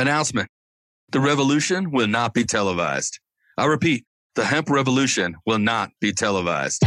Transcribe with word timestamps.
Announcement 0.00 0.48
The 1.10 1.20
revolution 1.20 1.90
will 1.90 2.06
not 2.06 2.32
be 2.32 2.44
televised. 2.44 3.20
I 3.58 3.66
repeat, 3.66 4.06
the 4.34 4.46
hemp 4.46 4.70
revolution 4.70 5.36
will 5.44 5.58
not 5.58 5.90
be 6.00 6.14
televised. 6.14 6.82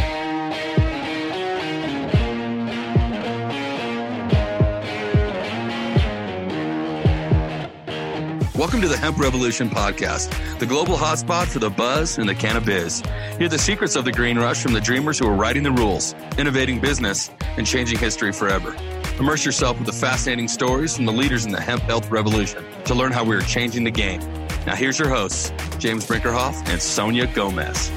Welcome 8.56 8.80
to 8.80 8.88
the 8.88 8.96
Hemp 8.96 9.20
Revolution 9.20 9.70
podcast, 9.70 10.58
the 10.58 10.66
global 10.66 10.96
hotspot 10.96 11.46
for 11.46 11.60
the 11.60 11.70
buzz 11.70 12.18
and 12.18 12.28
the 12.28 12.34
cannabis. 12.34 13.00
Hear 13.38 13.48
the 13.48 13.58
secrets 13.58 13.94
of 13.94 14.04
the 14.04 14.12
green 14.12 14.38
rush 14.38 14.60
from 14.60 14.72
the 14.72 14.80
dreamers 14.80 15.20
who 15.20 15.28
are 15.28 15.36
writing 15.36 15.62
the 15.62 15.70
rules, 15.70 16.16
innovating 16.36 16.80
business, 16.80 17.30
and 17.56 17.64
changing 17.64 18.00
history 18.00 18.32
forever. 18.32 18.74
Immerse 19.20 19.44
yourself 19.44 19.78
with 19.78 19.86
the 19.86 19.92
fascinating 19.92 20.48
stories 20.48 20.96
from 20.96 21.04
the 21.04 21.12
leaders 21.12 21.46
in 21.46 21.52
the 21.52 21.60
hemp 21.60 21.82
health 21.82 22.10
revolution 22.10 22.64
to 22.84 22.94
learn 22.94 23.12
how 23.12 23.22
we 23.22 23.36
are 23.36 23.42
changing 23.42 23.84
the 23.84 23.90
game. 23.90 24.18
Now, 24.66 24.74
here's 24.74 24.98
your 24.98 25.08
hosts, 25.08 25.52
James 25.78 26.04
Brinkerhoff 26.04 26.68
and 26.68 26.82
Sonia 26.82 27.28
Gomez. 27.28 27.92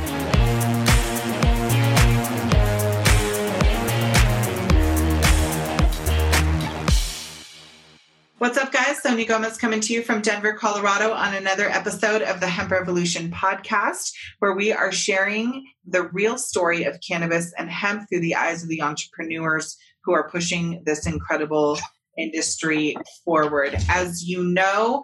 What's 8.38 8.60
up, 8.60 8.72
guys? 8.72 9.02
Sonia 9.02 9.26
Gomez 9.26 9.58
coming 9.58 9.82
to 9.82 9.94
you 9.94 10.04
from 10.04 10.22
Denver, 10.22 10.54
Colorado 10.54 11.12
on 11.14 11.34
another 11.34 11.68
episode 11.68 12.22
of 12.22 12.40
the 12.40 12.48
Hemp 12.48 12.70
Revolution 12.70 13.32
podcast, 13.32 14.14
where 14.38 14.54
we 14.54 14.72
are 14.72 14.92
sharing 14.92 15.66
the 15.88 16.04
real 16.10 16.38
story 16.38 16.84
of 16.84 17.00
cannabis 17.02 17.52
and 17.58 17.72
hemp 17.72 18.08
through 18.08 18.20
the 18.20 18.36
eyes 18.36 18.62
of 18.62 18.70
the 18.70 18.84
entrepreneurs 18.84 19.78
who 20.08 20.14
are 20.14 20.30
pushing 20.30 20.82
this 20.86 21.06
incredible 21.06 21.78
industry 22.18 22.96
forward. 23.26 23.76
As 23.90 24.24
you 24.24 24.42
know, 24.44 25.04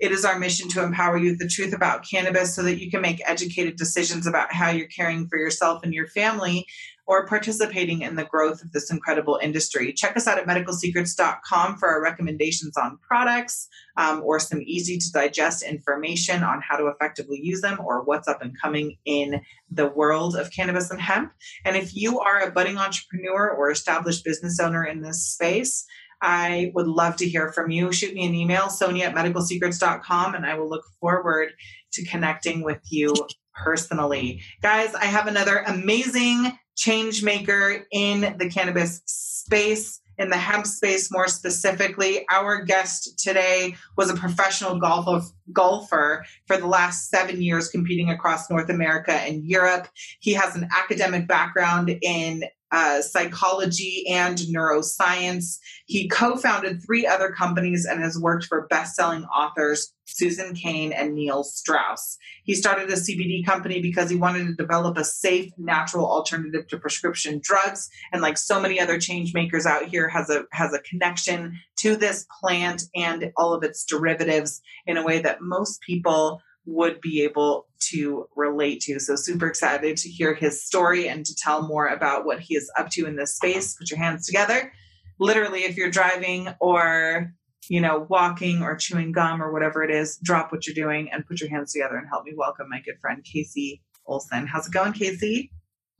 it 0.00 0.12
is 0.12 0.24
our 0.24 0.38
mission 0.38 0.68
to 0.68 0.84
empower 0.84 1.16
you 1.16 1.30
with 1.30 1.38
the 1.38 1.48
truth 1.48 1.72
about 1.72 2.04
cannabis 2.08 2.54
so 2.54 2.62
that 2.62 2.78
you 2.78 2.90
can 2.90 3.00
make 3.00 3.22
educated 3.26 3.76
decisions 3.76 4.26
about 4.26 4.52
how 4.52 4.68
you're 4.68 4.86
caring 4.86 5.26
for 5.28 5.38
yourself 5.38 5.82
and 5.82 5.94
your 5.94 6.06
family 6.08 6.66
or 7.06 7.26
participating 7.26 8.02
in 8.02 8.16
the 8.16 8.24
growth 8.24 8.62
of 8.62 8.72
this 8.72 8.90
incredible 8.90 9.38
industry. 9.42 9.92
Check 9.92 10.16
us 10.16 10.26
out 10.26 10.38
at 10.38 10.46
medicalsecrets.com 10.46 11.76
for 11.76 11.88
our 11.88 12.02
recommendations 12.02 12.76
on 12.76 12.98
products 13.06 13.68
um, 13.96 14.22
or 14.22 14.40
some 14.40 14.62
easy 14.62 14.98
to 14.98 15.12
digest 15.12 15.62
information 15.62 16.42
on 16.42 16.62
how 16.66 16.76
to 16.76 16.86
effectively 16.86 17.38
use 17.42 17.60
them 17.60 17.78
or 17.84 18.02
what's 18.04 18.28
up 18.28 18.40
and 18.40 18.58
coming 18.60 18.96
in 19.04 19.40
the 19.70 19.88
world 19.88 20.34
of 20.34 20.50
cannabis 20.50 20.90
and 20.90 21.00
hemp. 21.00 21.32
And 21.64 21.76
if 21.76 21.94
you 21.94 22.20
are 22.20 22.40
a 22.40 22.50
budding 22.50 22.78
entrepreneur 22.78 23.50
or 23.50 23.70
established 23.70 24.24
business 24.24 24.58
owner 24.58 24.84
in 24.84 25.02
this 25.02 25.26
space, 25.26 25.84
I 26.22 26.72
would 26.74 26.86
love 26.86 27.16
to 27.16 27.28
hear 27.28 27.52
from 27.52 27.70
you. 27.70 27.92
Shoot 27.92 28.14
me 28.14 28.24
an 28.24 28.34
email, 28.34 28.70
sonia 28.70 29.06
at 29.06 29.14
medicalsecrets.com, 29.14 30.34
and 30.34 30.46
I 30.46 30.54
will 30.54 30.70
look 30.70 30.84
forward 30.98 31.50
to 31.92 32.04
connecting 32.06 32.62
with 32.62 32.80
you 32.88 33.14
personally. 33.54 34.40
Guys, 34.62 34.94
I 34.94 35.04
have 35.04 35.26
another 35.26 35.58
amazing 35.66 36.58
change 36.76 37.22
maker 37.22 37.86
in 37.92 38.36
the 38.38 38.48
cannabis 38.48 39.02
space 39.06 40.00
in 40.18 40.30
the 40.30 40.36
hemp 40.36 40.66
space 40.66 41.10
more 41.10 41.28
specifically. 41.28 42.24
Our 42.30 42.62
guest 42.62 43.18
today 43.18 43.74
was 43.96 44.10
a 44.10 44.14
professional 44.14 44.78
golfer, 44.78 45.26
golfer 45.52 46.24
for 46.46 46.56
the 46.56 46.66
last 46.66 47.10
seven 47.10 47.42
years, 47.42 47.68
competing 47.68 48.10
across 48.10 48.50
North 48.50 48.70
America 48.70 49.12
and 49.12 49.44
Europe. 49.44 49.88
He 50.20 50.34
has 50.34 50.54
an 50.56 50.68
academic 50.76 51.26
background 51.26 51.96
in 52.02 52.44
uh, 52.74 53.00
psychology 53.00 54.04
and 54.08 54.36
neuroscience. 54.36 55.58
He 55.86 56.08
co 56.08 56.36
founded 56.36 56.82
three 56.84 57.06
other 57.06 57.30
companies 57.30 57.86
and 57.88 58.02
has 58.02 58.18
worked 58.18 58.46
for 58.46 58.66
best 58.66 58.96
selling 58.96 59.22
authors 59.26 59.92
Susan 60.06 60.54
Cain 60.54 60.92
and 60.92 61.14
Neil 61.14 61.44
Strauss. 61.44 62.18
He 62.42 62.54
started 62.54 62.90
a 62.90 62.94
CBD 62.94 63.46
company 63.46 63.80
because 63.80 64.10
he 64.10 64.16
wanted 64.16 64.46
to 64.48 64.54
develop 64.54 64.98
a 64.98 65.04
safe, 65.04 65.52
natural 65.56 66.04
alternative 66.04 66.66
to 66.68 66.78
prescription 66.78 67.40
drugs. 67.42 67.88
And 68.12 68.20
like 68.20 68.36
so 68.36 68.60
many 68.60 68.80
other 68.80 68.98
change 68.98 69.34
makers 69.34 69.66
out 69.66 69.86
here, 69.86 70.08
has 70.08 70.28
a 70.28 70.42
has 70.50 70.74
a 70.74 70.80
connection 70.80 71.60
to 71.78 71.94
this 71.94 72.26
plant 72.40 72.82
and 72.96 73.30
all 73.36 73.54
of 73.54 73.62
its 73.62 73.84
derivatives 73.84 74.60
in 74.84 74.96
a 74.96 75.04
way 75.04 75.20
that 75.20 75.40
most 75.40 75.80
people 75.80 76.40
would 76.66 77.00
be 77.00 77.22
able 77.22 77.66
to 77.78 78.28
relate 78.36 78.80
to. 78.82 78.98
So, 78.98 79.16
super 79.16 79.46
excited 79.46 79.96
to 79.98 80.08
hear 80.08 80.34
his 80.34 80.64
story 80.64 81.08
and 81.08 81.24
to 81.26 81.34
tell 81.34 81.66
more 81.66 81.86
about 81.86 82.24
what 82.24 82.40
he 82.40 82.56
is 82.56 82.70
up 82.78 82.90
to 82.90 83.06
in 83.06 83.16
this 83.16 83.36
space. 83.36 83.76
Put 83.76 83.90
your 83.90 83.98
hands 83.98 84.26
together. 84.26 84.72
Literally, 85.18 85.60
if 85.60 85.76
you're 85.76 85.90
driving 85.90 86.48
or 86.60 87.34
you 87.68 87.80
know, 87.80 88.06
walking 88.08 88.62
or 88.62 88.76
chewing 88.76 89.12
gum 89.12 89.42
or 89.42 89.52
whatever 89.52 89.82
it 89.82 89.90
is, 89.90 90.18
drop 90.18 90.52
what 90.52 90.66
you're 90.66 90.74
doing 90.74 91.10
and 91.10 91.26
put 91.26 91.40
your 91.40 91.50
hands 91.50 91.72
together 91.72 91.96
and 91.96 92.06
help 92.08 92.24
me 92.24 92.32
welcome 92.36 92.68
my 92.68 92.80
good 92.80 92.98
friend 93.00 93.24
Casey 93.24 93.82
Olsen. 94.06 94.46
How's 94.46 94.66
it 94.66 94.72
going, 94.72 94.92
Casey? 94.92 95.50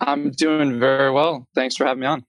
I'm 0.01 0.31
doing 0.31 0.79
very 0.79 1.11
well. 1.11 1.47
Thanks 1.55 1.77
for 1.77 1.85
having 1.87 2.01
me 2.01 2.07
on. 2.07 2.25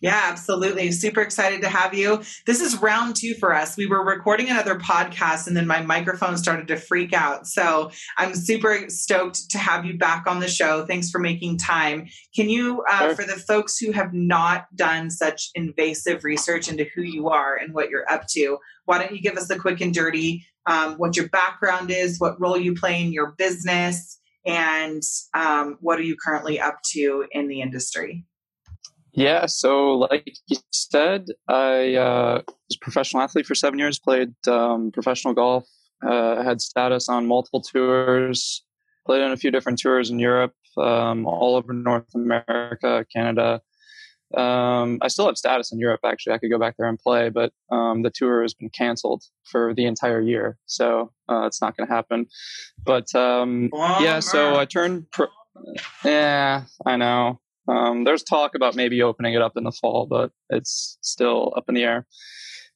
Yeah, 0.00 0.20
absolutely. 0.24 0.92
Super 0.92 1.20
excited 1.20 1.62
to 1.62 1.68
have 1.68 1.94
you. 1.94 2.22
This 2.46 2.60
is 2.60 2.76
round 2.80 3.16
two 3.16 3.34
for 3.34 3.54
us. 3.54 3.76
We 3.76 3.86
were 3.86 4.04
recording 4.04 4.48
another 4.48 4.76
podcast 4.76 5.46
and 5.46 5.56
then 5.56 5.66
my 5.66 5.80
microphone 5.82 6.36
started 6.36 6.68
to 6.68 6.76
freak 6.76 7.12
out. 7.12 7.46
So 7.46 7.90
I'm 8.16 8.34
super 8.34 8.88
stoked 8.88 9.50
to 9.50 9.58
have 9.58 9.84
you 9.84 9.98
back 9.98 10.26
on 10.26 10.40
the 10.40 10.48
show. 10.48 10.84
Thanks 10.84 11.10
for 11.10 11.18
making 11.18 11.58
time. 11.58 12.06
Can 12.34 12.48
you, 12.48 12.84
uh, 12.90 13.00
sure. 13.00 13.16
for 13.16 13.24
the 13.24 13.40
folks 13.40 13.78
who 13.78 13.92
have 13.92 14.12
not 14.12 14.66
done 14.74 15.10
such 15.10 15.50
invasive 15.54 16.24
research 16.24 16.68
into 16.68 16.86
who 16.94 17.02
you 17.02 17.28
are 17.28 17.56
and 17.56 17.74
what 17.74 17.90
you're 17.90 18.10
up 18.10 18.26
to, 18.28 18.58
why 18.84 18.98
don't 18.98 19.12
you 19.12 19.20
give 19.20 19.36
us 19.36 19.50
a 19.50 19.58
quick 19.58 19.80
and 19.80 19.92
dirty 19.92 20.46
um, 20.66 20.94
what 20.94 21.16
your 21.16 21.28
background 21.28 21.90
is, 21.90 22.18
what 22.18 22.40
role 22.40 22.58
you 22.58 22.74
play 22.74 23.00
in 23.00 23.12
your 23.12 23.32
business, 23.38 24.18
and 24.44 25.02
um, 25.34 25.78
what 25.80 25.98
are 25.98 26.02
you 26.02 26.16
currently 26.16 26.60
up 26.60 26.78
to 26.92 27.24
in 27.30 27.48
the 27.48 27.60
industry? 27.60 28.24
Yeah, 29.16 29.46
so 29.46 29.92
like 29.92 30.30
you 30.46 30.58
said, 30.72 31.24
I 31.48 31.94
uh, 31.94 32.42
was 32.46 32.76
a 32.76 32.84
professional 32.84 33.22
athlete 33.22 33.46
for 33.46 33.54
seven 33.54 33.78
years, 33.78 33.98
played 33.98 34.34
um, 34.46 34.90
professional 34.92 35.32
golf, 35.32 35.64
uh, 36.06 36.42
had 36.42 36.60
status 36.60 37.08
on 37.08 37.26
multiple 37.26 37.62
tours, 37.62 38.62
played 39.06 39.22
on 39.22 39.32
a 39.32 39.36
few 39.38 39.50
different 39.50 39.78
tours 39.78 40.10
in 40.10 40.18
Europe, 40.18 40.52
um, 40.76 41.24
all 41.24 41.56
over 41.56 41.72
North 41.72 42.14
America, 42.14 43.06
Canada. 43.10 43.62
Um, 44.36 44.98
I 45.00 45.08
still 45.08 45.26
have 45.26 45.38
status 45.38 45.72
in 45.72 45.78
Europe, 45.78 46.00
actually. 46.04 46.34
I 46.34 46.38
could 46.38 46.50
go 46.50 46.58
back 46.58 46.74
there 46.76 46.88
and 46.88 46.98
play, 46.98 47.30
but 47.30 47.52
um, 47.72 48.02
the 48.02 48.10
tour 48.10 48.42
has 48.42 48.52
been 48.52 48.68
canceled 48.68 49.22
for 49.44 49.72
the 49.72 49.86
entire 49.86 50.20
year. 50.20 50.58
So 50.66 51.10
uh, 51.30 51.46
it's 51.46 51.62
not 51.62 51.74
going 51.74 51.88
to 51.88 51.94
happen. 51.94 52.26
But 52.84 53.14
um, 53.14 53.70
yeah, 53.72 54.20
so 54.20 54.56
I 54.56 54.66
turned. 54.66 55.10
Pro- 55.10 55.28
yeah, 56.04 56.64
I 56.84 56.96
know. 56.96 57.40
Um, 57.68 58.04
there's 58.04 58.22
talk 58.22 58.54
about 58.54 58.76
maybe 58.76 59.02
opening 59.02 59.34
it 59.34 59.42
up 59.42 59.56
in 59.56 59.64
the 59.64 59.72
fall, 59.72 60.06
but 60.08 60.30
it's 60.50 60.98
still 61.00 61.52
up 61.56 61.64
in 61.68 61.74
the 61.74 61.84
air. 61.84 62.06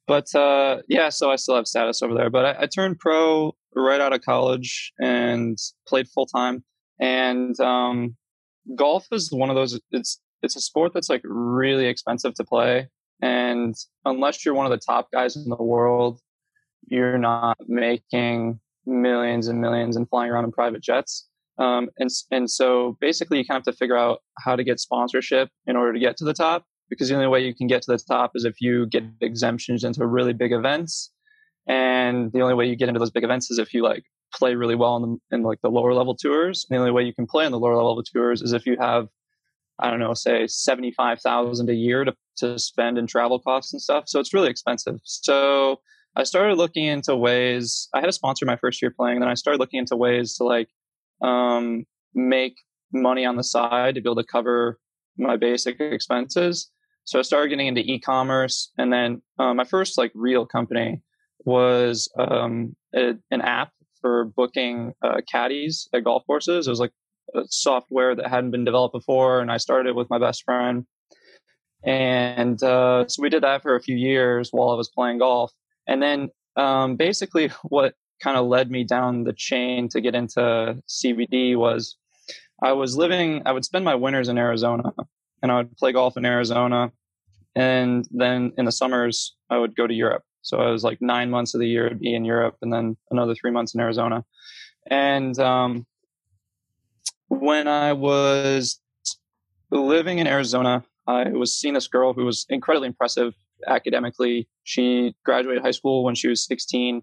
But 0.06 0.34
uh, 0.34 0.82
yeah, 0.88 1.08
so 1.10 1.30
I 1.30 1.36
still 1.36 1.54
have 1.54 1.68
status 1.68 2.02
over 2.02 2.14
there. 2.14 2.30
But 2.30 2.44
I, 2.44 2.62
I 2.62 2.66
turned 2.66 2.98
pro 2.98 3.54
right 3.76 4.00
out 4.00 4.12
of 4.12 4.22
college 4.22 4.92
and 5.00 5.56
played 5.86 6.08
full 6.08 6.26
time. 6.26 6.64
And 7.00 7.58
um, 7.60 8.16
golf 8.74 9.06
is 9.12 9.30
one 9.32 9.50
of 9.50 9.56
those. 9.56 9.80
It's 9.90 10.20
it's 10.42 10.56
a 10.56 10.60
sport 10.60 10.92
that's 10.94 11.08
like 11.08 11.22
really 11.24 11.86
expensive 11.86 12.34
to 12.34 12.44
play, 12.44 12.88
and 13.22 13.74
unless 14.04 14.44
you're 14.44 14.54
one 14.54 14.66
of 14.66 14.72
the 14.72 14.78
top 14.84 15.08
guys 15.12 15.36
in 15.36 15.48
the 15.48 15.62
world, 15.62 16.20
you're 16.88 17.18
not 17.18 17.56
making 17.68 18.60
millions 18.86 19.48
and 19.48 19.60
millions 19.60 19.96
and 19.96 20.08
flying 20.08 20.30
around 20.30 20.44
in 20.44 20.52
private 20.52 20.82
jets. 20.82 21.28
Um, 21.60 21.90
and, 21.98 22.08
and 22.30 22.50
so 22.50 22.96
basically 23.00 23.38
you 23.38 23.44
kind 23.44 23.58
of 23.58 23.66
have 23.66 23.74
to 23.74 23.78
figure 23.78 23.96
out 23.96 24.20
how 24.38 24.56
to 24.56 24.64
get 24.64 24.80
sponsorship 24.80 25.50
in 25.66 25.76
order 25.76 25.92
to 25.92 26.00
get 26.00 26.16
to 26.16 26.24
the 26.24 26.32
top 26.32 26.64
because 26.88 27.08
the 27.08 27.14
only 27.14 27.28
way 27.28 27.40
you 27.44 27.54
can 27.54 27.66
get 27.66 27.82
to 27.82 27.92
the 27.92 27.98
top 27.98 28.32
is 28.34 28.44
if 28.44 28.60
you 28.60 28.86
get 28.86 29.04
exemptions 29.20 29.84
into 29.84 30.04
really 30.06 30.32
big 30.32 30.52
events. 30.52 31.12
And 31.68 32.32
the 32.32 32.40
only 32.40 32.54
way 32.54 32.66
you 32.66 32.76
get 32.76 32.88
into 32.88 32.98
those 32.98 33.10
big 33.10 33.24
events 33.24 33.50
is 33.50 33.58
if 33.58 33.74
you 33.74 33.82
like 33.84 34.04
play 34.34 34.54
really 34.54 34.74
well 34.74 34.96
in, 34.96 35.02
the, 35.02 35.36
in 35.36 35.42
like 35.42 35.60
the 35.62 35.68
lower 35.68 35.92
level 35.92 36.16
tours. 36.16 36.66
And 36.68 36.76
the 36.76 36.80
only 36.80 36.92
way 36.92 37.02
you 37.02 37.14
can 37.14 37.26
play 37.26 37.44
in 37.44 37.52
the 37.52 37.58
lower 37.58 37.76
level 37.76 38.02
tours 38.02 38.40
is 38.40 38.52
if 38.52 38.64
you 38.64 38.76
have, 38.80 39.08
I 39.78 39.90
don't 39.90 40.00
know, 40.00 40.14
say 40.14 40.46
75,000 40.46 41.68
a 41.68 41.74
year 41.74 42.04
to, 42.04 42.14
to 42.38 42.58
spend 42.58 42.96
in 42.96 43.06
travel 43.06 43.38
costs 43.38 43.72
and 43.72 43.82
stuff. 43.82 44.04
So 44.06 44.18
it's 44.18 44.32
really 44.32 44.48
expensive. 44.48 44.98
So 45.04 45.80
I 46.16 46.24
started 46.24 46.56
looking 46.56 46.86
into 46.86 47.14
ways, 47.14 47.88
I 47.94 48.00
had 48.00 48.08
a 48.08 48.12
sponsor 48.12 48.46
my 48.46 48.56
first 48.56 48.82
year 48.82 48.90
playing, 48.90 49.20
then 49.20 49.28
I 49.28 49.34
started 49.34 49.60
looking 49.60 49.78
into 49.78 49.96
ways 49.96 50.34
to 50.36 50.44
like 50.44 50.68
um, 51.22 51.84
make 52.14 52.54
money 52.92 53.24
on 53.24 53.36
the 53.36 53.44
side 53.44 53.94
to 53.94 54.00
be 54.00 54.08
able 54.08 54.22
to 54.22 54.26
cover 54.26 54.78
my 55.16 55.36
basic 55.36 55.80
expenses. 55.80 56.70
So 57.04 57.18
I 57.18 57.22
started 57.22 57.48
getting 57.48 57.66
into 57.66 57.80
e-commerce, 57.80 58.70
and 58.78 58.92
then 58.92 59.22
uh, 59.38 59.54
my 59.54 59.64
first 59.64 59.98
like 59.98 60.12
real 60.14 60.46
company 60.46 61.02
was 61.44 62.10
um, 62.18 62.76
a, 62.94 63.14
an 63.30 63.40
app 63.40 63.72
for 64.00 64.26
booking 64.26 64.92
uh, 65.02 65.20
caddies 65.30 65.88
at 65.94 66.04
golf 66.04 66.24
courses. 66.26 66.66
It 66.66 66.70
was 66.70 66.80
like 66.80 66.92
software 67.46 68.14
that 68.14 68.28
hadn't 68.28 68.50
been 68.50 68.64
developed 68.64 68.92
before, 68.92 69.40
and 69.40 69.50
I 69.50 69.56
started 69.56 69.96
with 69.96 70.10
my 70.10 70.18
best 70.18 70.44
friend. 70.44 70.86
And 71.84 72.62
uh, 72.62 73.08
so 73.08 73.22
we 73.22 73.30
did 73.30 73.42
that 73.42 73.62
for 73.62 73.74
a 73.74 73.80
few 73.80 73.96
years 73.96 74.50
while 74.52 74.70
I 74.70 74.74
was 74.74 74.90
playing 74.90 75.18
golf. 75.18 75.52
And 75.86 76.02
then 76.02 76.28
um, 76.56 76.96
basically 76.96 77.48
what 77.62 77.94
kind 78.22 78.36
of 78.36 78.46
led 78.46 78.70
me 78.70 78.84
down 78.84 79.24
the 79.24 79.32
chain 79.32 79.88
to 79.88 80.00
get 80.00 80.14
into 80.14 80.78
CBD 80.88 81.56
was 81.56 81.96
I 82.62 82.72
was 82.72 82.96
living, 82.96 83.42
I 83.46 83.52
would 83.52 83.64
spend 83.64 83.84
my 83.84 83.94
winters 83.94 84.28
in 84.28 84.38
Arizona 84.38 84.92
and 85.42 85.50
I 85.50 85.56
would 85.56 85.76
play 85.76 85.92
golf 85.92 86.16
in 86.16 86.26
Arizona. 86.26 86.92
And 87.54 88.06
then 88.10 88.52
in 88.58 88.66
the 88.66 88.72
summers, 88.72 89.34
I 89.48 89.58
would 89.58 89.74
go 89.74 89.86
to 89.86 89.94
Europe. 89.94 90.22
So 90.42 90.58
I 90.58 90.70
was 90.70 90.84
like 90.84 91.00
nine 91.00 91.30
months 91.30 91.54
of 91.54 91.60
the 91.60 91.68
year 91.68 91.88
would 91.88 92.00
be 92.00 92.14
in 92.14 92.24
Europe 92.24 92.56
and 92.62 92.72
then 92.72 92.96
another 93.10 93.34
three 93.34 93.50
months 93.50 93.74
in 93.74 93.80
Arizona. 93.80 94.24
And 94.90 95.38
um, 95.38 95.86
when 97.28 97.68
I 97.68 97.92
was 97.92 98.80
living 99.70 100.18
in 100.18 100.26
Arizona, 100.26 100.84
I 101.06 101.30
was 101.30 101.56
seeing 101.56 101.74
this 101.74 101.88
girl 101.88 102.12
who 102.12 102.24
was 102.24 102.46
incredibly 102.48 102.88
impressive 102.88 103.34
academically. 103.66 104.48
She 104.64 105.14
graduated 105.24 105.62
high 105.62 105.70
school 105.70 106.04
when 106.04 106.14
she 106.14 106.28
was 106.28 106.44
16, 106.44 107.02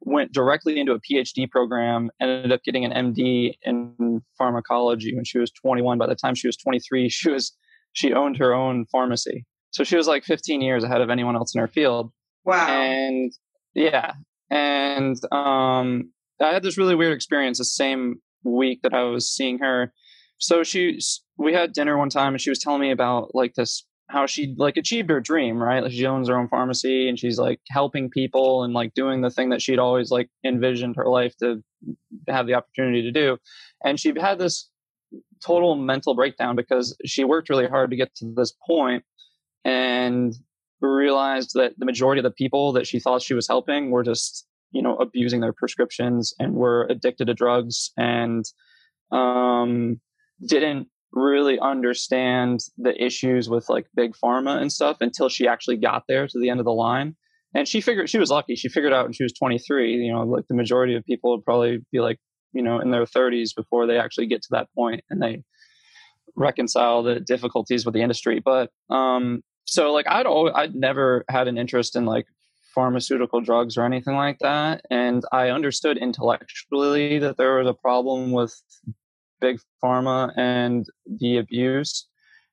went 0.00 0.32
directly 0.32 0.78
into 0.78 0.92
a 0.92 1.00
PhD 1.00 1.50
program, 1.50 2.10
ended 2.20 2.52
up 2.52 2.62
getting 2.64 2.84
an 2.84 2.92
MD 2.92 3.54
in 3.62 4.22
pharmacology 4.36 5.14
when 5.14 5.24
she 5.24 5.38
was 5.38 5.50
21. 5.50 5.98
By 5.98 6.06
the 6.06 6.14
time 6.14 6.34
she 6.34 6.48
was 6.48 6.56
23, 6.56 7.08
she 7.10 7.30
was 7.30 7.52
she 7.92 8.12
owned 8.12 8.36
her 8.36 8.52
own 8.52 8.86
pharmacy. 8.92 9.46
So 9.70 9.84
she 9.84 9.96
was 9.96 10.06
like 10.06 10.24
15 10.24 10.60
years 10.60 10.84
ahead 10.84 11.00
of 11.00 11.10
anyone 11.10 11.36
else 11.36 11.54
in 11.54 11.60
her 11.60 11.68
field. 11.68 12.12
Wow. 12.44 12.66
And 12.68 13.32
yeah, 13.74 14.12
and 14.50 15.16
um, 15.32 16.12
I 16.40 16.52
had 16.52 16.62
this 16.62 16.78
really 16.78 16.94
weird 16.94 17.12
experience 17.12 17.58
the 17.58 17.64
same 17.64 18.16
week 18.44 18.80
that 18.82 18.94
I 18.94 19.02
was 19.04 19.30
seeing 19.30 19.58
her. 19.58 19.92
So 20.38 20.62
she, 20.62 20.98
we 21.38 21.54
had 21.54 21.72
dinner 21.72 21.96
one 21.96 22.10
time, 22.10 22.34
and 22.34 22.40
she 22.40 22.50
was 22.50 22.58
telling 22.58 22.80
me 22.80 22.90
about 22.90 23.34
like 23.34 23.54
this 23.54 23.85
how 24.08 24.26
she 24.26 24.54
like 24.56 24.76
achieved 24.76 25.10
her 25.10 25.20
dream, 25.20 25.60
right? 25.60 25.82
Like 25.82 25.92
she 25.92 26.06
owns 26.06 26.28
her 26.28 26.38
own 26.38 26.48
pharmacy, 26.48 27.08
and 27.08 27.18
she's 27.18 27.38
like 27.38 27.60
helping 27.70 28.10
people 28.10 28.62
and 28.62 28.72
like 28.72 28.94
doing 28.94 29.20
the 29.20 29.30
thing 29.30 29.50
that 29.50 29.62
she'd 29.62 29.78
always 29.78 30.10
like 30.10 30.28
envisioned 30.44 30.96
her 30.96 31.08
life 31.08 31.36
to 31.38 31.62
have 32.28 32.46
the 32.46 32.54
opportunity 32.54 33.02
to 33.02 33.10
do. 33.10 33.38
And 33.84 33.98
she 33.98 34.12
had 34.18 34.38
this 34.38 34.70
total 35.44 35.76
mental 35.76 36.14
breakdown 36.14 36.56
because 36.56 36.96
she 37.04 37.24
worked 37.24 37.50
really 37.50 37.66
hard 37.66 37.90
to 37.90 37.96
get 37.96 38.14
to 38.16 38.32
this 38.34 38.52
point 38.66 39.04
and 39.64 40.34
realized 40.80 41.52
that 41.54 41.72
the 41.78 41.86
majority 41.86 42.20
of 42.20 42.24
the 42.24 42.30
people 42.30 42.72
that 42.72 42.86
she 42.86 43.00
thought 43.00 43.22
she 43.22 43.34
was 43.34 43.48
helping 43.48 43.90
were 43.90 44.02
just 44.02 44.46
you 44.72 44.82
know 44.82 44.96
abusing 44.96 45.40
their 45.40 45.52
prescriptions 45.52 46.34
and 46.38 46.54
were 46.54 46.86
addicted 46.90 47.26
to 47.26 47.34
drugs 47.34 47.90
and 47.96 48.44
um, 49.10 50.00
didn't 50.46 50.88
really 51.12 51.58
understand 51.58 52.60
the 52.76 53.02
issues 53.02 53.48
with 53.48 53.68
like 53.68 53.86
big 53.94 54.12
pharma 54.22 54.60
and 54.60 54.72
stuff 54.72 54.98
until 55.00 55.28
she 55.28 55.46
actually 55.46 55.76
got 55.76 56.04
there 56.08 56.26
to 56.26 56.38
the 56.38 56.50
end 56.50 56.60
of 56.60 56.66
the 56.66 56.72
line. 56.72 57.16
And 57.54 57.66
she 57.66 57.80
figured 57.80 58.10
she 58.10 58.18
was 58.18 58.30
lucky. 58.30 58.54
She 58.54 58.68
figured 58.68 58.92
out 58.92 59.06
when 59.06 59.12
she 59.12 59.22
was 59.22 59.32
23 59.32 59.94
you 59.94 60.12
know 60.12 60.22
like 60.22 60.44
the 60.48 60.54
majority 60.54 60.94
of 60.94 61.04
people 61.04 61.30
would 61.30 61.44
probably 61.44 61.78
be 61.92 62.00
like 62.00 62.18
you 62.52 62.62
know 62.62 62.80
in 62.80 62.90
their 62.90 63.04
30s 63.04 63.50
before 63.56 63.86
they 63.86 63.98
actually 63.98 64.26
get 64.26 64.42
to 64.42 64.48
that 64.52 64.68
point 64.74 65.02
and 65.10 65.22
they 65.22 65.42
reconcile 66.34 67.02
the 67.02 67.20
difficulties 67.20 67.84
with 67.84 67.94
the 67.94 68.02
industry. 68.02 68.40
But 68.44 68.70
um 68.90 69.42
so 69.64 69.92
like 69.92 70.06
I'd 70.08 70.26
always, 70.26 70.52
I'd 70.54 70.74
never 70.74 71.24
had 71.28 71.48
an 71.48 71.58
interest 71.58 71.96
in 71.96 72.04
like 72.04 72.26
pharmaceutical 72.74 73.40
drugs 73.40 73.78
or 73.78 73.84
anything 73.84 74.14
like 74.14 74.38
that, 74.40 74.82
and 74.90 75.24
I 75.32 75.48
understood 75.48 75.96
intellectually 75.96 77.18
that 77.18 77.36
there 77.38 77.56
was 77.56 77.68
a 77.68 77.74
problem 77.74 78.32
with 78.32 78.54
big 79.40 79.58
pharma 79.82 80.32
and 80.36 80.86
the 81.18 81.38
abuse. 81.38 82.08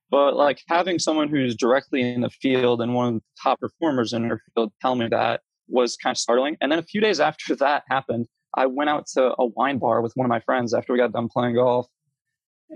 But 0.10 0.36
like 0.36 0.62
having 0.68 1.00
someone 1.00 1.30
who's 1.30 1.56
directly 1.56 2.02
in 2.02 2.22
the 2.22 2.30
field 2.30 2.82
and 2.82 2.94
one 2.94 3.08
of 3.08 3.14
the 3.16 3.22
top 3.42 3.60
performers 3.60 4.14
in 4.14 4.24
her 4.26 4.42
field 4.54 4.72
tell 4.82 4.96
me 4.96 5.08
that 5.08 5.42
was 5.68 5.98
kind 5.98 6.14
of 6.14 6.20
startling. 6.20 6.58
And 6.62 6.72
then 6.72 6.80
a 6.80 6.84
few 6.84 7.02
days 7.02 7.20
after 7.20 7.56
that 7.58 7.84
happened, 7.88 8.28
I 8.56 8.68
went 8.68 8.90
out 8.90 9.08
to 9.14 9.34
a 9.40 9.46
wine 9.48 9.80
bar 9.80 10.02
with 10.02 10.14
one 10.16 10.26
of 10.26 10.30
my 10.30 10.40
friends 10.42 10.74
after 10.74 10.94
we 10.94 11.00
got 11.00 11.12
done 11.12 11.30
playing 11.30 11.56
golf. 11.56 11.88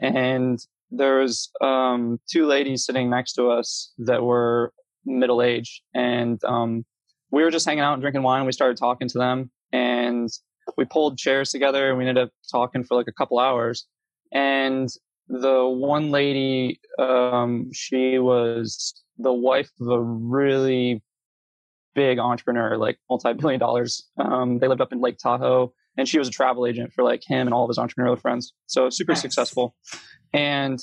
And 0.02 0.60
there's 0.90 1.52
um, 1.62 2.20
two 2.30 2.46
ladies 2.46 2.86
sitting 2.86 3.10
next 3.10 3.34
to 3.34 3.50
us 3.50 3.92
that 4.00 4.24
were 4.24 4.74
middle 5.06 5.42
aged, 5.42 5.82
and 5.94 6.44
um, 6.46 6.86
we 7.32 7.44
were 7.44 7.52
just 7.52 7.66
hanging 7.66 7.82
out 7.82 7.94
and 7.94 8.02
drinking 8.02 8.24
wine. 8.24 8.46
We 8.46 8.52
started 8.52 8.78
talking 8.78 9.08
to 9.10 9.18
them, 9.18 9.52
and 9.72 10.30
we 10.78 10.86
pulled 10.86 11.18
chairs 11.18 11.52
together, 11.52 11.90
and 11.90 11.98
we 11.98 12.08
ended 12.08 12.26
up 12.26 12.32
talking 12.52 12.84
for 12.84 12.96
like 12.96 13.08
a 13.08 13.14
couple 13.14 13.40
hours. 13.40 13.86
And 14.32 14.90
the 15.28 15.66
one 15.66 16.12
lady, 16.12 16.80
um, 17.00 17.70
she 17.74 18.20
was 18.20 19.04
the 19.18 19.34
wife 19.34 19.70
of 19.82 19.88
a 19.88 20.02
really 20.02 21.04
big 21.96 22.20
entrepreneur, 22.20 22.78
like 22.78 22.98
multi-billion 23.10 23.60
dollars. 23.60 24.08
Um, 24.18 24.60
they 24.60 24.68
lived 24.68 24.82
up 24.82 24.94
in 24.94 25.02
Lake 25.02 25.18
Tahoe, 25.18 25.74
and 25.98 26.08
she 26.08 26.20
was 26.20 26.28
a 26.28 26.32
travel 26.32 26.66
agent 26.66 26.94
for 26.94 27.04
like 27.04 27.24
him 27.26 27.48
and 27.48 27.54
all 27.54 27.64
of 27.64 27.70
his 27.70 27.78
entrepreneurial 27.78 28.20
friends. 28.20 28.54
So 28.68 28.90
super 28.90 29.14
nice. 29.14 29.22
successful. 29.22 29.76
And 30.34 30.80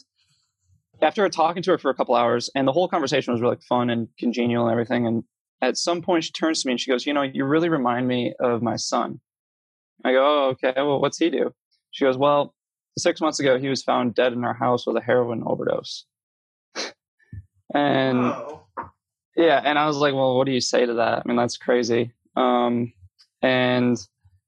after 1.01 1.29
talking 1.29 1.63
to 1.63 1.71
her 1.73 1.79
for 1.79 1.91
a 1.91 1.95
couple 1.95 2.15
hours, 2.15 2.51
and 2.55 2.67
the 2.67 2.73
whole 2.73 2.89
conversation 2.89 3.33
was 3.33 3.41
really 3.41 3.59
fun 3.69 3.91
and 3.91 4.09
congenial 4.19 4.65
and 4.65 4.73
everything. 4.73 5.07
And 5.07 5.23
at 5.63 5.77
some 5.77 6.03
point, 6.03 6.25
she 6.25 6.33
turns 6.33 6.63
to 6.63 6.69
me 6.69 6.73
and 6.73 6.81
she 6.81 6.91
goes, 6.91 7.07
"You 7.07 7.13
know, 7.13 7.23
you 7.23 7.45
really 7.45 7.69
remind 7.69 8.09
me 8.09 8.35
of 8.41 8.63
my 8.63 8.77
son." 8.77 9.21
I 10.05 10.13
go, 10.13 10.23
"Oh, 10.23 10.49
okay. 10.51 10.75
Well, 10.77 11.01
what's 11.01 11.19
he 11.19 11.31
do?" 11.31 11.53
She 11.93 12.05
goes, 12.05 12.19
"Well, 12.19 12.55
six 12.99 13.21
months 13.21 13.41
ago, 13.41 13.59
he 13.59 13.69
was 13.69 13.83
found 13.83 14.15
dead 14.15 14.33
in 14.33 14.45
our 14.45 14.55
house 14.55 14.87
with 14.87 14.97
a 14.97 15.01
heroin 15.01 15.43
overdose." 15.45 16.05
and 17.75 18.35
yeah, 19.37 19.61
and 19.65 19.79
I 19.79 19.87
was 19.87 19.97
like, 19.97 20.15
"Well, 20.15 20.37
what 20.37 20.47
do 20.47 20.53
you 20.53 20.61
say 20.61 20.87
to 20.87 20.95
that? 20.95 21.19
I 21.19 21.23
mean, 21.29 21.37
that's 21.37 21.57
crazy." 21.57 22.13
Um, 22.37 22.93
and 23.43 23.99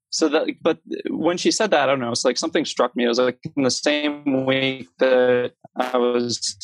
so 0.09 0.29
that 0.29 0.47
but 0.61 0.79
when 1.09 1.37
she 1.37 1.51
said 1.51 1.71
that 1.71 1.81
i 1.81 1.85
don't 1.85 1.99
know 1.99 2.11
it's 2.11 2.25
like 2.25 2.37
something 2.37 2.65
struck 2.65 2.95
me 2.95 3.05
it 3.05 3.07
was 3.07 3.19
like 3.19 3.39
in 3.55 3.63
the 3.63 3.71
same 3.71 4.45
week 4.45 4.87
that 4.99 5.51
i 5.75 5.97
was 5.97 6.57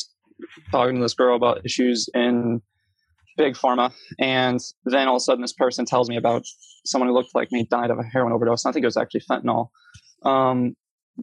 talking 0.70 0.96
to 0.96 1.02
this 1.02 1.14
girl 1.14 1.36
about 1.36 1.64
issues 1.64 2.08
in 2.14 2.60
big 3.36 3.54
pharma 3.54 3.92
and 4.18 4.60
then 4.86 5.08
all 5.08 5.16
of 5.16 5.20
a 5.20 5.20
sudden 5.20 5.42
this 5.42 5.52
person 5.52 5.84
tells 5.84 6.08
me 6.08 6.16
about 6.16 6.44
someone 6.84 7.08
who 7.08 7.14
looked 7.14 7.34
like 7.34 7.50
me 7.52 7.66
died 7.70 7.90
of 7.90 7.98
a 7.98 8.02
heroin 8.02 8.32
overdose 8.32 8.64
i 8.64 8.72
think 8.72 8.82
it 8.82 8.86
was 8.86 8.96
actually 8.96 9.20
fentanyl 9.20 9.68
um, 10.24 10.74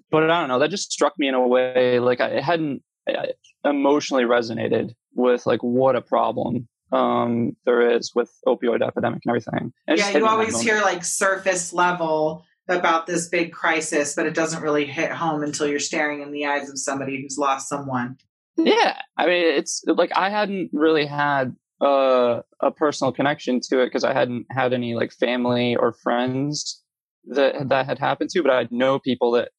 but 0.10 0.30
i 0.30 0.40
don't 0.40 0.50
know 0.50 0.60
that 0.60 0.70
just 0.70 0.92
struck 0.92 1.14
me 1.18 1.28
in 1.28 1.34
a 1.34 1.48
way 1.48 2.00
like 2.00 2.22
i 2.22 2.40
hadn't 2.40 2.82
I 3.08 3.34
emotionally 3.66 4.24
resonated 4.24 4.94
with 5.16 5.46
like 5.46 5.62
what 5.62 5.96
a 5.96 6.02
problem 6.02 6.68
um, 6.92 7.56
there 7.66 7.96
is 7.96 8.12
with 8.14 8.30
opioid 8.46 8.86
epidemic 8.86 9.22
and 9.26 9.32
everything. 9.32 9.74
And 9.88 9.98
yeah, 9.98 10.10
you 10.10 10.28
always 10.28 10.60
hear 10.60 10.82
like 10.82 11.04
surface 11.04 11.74
level 11.74 12.44
about 12.68 13.08
this 13.08 13.28
big 13.28 13.52
crisis, 13.52 14.14
but 14.16 14.26
it 14.26 14.34
doesn't 14.34 14.62
really 14.62 14.86
hit 14.86 15.12
home 15.12 15.44
until 15.44 15.68
you're 15.68 15.80
staring 15.80 16.22
in 16.22 16.32
the 16.32 16.46
eyes 16.46 16.70
of 16.70 16.78
somebody 16.78 17.22
who's 17.22 17.38
lost 17.38 17.70
someone. 17.70 18.18
Yeah, 18.58 18.98
I 19.18 19.26
mean, 19.26 19.44
it's 19.58 19.84
like 19.88 20.12
I 20.16 20.30
hadn't 20.30 20.70
really 20.74 21.06
had 21.06 21.56
uh, 21.82 22.42
a 22.60 22.72
personal 22.72 23.12
connection 23.12 23.60
to 23.70 23.82
it 23.82 23.88
because 23.88 24.04
I 24.04 24.14
hadn't 24.14 24.46
had 24.52 24.74
any 24.74 24.94
like 24.94 25.14
family 25.14 25.76
or 25.76 25.94
friends 25.94 26.84
that 27.26 27.70
that 27.70 27.86
had 27.86 28.00
happened 28.00 28.30
to, 28.32 28.44
but 28.44 28.52
I 28.52 28.68
know 28.70 29.00
people 29.00 29.32
that 29.32 29.50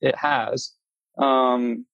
it 0.00 0.16
has. 0.16 0.72
Um, 1.18 1.86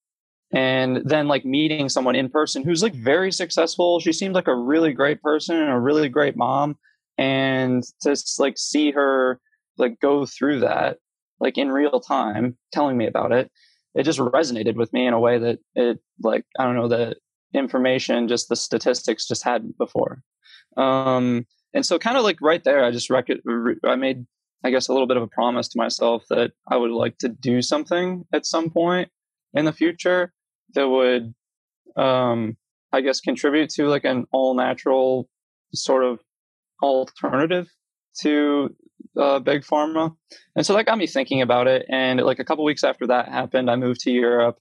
and 0.53 0.99
then 1.05 1.29
like 1.29 1.45
meeting 1.45 1.89
someone 1.89 2.15
in 2.15 2.29
person 2.29 2.63
who's 2.63 2.83
like 2.83 2.95
very 2.95 3.33
successful. 3.33 4.01
She 4.01 4.13
seemed 4.13 4.35
like 4.35 4.49
a 4.49 4.55
really 4.55 4.93
great 4.93 5.23
person 5.23 5.57
and 5.57 5.71
a 5.71 5.79
really 5.79 6.09
great 6.09 6.37
mom. 6.37 6.77
And 7.17 7.83
to 8.03 8.17
like 8.39 8.59
see 8.59 8.91
her 8.91 9.41
like 9.79 10.01
go 10.01 10.27
through 10.27 10.61
that 10.61 10.99
like 11.41 11.59
in 11.59 11.71
real 11.71 12.01
time 12.01 12.57
telling 12.73 12.97
me 12.97 13.07
about 13.07 13.33
it 13.33 13.51
it 13.95 14.05
just 14.05 14.19
resonated 14.19 14.77
with 14.77 14.93
me 14.93 15.07
in 15.07 15.13
a 15.13 15.21
way 15.21 15.39
that 15.39 15.59
it 15.75 15.99
like 16.23 16.45
i 16.59 16.65
don't 16.65 16.77
know 16.77 16.89
the 16.89 17.15
information 17.55 18.29
just 18.29 18.49
the 18.49 18.57
statistics 18.57 19.29
just 19.29 19.43
hadn't 19.43 19.77
before. 19.77 20.23
Um 20.79 21.47
and 21.75 21.85
so 21.85 21.99
kind 21.99 22.17
of 22.17 22.25
like 22.25 22.39
right 22.41 22.65
there 22.65 22.83
i 22.85 22.91
just 22.91 23.11
rec- 23.11 23.29
i 23.85 23.97
made 23.97 24.27
i 24.65 24.71
guess 24.71 24.89
a 24.89 24.93
little 24.93 25.07
bit 25.07 25.17
of 25.17 25.23
a 25.23 25.29
promise 25.29 25.69
to 25.69 25.79
myself 25.79 26.25
that 26.31 26.53
i 26.69 26.77
would 26.77 26.91
like 26.91 27.19
to 27.19 27.29
do 27.29 27.63
something 27.63 28.25
at 28.33 28.47
some 28.47 28.71
point 28.71 29.11
in 29.55 29.65
the 29.65 29.73
future 29.73 30.33
that 30.75 30.89
would, 30.89 31.35
um, 31.97 32.57
I 32.93 33.01
guess, 33.01 33.21
contribute 33.21 33.71
to 33.71 33.87
like 33.87 34.05
an 34.05 34.27
all 34.33 34.55
natural 34.55 35.29
sort 35.75 36.05
of 36.05 36.21
alternative 36.83 37.69
to 38.21 38.75
uh, 39.19 39.39
big 39.39 39.63
pharma. 39.63 40.15
And 40.57 40.65
so 40.65 40.75
that 40.75 40.87
got 40.87 40.99
me 40.99 41.07
thinking 41.07 41.43
about 41.43 41.67
it. 41.67 41.87
And 41.89 42.21
like 42.21 42.39
a 42.39 42.45
couple 42.45 42.65
weeks 42.65 42.85
after 42.85 43.07
that 43.09 43.29
happened, 43.29 43.71
I 43.71 43.77
moved 43.77 44.01
to 44.01 44.11
Europe 44.11 44.59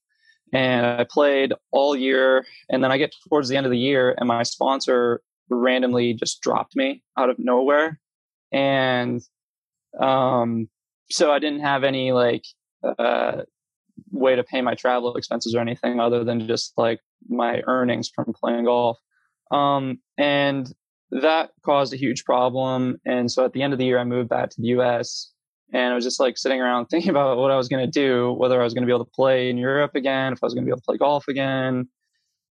and 0.54 0.86
I 0.86 1.06
played 1.10 1.54
all 1.72 1.96
year. 1.96 2.46
And 2.70 2.84
then 2.84 2.92
I 2.92 2.98
get 2.98 3.14
towards 3.30 3.50
the 3.50 3.58
end 3.58 3.66
of 3.66 3.72
the 3.72 3.78
year, 3.78 4.14
and 4.18 4.28
my 4.28 4.44
sponsor 4.44 5.22
randomly 5.50 6.14
just 6.14 6.42
dropped 6.42 6.76
me 6.76 7.04
out 7.18 7.30
of 7.30 7.38
nowhere. 7.40 8.00
And 8.52 9.22
um, 10.00 10.70
so 11.10 11.32
I 11.32 11.40
didn't 11.40 11.62
have 11.62 11.84
any 11.84 12.12
like 12.12 12.46
uh, 12.98 13.44
way 14.12 14.36
to 14.36 14.44
pay 14.44 14.62
my 14.62 14.76
travel 14.76 15.16
expenses 15.16 15.56
or 15.56 15.60
anything 15.60 16.00
other 16.00 16.24
than 16.24 16.48
just 16.48 16.74
like 16.78 17.00
my 17.30 17.62
earnings 17.68 18.10
from 18.14 18.34
playing 18.34 18.66
golf. 18.66 18.98
Um, 19.52 20.00
and 20.18 20.72
that 21.12 21.52
caused 21.64 21.94
a 21.94 21.98
huge 21.98 22.24
problem. 22.24 22.98
And 23.06 23.30
so 23.30 23.44
at 23.44 23.54
the 23.54 23.62
end 23.62 23.74
of 23.74 23.80
the 23.80 23.86
year, 23.86 24.00
I 24.00 24.04
moved 24.06 24.30
back 24.30 24.50
to 24.52 24.62
the 24.62 24.70
US 24.70 25.32
and 25.74 25.92
I 25.92 25.96
was 25.96 26.04
just 26.04 26.20
like 26.20 26.38
sitting 26.38 26.62
around 26.62 26.86
thinking 26.90 27.10
about 27.10 27.38
what 27.38 27.52
I 27.52 27.58
was 27.58 27.68
going 27.68 27.86
to 27.86 27.92
do, 27.92 28.34
whether 28.34 28.60
I 28.60 28.64
was 28.64 28.74
going 28.74 28.84
to 28.84 28.86
be 28.86 28.94
able 28.94 29.06
to 29.06 29.12
play 29.12 29.50
in 29.50 29.58
Europe 29.58 29.96
again, 29.96 30.34
if 30.34 30.40
I 30.42 30.46
was 30.46 30.54
going 30.54 30.64
to 30.64 30.68
be 30.68 30.72
able 30.72 30.80
to 30.80 30.86
play 30.86 30.98
golf 30.98 31.28
again, 31.28 31.88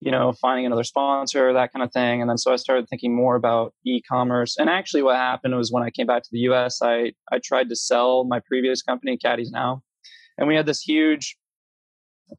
you 0.03 0.11
know, 0.11 0.33
finding 0.33 0.67
another 0.67 0.83
sponsor, 0.83 1.53
that 1.53 1.73
kind 1.73 1.85
of 1.85 1.93
thing. 1.93 2.21
And 2.21 2.29
then 2.29 2.37
so 2.37 2.53
I 2.53 2.57
started 2.57 2.89
thinking 2.89 3.15
more 3.15 3.37
about 3.37 3.73
e-commerce. 3.87 4.57
And 4.59 4.69
actually 4.69 5.03
what 5.03 5.15
happened 5.15 5.57
was 5.57 5.71
when 5.71 5.85
I 5.85 5.91
came 5.91 6.09
back 6.09 6.25
to 6.25 6.29
the 6.33 6.41
US, 6.41 6.83
I, 6.83 7.13
I 7.31 7.39
tried 7.39 7.69
to 7.69 7.77
sell 7.77 8.25
my 8.25 8.41
previous 8.41 8.83
company, 8.83 9.17
Caddies 9.17 9.53
Now. 9.53 9.81
And 10.37 10.49
we 10.49 10.57
had 10.57 10.67
this 10.67 10.81
huge, 10.81 11.37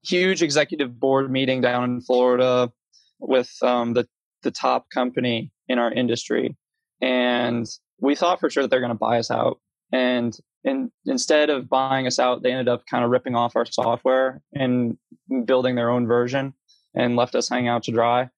huge 0.04 0.44
executive 0.44 1.00
board 1.00 1.32
meeting 1.32 1.62
down 1.62 1.86
in 1.86 2.02
Florida 2.02 2.70
with 3.20 3.50
um, 3.62 3.94
the, 3.94 4.06
the 4.42 4.52
top 4.52 4.90
company 4.90 5.50
in 5.70 5.80
our 5.80 5.92
industry. 5.92 6.58
And 7.02 7.66
we 8.02 8.14
thought 8.14 8.42
for 8.42 8.50
sure 8.50 8.64
that 8.64 8.72
they're 8.72 8.82
going 8.82 8.90
to 8.90 8.96
buy 8.96 9.20
us 9.20 9.32
out. 9.32 9.62
And 9.94 10.38
in, 10.66 10.92
instead 11.06 11.50
of 11.50 11.70
buying 11.70 12.08
us 12.08 12.20
out, 12.20 12.44
they 12.44 12.52
ended 12.52 12.68
up 12.68 12.86
kind 12.88 13.06
of 13.06 13.10
ripping 13.10 13.36
off 13.36 13.56
our 13.56 13.66
software 13.66 14.42
and 14.54 14.98
building 15.46 15.76
their 15.76 15.90
own 15.90 16.08
version 16.08 16.54
and 16.96 17.16
left 17.16 17.36
us 17.36 17.50
hanging 17.50 17.70
out 17.70 17.84
to 17.84 17.92
dry. 17.92 18.30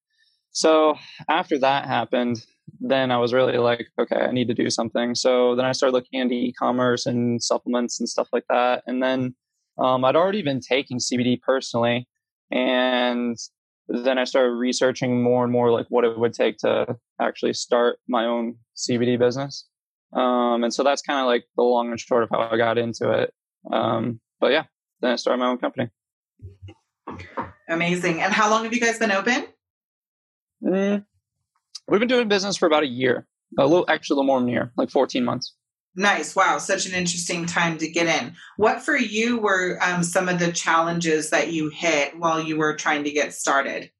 So 0.52 0.96
after 1.28 1.58
that 1.58 1.86
happened, 1.86 2.44
then 2.80 3.10
I 3.10 3.18
was 3.18 3.32
really 3.32 3.58
like, 3.58 3.86
okay, 3.98 4.16
I 4.16 4.32
need 4.32 4.48
to 4.48 4.54
do 4.54 4.70
something. 4.70 5.14
So 5.14 5.54
then 5.54 5.64
I 5.64 5.72
started 5.72 5.92
looking 5.92 6.20
into 6.20 6.34
e-commerce 6.34 7.06
and 7.06 7.42
supplements 7.42 8.00
and 8.00 8.08
stuff 8.08 8.28
like 8.32 8.44
that. 8.48 8.82
And 8.86 9.02
then 9.02 9.34
um, 9.78 10.04
I'd 10.04 10.16
already 10.16 10.42
been 10.42 10.60
taking 10.60 10.98
CBD 10.98 11.40
personally, 11.40 12.08
and 12.50 13.36
then 13.88 14.18
I 14.18 14.24
started 14.24 14.52
researching 14.52 15.22
more 15.22 15.44
and 15.44 15.52
more 15.52 15.70
like 15.70 15.86
what 15.90 16.04
it 16.04 16.18
would 16.18 16.32
take 16.32 16.58
to 16.58 16.96
actually 17.20 17.52
start 17.52 17.98
my 18.08 18.24
own 18.24 18.56
CBD 18.76 19.18
business. 19.18 19.68
Um, 20.12 20.64
and 20.64 20.72
so 20.72 20.82
that's 20.82 21.02
kind 21.02 21.20
of 21.20 21.26
like 21.26 21.44
the 21.56 21.62
long 21.62 21.90
and 21.90 22.00
short 22.00 22.22
of 22.22 22.30
how 22.30 22.48
I 22.50 22.56
got 22.56 22.78
into 22.78 23.10
it. 23.10 23.34
Um, 23.70 24.20
but 24.40 24.52
yeah, 24.52 24.64
then 25.00 25.12
I 25.12 25.16
started 25.16 25.40
my 25.40 25.48
own 25.48 25.58
company. 25.58 25.90
Amazing. 27.68 28.22
And 28.22 28.32
how 28.32 28.50
long 28.50 28.64
have 28.64 28.72
you 28.72 28.80
guys 28.80 28.98
been 28.98 29.12
open? 29.12 29.46
Mm, 30.64 31.04
we've 31.88 32.00
been 32.00 32.08
doing 32.08 32.28
business 32.28 32.56
for 32.56 32.66
about 32.66 32.82
a 32.82 32.88
year, 32.88 33.26
a 33.58 33.66
little, 33.66 33.84
actually 33.88 34.14
a 34.14 34.16
little 34.16 34.26
more 34.26 34.40
than 34.40 34.48
a 34.48 34.52
year, 34.52 34.72
like 34.76 34.90
14 34.90 35.24
months. 35.24 35.54
Nice. 35.94 36.36
Wow. 36.36 36.58
Such 36.58 36.86
an 36.86 36.92
interesting 36.92 37.46
time 37.46 37.78
to 37.78 37.88
get 37.88 38.06
in. 38.06 38.34
What 38.58 38.82
for 38.82 38.96
you 38.96 39.38
were 39.38 39.78
um, 39.82 40.02
some 40.02 40.28
of 40.28 40.38
the 40.38 40.52
challenges 40.52 41.30
that 41.30 41.52
you 41.52 41.70
hit 41.70 42.18
while 42.18 42.40
you 42.40 42.58
were 42.58 42.76
trying 42.76 43.04
to 43.04 43.10
get 43.10 43.32
started? 43.32 43.90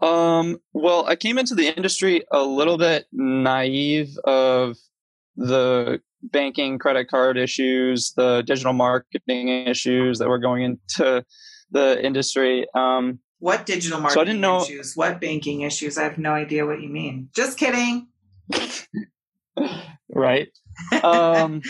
Um, 0.00 0.58
well, 0.72 1.04
I 1.06 1.16
came 1.16 1.36
into 1.36 1.54
the 1.54 1.68
industry 1.76 2.24
a 2.32 2.42
little 2.42 2.78
bit 2.78 3.06
naive 3.12 4.16
of 4.24 4.78
the 5.36 6.00
banking 6.22 6.78
credit 6.78 7.08
card 7.08 7.36
issues, 7.36 8.12
the 8.16 8.42
digital 8.42 8.72
marketing 8.72 9.48
issues 9.48 10.18
that 10.18 10.28
were 10.28 10.38
going 10.38 10.62
into 10.62 11.24
the 11.70 12.04
industry. 12.04 12.66
Um, 12.74 13.20
what 13.38 13.66
digital 13.66 14.00
marketing 14.00 14.14
so 14.14 14.20
I 14.20 14.24
didn't 14.24 14.40
know, 14.40 14.62
issues? 14.62 14.94
What 14.94 15.20
banking 15.20 15.62
issues? 15.62 15.96
I 15.96 16.04
have 16.04 16.18
no 16.18 16.32
idea 16.32 16.66
what 16.66 16.82
you 16.82 16.88
mean. 16.88 17.30
Just 17.34 17.58
kidding. 17.58 18.08
right. 20.14 20.48
Um, 21.02 21.62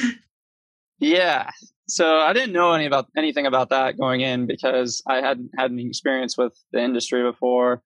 yeah. 0.99 1.51
So 1.89 2.19
I 2.19 2.33
didn't 2.33 2.53
know 2.53 2.73
any 2.73 2.87
about 2.87 3.07
anything 3.17 3.47
about 3.47 3.71
that 3.71 3.99
going 3.99 4.21
in 4.21 4.47
because 4.47 5.03
I 5.09 5.17
hadn't 5.17 5.51
had 5.57 5.73
any 5.73 5.87
experience 5.87 6.37
with 6.39 6.53
the 6.73 6.81
industry 6.81 7.23
before 7.23 7.83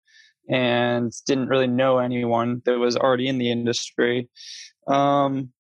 and 0.49 1.13
didn't 1.27 1.49
really 1.49 1.67
know 1.67 1.99
anyone 1.99 2.61
that 2.67 2.79
was 2.79 2.97
already 2.97 3.29
in 3.29 3.39
the 3.39 3.51
industry. 3.51 4.29
Um, 4.87 5.51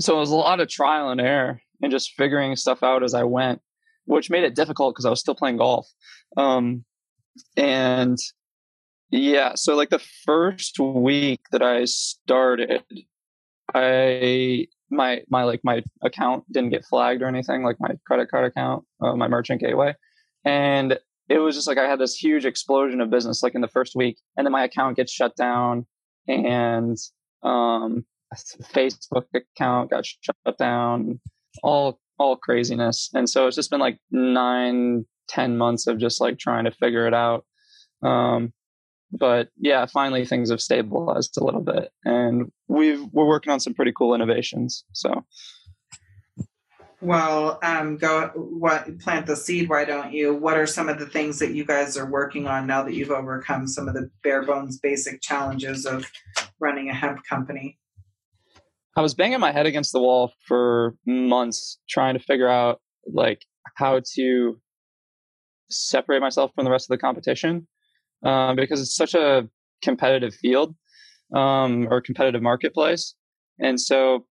so 0.00 0.16
it 0.16 0.20
was 0.20 0.30
a 0.30 0.36
lot 0.36 0.60
of 0.60 0.68
trial 0.68 1.10
and 1.10 1.20
error 1.20 1.60
and 1.82 1.92
just 1.92 2.14
figuring 2.16 2.56
stuff 2.56 2.82
out 2.82 3.02
as 3.02 3.14
I 3.14 3.24
went, 3.24 3.60
which 4.08 4.30
made 4.30 4.44
it 4.44 4.56
difficult 4.56 4.94
because 4.94 5.04
I 5.04 5.10
was 5.10 5.20
still 5.20 5.34
playing 5.34 5.58
golf. 5.58 5.86
Um, 6.36 6.84
and 7.56 8.18
yeah, 9.10 9.54
so 9.54 9.76
like 9.76 9.90
the 9.90 10.02
first 10.24 10.78
week 10.80 11.40
that 11.52 11.62
I 11.62 11.84
started, 11.84 12.82
I 13.74 14.66
my 14.90 15.22
my 15.28 15.44
like 15.44 15.60
my 15.62 15.82
account 16.02 16.50
didn't 16.50 16.70
get 16.70 16.86
flagged 16.86 17.22
or 17.22 17.26
anything, 17.26 17.62
like 17.62 17.76
my 17.80 17.90
credit 18.06 18.30
card 18.30 18.46
account, 18.46 18.84
uh, 19.02 19.14
my 19.14 19.28
merchant 19.28 19.60
gateway, 19.60 19.94
and 20.44 20.98
it 21.28 21.38
was 21.38 21.54
just 21.54 21.68
like 21.68 21.78
I 21.78 21.88
had 21.88 21.98
this 21.98 22.14
huge 22.14 22.46
explosion 22.46 23.02
of 23.02 23.10
business 23.10 23.42
like 23.42 23.54
in 23.54 23.60
the 23.60 23.68
first 23.68 23.94
week, 23.94 24.18
and 24.36 24.46
then 24.46 24.52
my 24.52 24.64
account 24.64 24.96
gets 24.96 25.12
shut 25.12 25.36
down, 25.36 25.86
and 26.26 26.96
um, 27.42 28.06
Facebook 28.34 29.26
account 29.34 29.90
got 29.90 30.06
shut 30.06 30.58
down, 30.58 31.20
all 31.62 32.00
all 32.18 32.36
craziness, 32.36 33.10
and 33.14 33.28
so 33.28 33.46
it's 33.46 33.56
just 33.56 33.70
been 33.70 33.80
like 33.80 33.98
nine, 34.10 35.04
ten 35.28 35.56
months 35.56 35.86
of 35.86 35.98
just 35.98 36.20
like 36.20 36.38
trying 36.38 36.64
to 36.64 36.70
figure 36.70 37.06
it 37.06 37.14
out. 37.14 37.44
Um, 38.02 38.52
but 39.10 39.48
yeah, 39.56 39.86
finally 39.86 40.24
things 40.24 40.50
have 40.50 40.60
stabilized 40.60 41.36
a 41.38 41.44
little 41.44 41.62
bit, 41.62 41.90
and 42.04 42.50
we've 42.68 43.02
we're 43.12 43.26
working 43.26 43.52
on 43.52 43.60
some 43.60 43.74
pretty 43.74 43.92
cool 43.96 44.14
innovations. 44.14 44.84
So 44.92 45.24
well, 47.00 47.60
um, 47.62 47.96
go 47.96 48.30
what 48.34 48.98
plant 48.98 49.26
the 49.26 49.36
seed. 49.36 49.68
Why 49.68 49.84
don't 49.84 50.12
you? 50.12 50.34
What 50.34 50.56
are 50.56 50.66
some 50.66 50.88
of 50.88 50.98
the 50.98 51.06
things 51.06 51.38
that 51.38 51.54
you 51.54 51.64
guys 51.64 51.96
are 51.96 52.10
working 52.10 52.48
on 52.48 52.66
now 52.66 52.82
that 52.82 52.94
you've 52.94 53.12
overcome 53.12 53.68
some 53.68 53.86
of 53.86 53.94
the 53.94 54.10
bare 54.24 54.42
bones 54.42 54.78
basic 54.78 55.22
challenges 55.22 55.86
of 55.86 56.10
running 56.58 56.90
a 56.90 56.94
hemp 56.94 57.20
company? 57.28 57.78
I 58.98 59.00
was 59.00 59.14
banging 59.14 59.38
my 59.38 59.52
head 59.52 59.64
against 59.64 59.92
the 59.92 60.00
wall 60.00 60.32
for 60.48 60.96
months 61.06 61.78
trying 61.88 62.14
to 62.14 62.20
figure 62.20 62.48
out 62.48 62.80
like 63.06 63.46
how 63.76 64.00
to 64.16 64.60
separate 65.70 66.20
myself 66.20 66.50
from 66.52 66.64
the 66.64 66.70
rest 66.72 66.90
of 66.90 66.96
the 66.96 67.00
competition 67.00 67.68
uh, 68.26 68.56
because 68.56 68.80
it's 68.80 68.96
such 68.96 69.14
a 69.14 69.48
competitive 69.82 70.34
field 70.34 70.74
um, 71.32 71.86
or 71.92 72.00
competitive 72.00 72.42
marketplace, 72.42 73.14
and 73.60 73.80
so 73.80 74.26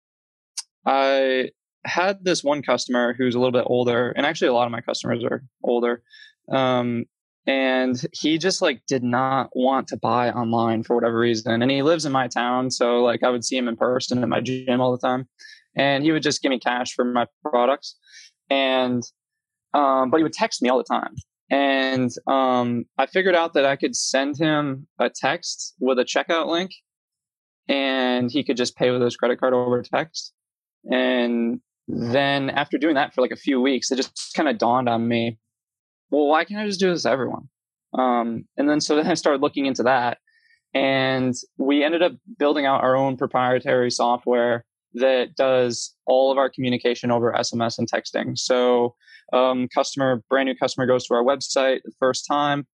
I 0.85 1.51
had 1.85 2.25
this 2.25 2.43
one 2.43 2.61
customer 2.61 3.15
who's 3.17 3.37
a 3.37 3.39
little 3.39 3.53
bit 3.53 3.67
older, 3.69 4.11
and 4.17 4.27
actually 4.27 4.49
a 4.49 4.53
lot 4.53 4.67
of 4.67 4.73
my 4.73 4.81
customers 4.81 5.23
are 5.23 5.45
older. 5.63 6.03
Um, 6.51 7.05
and 7.47 8.01
he 8.13 8.39
just 8.39 8.61
like 8.63 8.83
did 8.87 9.03
not 9.03 9.51
want 9.55 9.89
to 9.89 9.97
buy 9.97 10.31
online 10.31 10.83
for 10.83 10.97
whatever 10.97 11.19
reason. 11.19 11.63
And 11.63 11.71
he 11.71 11.83
lives 11.83 12.05
in 12.05 12.13
my 12.13 12.29
town, 12.29 12.71
so 12.71 13.03
like 13.03 13.23
I 13.23 13.31
would 13.31 13.45
see 13.45 13.57
him 13.57 13.69
in 13.69 13.77
person 13.77 14.23
at 14.23 14.29
my 14.29 14.41
gym 14.41 14.81
all 14.81 14.93
the 14.93 15.07
time, 15.07 15.29
and 15.77 16.05
he 16.05 16.13
would 16.13 16.23
just 16.23 16.43
give 16.43 16.51
me 16.51 16.59
cash 16.59 16.93
for 16.95 17.05
my 17.05 17.27
products. 17.43 17.97
And 18.51 19.03
um, 19.75 20.11
but 20.11 20.19
he 20.19 20.23
would 20.23 20.33
text 20.33 20.63
me 20.63 20.69
all 20.69 20.79
the 20.79 20.85
time. 20.85 21.15
And 21.51 22.11
um, 22.27 22.87
I 22.99 23.07
figured 23.07 23.37
out 23.37 23.55
that 23.55 23.65
I 23.65 23.77
could 23.77 23.95
send 23.95 24.37
him 24.37 24.89
a 24.99 25.09
text 25.09 25.75
with 25.79 25.99
a 25.99 26.05
checkout 26.05 26.49
link, 26.49 26.73
and 27.69 28.31
he 28.31 28.43
could 28.43 28.57
just 28.57 28.77
pay 28.77 28.91
with 28.91 29.03
his 29.03 29.17
credit 29.17 29.39
card 29.39 29.55
over 29.55 29.83
text. 29.83 30.33
And 30.91 31.61
then 31.89 32.51
after 32.51 32.79
doing 32.79 32.95
that 32.97 33.15
for 33.15 33.21
like 33.21 33.31
a 33.31 33.37
few 33.37 33.61
weeks, 33.61 33.91
it 33.91 33.97
just 33.97 34.33
kind 34.35 34.49
of 34.49 34.59
dawned 34.59 34.89
on 34.89 35.07
me, 35.07 35.39
well, 36.11 36.27
why 36.27 36.45
can't 36.45 36.61
I 36.61 36.67
just 36.67 36.81
do 36.81 36.91
this 36.91 37.03
to 37.03 37.11
everyone? 37.11 37.49
Um, 37.99 38.45
and 38.57 38.69
then 38.69 38.81
so 38.81 38.97
then 38.97 39.07
I 39.07 39.15
started 39.15 39.43
looking 39.43 39.67
into 39.67 39.83
that, 39.85 40.19
and 40.75 41.35
we 41.59 41.85
ended 41.85 42.03
up 42.03 42.13
building 42.39 42.67
out 42.67 42.83
our 42.83 42.97
own 42.97 43.17
proprietary 43.17 43.91
software 43.91 44.65
that 44.95 45.37
does 45.37 45.95
all 46.07 46.33
of 46.33 46.39
our 46.39 46.51
communication 46.51 47.11
over 47.11 47.33
SMS 47.33 47.79
and 47.79 47.91
texting. 47.91 48.39
So, 48.39 48.95
um, 49.33 49.69
customer, 49.75 50.23
brand 50.31 50.47
new 50.49 50.55
customer 50.55 50.87
goes 50.87 51.07
to 51.07 51.15
our 51.15 51.25
website 51.25 51.81
the 51.85 51.93
first 51.99 52.27
time, 52.31 52.67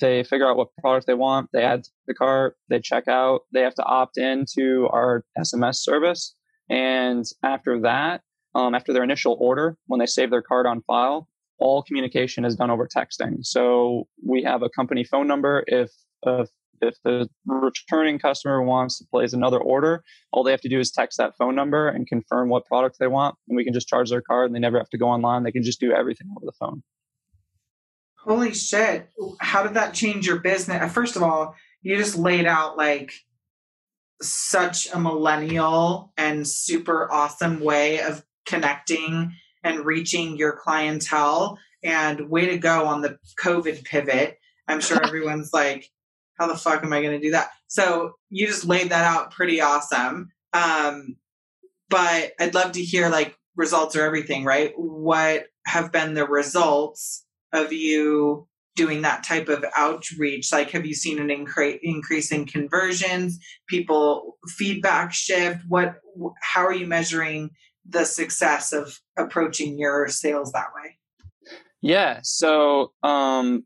they 0.00 0.22
figure 0.24 0.48
out 0.48 0.56
what 0.56 0.74
product 0.80 1.06
they 1.06 1.14
want, 1.14 1.50
they 1.52 1.62
add 1.62 1.84
to 1.84 1.90
the 2.06 2.14
cart, 2.14 2.56
they 2.68 2.80
check 2.80 3.06
out, 3.06 3.42
they 3.52 3.60
have 3.60 3.74
to 3.74 3.84
opt 3.84 4.18
in 4.18 4.44
to 4.56 4.88
our 4.90 5.24
SMS 5.38 5.76
service, 5.76 6.34
and 6.68 7.24
after 7.42 7.80
that, 7.80 8.22
um, 8.54 8.74
after 8.74 8.92
their 8.92 9.04
initial 9.04 9.36
order, 9.40 9.76
when 9.86 10.00
they 10.00 10.06
save 10.06 10.30
their 10.30 10.42
card 10.42 10.66
on 10.66 10.82
file, 10.82 11.28
all 11.60 11.82
communication 11.82 12.44
is 12.44 12.56
done 12.56 12.70
over 12.70 12.88
texting. 12.88 13.44
So 13.44 14.08
we 14.26 14.42
have 14.42 14.62
a 14.62 14.68
company 14.70 15.04
phone 15.04 15.26
number. 15.26 15.64
If 15.66 15.90
uh, 16.26 16.46
if 16.82 16.94
the 17.04 17.28
returning 17.46 18.18
customer 18.18 18.62
wants 18.62 18.98
to 18.98 19.04
place 19.10 19.34
another 19.34 19.58
order, 19.58 20.02
all 20.32 20.42
they 20.42 20.50
have 20.50 20.62
to 20.62 20.68
do 20.68 20.80
is 20.80 20.90
text 20.90 21.18
that 21.18 21.36
phone 21.36 21.54
number 21.54 21.88
and 21.88 22.06
confirm 22.06 22.48
what 22.48 22.64
product 22.64 22.96
they 22.98 23.06
want, 23.06 23.36
and 23.48 23.56
we 23.56 23.64
can 23.64 23.74
just 23.74 23.86
charge 23.86 24.08
their 24.08 24.22
card. 24.22 24.46
And 24.46 24.54
they 24.54 24.60
never 24.60 24.78
have 24.78 24.88
to 24.90 24.98
go 24.98 25.06
online. 25.06 25.42
They 25.42 25.52
can 25.52 25.62
just 25.62 25.80
do 25.80 25.92
everything 25.92 26.28
over 26.36 26.46
the 26.46 26.52
phone. 26.58 26.82
Holy 28.24 28.54
shit! 28.54 29.10
How 29.40 29.62
did 29.62 29.74
that 29.74 29.94
change 29.94 30.26
your 30.26 30.40
business? 30.40 30.92
First 30.92 31.16
of 31.16 31.22
all, 31.22 31.54
you 31.82 31.96
just 31.96 32.16
laid 32.16 32.46
out 32.46 32.76
like 32.76 33.12
such 34.22 34.88
a 34.92 34.98
millennial 34.98 36.12
and 36.16 36.46
super 36.46 37.10
awesome 37.10 37.60
way 37.60 38.00
of 38.00 38.24
connecting 38.46 39.32
and 39.64 39.84
reaching 39.84 40.36
your 40.36 40.52
clientele. 40.52 41.58
And 41.82 42.28
way 42.28 42.46
to 42.46 42.58
go 42.58 42.86
on 42.86 43.00
the 43.00 43.18
COVID 43.42 43.84
pivot. 43.84 44.38
I'm 44.68 44.80
sure 44.80 45.02
everyone's 45.06 45.52
like, 45.52 45.90
how 46.38 46.46
the 46.46 46.56
fuck 46.56 46.82
am 46.82 46.92
I 46.92 47.02
going 47.02 47.18
to 47.18 47.26
do 47.26 47.32
that? 47.32 47.50
So 47.68 48.12
you 48.30 48.46
just 48.46 48.64
laid 48.64 48.90
that 48.90 49.04
out 49.04 49.30
pretty 49.30 49.60
awesome. 49.60 50.30
Um, 50.52 51.16
but 51.88 52.32
I'd 52.38 52.54
love 52.54 52.72
to 52.72 52.82
hear 52.82 53.08
like 53.08 53.36
results 53.56 53.96
or 53.96 54.02
everything, 54.02 54.44
right? 54.44 54.72
What 54.76 55.46
have 55.66 55.92
been 55.92 56.14
the 56.14 56.26
results 56.26 57.24
of 57.52 57.72
you 57.72 58.48
doing 58.76 59.02
that 59.02 59.24
type 59.24 59.48
of 59.48 59.64
outreach? 59.76 60.52
Like, 60.52 60.70
have 60.70 60.86
you 60.86 60.94
seen 60.94 61.18
an 61.18 61.28
incre- 61.28 61.78
increase 61.82 62.32
in 62.32 62.46
conversions, 62.46 63.38
people 63.68 64.38
feedback 64.56 65.12
shift? 65.12 65.62
What, 65.68 65.96
how 66.40 66.64
are 66.64 66.74
you 66.74 66.86
measuring 66.86 67.50
the 67.90 68.04
success 68.04 68.72
of 68.72 69.00
approaching 69.16 69.78
your 69.78 70.08
sales 70.08 70.52
that 70.52 70.68
way? 70.74 70.98
Yeah. 71.82 72.20
So, 72.22 72.92
um, 73.02 73.64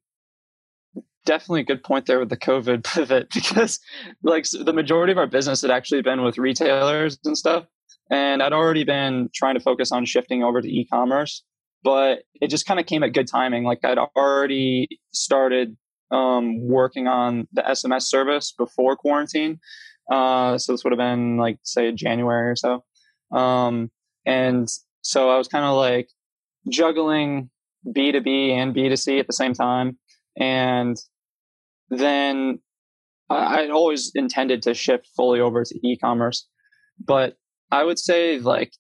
definitely 1.25 1.61
a 1.61 1.65
good 1.65 1.83
point 1.83 2.07
there 2.07 2.19
with 2.19 2.29
the 2.29 2.37
COVID 2.37 2.85
pivot 2.95 3.29
because 3.33 3.81
like 4.23 4.47
the 4.51 4.73
majority 4.73 5.13
of 5.13 5.19
our 5.19 5.27
business 5.27 5.63
had 5.63 5.71
actually 5.71 6.03
been 6.03 6.23
with 6.23 6.39
retailers 6.39 7.19
and 7.25 7.37
stuff. 7.37 7.67
And 8.11 8.43
I'd 8.43 8.53
already 8.53 8.85
been 8.85 9.31
trying 9.35 9.55
to 9.55 9.61
focus 9.61 9.91
on 9.91 10.05
shifting 10.05 10.45
over 10.45 10.61
to 10.61 10.69
e-commerce, 10.69 11.43
but 11.83 12.21
it 12.35 12.49
just 12.49 12.67
kind 12.67 12.79
of 12.79 12.87
came 12.87 13.03
at 13.03 13.15
good 13.15 13.27
timing. 13.27 13.65
Like 13.65 13.81
I'd 13.83 13.99
already 13.99 15.01
started 15.13 15.77
um, 16.11 16.69
working 16.69 17.09
on 17.09 17.49
the 17.53 17.63
SMS 17.63 18.03
service 18.03 18.53
before 18.57 18.97
quarantine. 18.97 19.59
Uh, 20.13 20.59
so 20.59 20.73
this 20.73 20.85
would 20.85 20.93
have 20.93 20.99
been 20.99 21.39
like 21.39 21.59
say 21.63 21.91
January 21.93 22.51
or 22.51 22.57
so. 22.57 22.85
Um, 23.37 23.91
and 24.27 24.69
so 25.03 25.31
I 25.31 25.39
was 25.39 25.49
kind 25.49 25.65
of 25.65 25.77
like 25.77 26.09
juggling 26.69 27.51
B2B 27.87 28.51
and 28.51 28.75
B2C 28.75 29.21
at 29.21 29.27
the 29.27 29.33
same 29.33 29.53
time. 29.53 29.99
And 30.39 30.97
then 31.91 32.59
I'd 33.31 33.71
always 33.71 34.11
intended 34.15 34.63
to 34.63 34.75
shift 34.75 35.09
fully 35.17 35.41
over 35.41 35.65
to 35.65 35.87
e-commerce, 35.87 36.49
but 37.05 37.37
I 37.71 37.85
would 37.85 37.99
say 37.99 38.39
like 38.39 38.73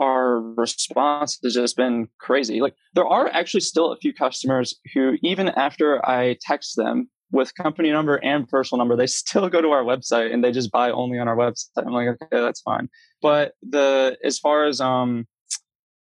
our 0.00 0.40
response 0.40 1.38
has 1.42 1.54
just 1.54 1.76
been 1.76 2.08
crazy. 2.18 2.60
Like 2.60 2.74
there 2.94 3.06
are 3.06 3.28
actually 3.28 3.60
still 3.60 3.92
a 3.92 3.96
few 3.96 4.12
customers 4.12 4.78
who, 4.92 5.16
even 5.22 5.48
after 5.50 6.04
I 6.06 6.36
text 6.40 6.76
them 6.76 7.08
with 7.34 7.54
company 7.56 7.90
number 7.90 8.16
and 8.24 8.48
personal 8.48 8.78
number, 8.78 8.96
they 8.96 9.06
still 9.22 9.48
go 9.48 9.60
to 9.60 9.70
our 9.70 9.82
website 9.82 10.32
and 10.32 10.42
they 10.42 10.52
just 10.52 10.70
buy 10.70 10.90
only 10.90 11.18
on 11.18 11.28
our 11.28 11.36
website. 11.36 11.68
I'm 11.76 11.92
like, 11.92 12.08
okay, 12.08 12.26
that's 12.30 12.62
fine. 12.62 12.88
But 13.20 13.52
the 13.62 14.16
as 14.24 14.38
far 14.38 14.64
as 14.64 14.80
um, 14.80 15.26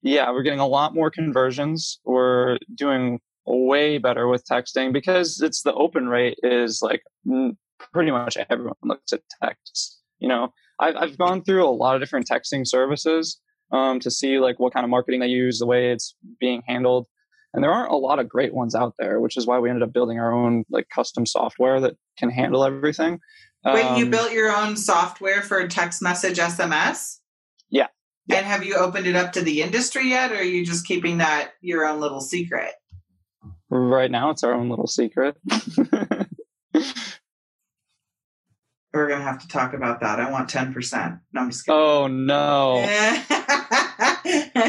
yeah, 0.03 0.31
we're 0.31 0.43
getting 0.43 0.61
a 0.61 0.67
lot 0.67 0.95
more 0.95 1.11
conversions. 1.11 2.01
We're 2.05 2.59
doing 2.75 3.21
way 3.47 3.99
better 3.99 4.29
with 4.29 4.45
texting 4.47 4.93
because 4.93 5.41
it's 5.41 5.63
the 5.63 5.75
open 5.75 6.09
rate 6.09 6.39
is 6.43 6.81
like 6.83 7.03
pretty 7.93 8.11
much 8.11 8.37
everyone 8.51 8.75
looks 8.83 9.13
at 9.13 9.23
text. 9.43 10.01
You 10.19 10.29
know, 10.29 10.53
I've, 10.81 10.97
I've 10.97 11.19
gone 11.19 11.43
through 11.43 11.65
a 11.65 11.71
lot 11.71 11.95
of 11.95 12.03
different 12.03 12.29
texting 12.29 12.67
services 12.67 13.41
um, 13.73 14.01
to 14.01 14.11
see 14.11 14.39
like 14.39 14.59
what 14.59 14.73
kind 14.73 14.85
of 14.85 14.91
marketing 14.91 15.21
they 15.21 15.29
use, 15.29 15.59
the 15.59 15.67
way 15.67 15.93
it's 15.93 16.15
being 16.41 16.63
handled. 16.67 17.07
And 17.55 17.65
there 17.65 17.73
aren't 17.73 17.93
a 17.93 17.97
lot 17.97 18.19
of 18.19 18.29
great 18.29 18.53
ones 18.53 18.75
out 18.75 18.95
there, 18.99 19.21
which 19.21 19.37
is 19.37 19.47
why 19.47 19.59
we 19.59 19.71
ended 19.71 19.83
up 19.83 19.93
building 19.93 20.19
our 20.19 20.33
own 20.33 20.65
like 20.71 20.89
custom 20.95 21.25
software 21.25 21.81
that 21.81 21.97
can 22.19 22.31
handle 22.31 22.65
everything. 22.65 23.21
Wait, 23.65 23.85
um, 23.85 23.99
you 23.99 24.11
built 24.11 24.33
your 24.33 24.55
own 24.55 24.77
software 24.77 25.43
for 25.43 25.67
text 25.67 26.03
message 26.03 26.39
SMS? 26.39 27.19
Yeah. 27.71 27.89
And 28.31 28.45
have 28.47 28.65
you 28.65 28.77
opened 28.77 29.07
it 29.07 29.17
up 29.17 29.33
to 29.33 29.41
the 29.41 29.63
industry 29.63 30.11
yet, 30.11 30.33
or 30.33 30.37
are 30.37 30.43
you 30.43 30.65
just 30.65 30.87
keeping 30.87 31.19
that 31.19 31.53
your 31.61 31.87
own 31.87 32.01
little 32.01 32.21
secret? 32.21 32.73
Right 33.71 34.11
now, 34.11 34.31
it's 34.31 34.45
our 34.45 34.53
own 34.53 34.69
little 34.69 34.87
secret. 34.87 35.37
We're 38.93 39.09
gonna 39.09 39.23
have 39.23 39.41
to 39.41 39.49
talk 39.49 39.75
about 39.75 40.01
that. 40.01 40.19
I 40.21 40.31
want 40.31 40.49
ten 40.49 40.73
percent. 40.73 41.17
No, 41.33 41.43
I'm 41.43 41.51
just 41.51 41.67
kidding. 41.67 41.79
Oh 41.79 42.07
no. 42.07 42.79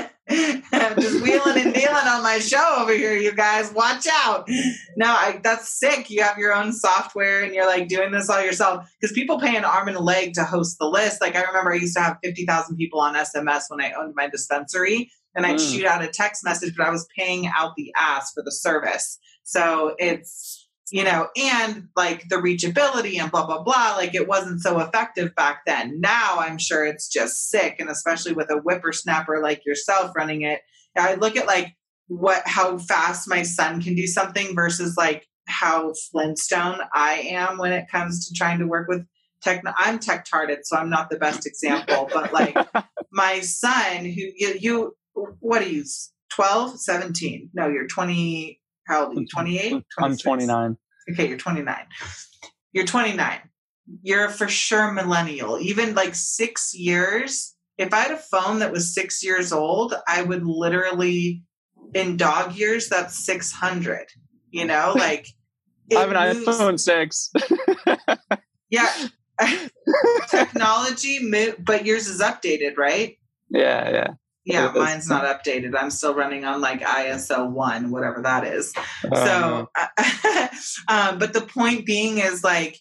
I'm 0.29 1.00
just 1.00 1.21
wheeling 1.21 1.57
and 1.57 1.74
dealing 1.74 2.07
on 2.07 2.21
my 2.24 2.39
show 2.39 2.77
over 2.79 2.93
here, 2.93 3.15
you 3.15 3.33
guys. 3.33 3.74
Watch 3.74 4.05
out. 4.11 4.48
No, 4.96 5.07
I, 5.07 5.39
that's 5.44 5.79
sick. 5.79 6.09
You 6.09 6.22
have 6.24 6.37
your 6.37 6.53
own 6.53 6.72
software 6.72 7.44
and 7.44 7.53
you're 7.53 7.68
like 7.68 7.87
doing 7.87 8.11
this 8.11 8.29
all 8.29 8.42
yourself 8.42 8.89
because 9.00 9.13
people 9.13 9.39
pay 9.39 9.55
an 9.55 9.65
arm 9.65 9.87
and 9.87 9.98
a 9.98 10.01
leg 10.01 10.33
to 10.33 10.44
host 10.44 10.77
the 10.79 10.87
list. 10.87 11.22
Like 11.22 11.35
I 11.35 11.42
remember 11.44 11.74
I 11.74 11.77
used 11.77 11.96
to 11.96 12.01
have 12.01 12.18
50,000 12.24 12.77
people 12.77 13.00
on 13.00 13.15
SMS 13.15 13.63
when 13.70 13.81
I 13.81 13.92
owned 13.94 14.13
my 14.15 14.29
dispensary 14.29 15.11
and 15.35 15.46
I'd 15.46 15.57
mm. 15.57 15.74
shoot 15.74 15.85
out 15.85 16.03
a 16.03 16.07
text 16.07 16.44
message, 16.44 16.75
but 16.77 16.85
I 16.85 16.92
was 16.92 17.07
paying 17.18 17.48
out 17.48 17.74
the 17.75 17.94
ass 17.96 18.31
for 18.33 18.44
the 18.44 18.51
service. 18.51 19.20
So 19.44 19.96
it's, 19.98 20.58
you 20.91 21.03
know, 21.03 21.27
and 21.35 21.87
like 21.95 22.27
the 22.29 22.37
reachability 22.37 23.19
and 23.19 23.31
blah, 23.31 23.45
blah, 23.45 23.61
blah. 23.61 23.95
Like 23.97 24.15
it 24.15 24.27
wasn't 24.27 24.61
so 24.61 24.79
effective 24.79 25.35
back 25.35 25.61
then. 25.65 25.99
Now 25.99 26.37
I'm 26.39 26.57
sure 26.57 26.85
it's 26.85 27.07
just 27.07 27.49
sick. 27.49 27.75
And 27.79 27.89
especially 27.89 28.33
with 28.33 28.49
a 28.49 28.57
whippersnapper 28.57 29.41
like 29.41 29.65
yourself 29.65 30.11
running 30.15 30.41
it, 30.41 30.61
I 30.97 31.15
look 31.15 31.37
at 31.37 31.47
like 31.47 31.75
what, 32.07 32.41
how 32.45 32.77
fast 32.79 33.29
my 33.29 33.43
son 33.43 33.81
can 33.81 33.95
do 33.95 34.07
something 34.07 34.55
versus 34.55 34.95
like 34.97 35.27
how 35.47 35.93
Flintstone 36.11 36.79
I 36.93 37.15
am 37.31 37.57
when 37.57 37.71
it 37.71 37.89
comes 37.91 38.27
to 38.27 38.33
trying 38.33 38.59
to 38.59 38.67
work 38.67 38.87
with 38.87 39.05
tech. 39.41 39.63
I'm 39.77 39.99
tech 39.99 40.25
tarded, 40.25 40.59
so 40.65 40.77
I'm 40.77 40.89
not 40.89 41.09
the 41.09 41.17
best 41.17 41.45
example, 41.45 42.09
but 42.13 42.33
like 42.33 42.55
my 43.11 43.39
son 43.41 44.05
who 44.05 44.21
you, 44.35 44.55
you 44.59 44.95
what 45.39 45.61
are 45.61 45.67
you 45.67 45.83
12 46.29 46.79
17 46.79 47.49
no 47.53 47.67
you're 47.67 47.87
20 47.87 48.58
how 48.89 49.05
old 49.05 49.17
are 49.17 49.21
you? 49.21 49.27
28 49.27 49.83
i'm 49.99 50.17
29 50.17 50.77
okay 51.11 51.27
you're 51.27 51.37
29 51.37 51.77
you're 52.73 52.85
29 52.85 53.39
you're 54.03 54.29
for 54.29 54.47
sure 54.47 54.91
millennial. 54.91 55.59
Even 55.59 55.95
like 55.95 56.15
six 56.15 56.73
years 56.73 57.55
if 57.77 57.93
i 57.93 57.99
had 57.99 58.11
a 58.11 58.17
phone 58.17 58.59
that 58.59 58.71
was 58.71 58.93
six 58.93 59.23
years 59.23 59.51
old 59.51 59.93
i 60.07 60.21
would 60.21 60.45
literally 60.45 61.43
in 61.93 62.17
dog 62.17 62.55
years 62.55 62.89
that's 62.89 63.25
600 63.25 64.07
you 64.51 64.65
know? 64.65 64.93
Like 64.97 65.27
i 65.95 65.99
have 65.99 66.11
an 66.11 66.37
moves, 66.37 66.59
iphone 66.59 66.79
6 66.79 67.31
yeah. 68.69 69.07
Technology 70.29 71.31
but 71.59 71.85
yours 71.85 72.07
is 72.07 72.21
updated 72.21 72.77
right? 72.77 73.17
Yeah 73.49 73.89
yeah 73.89 74.07
yeah, 74.50 74.72
mine's 74.74 75.07
not 75.07 75.24
updated. 75.24 75.74
I'm 75.77 75.92
still 75.92 76.14
running 76.14 76.46
on 76.46 76.62
like 76.62 76.81
ISO 76.81 77.50
one, 77.50 77.92
whatever 77.92 78.22
that 78.24 78.46
is. 78.46 78.74
Uh, 79.12 79.25
so, 79.25 79.70
um, 80.88 81.20
but 81.20 81.33
the 81.33 81.42
point 81.42 81.85
being 81.85 82.18
is 82.18 82.44
like 82.44 82.79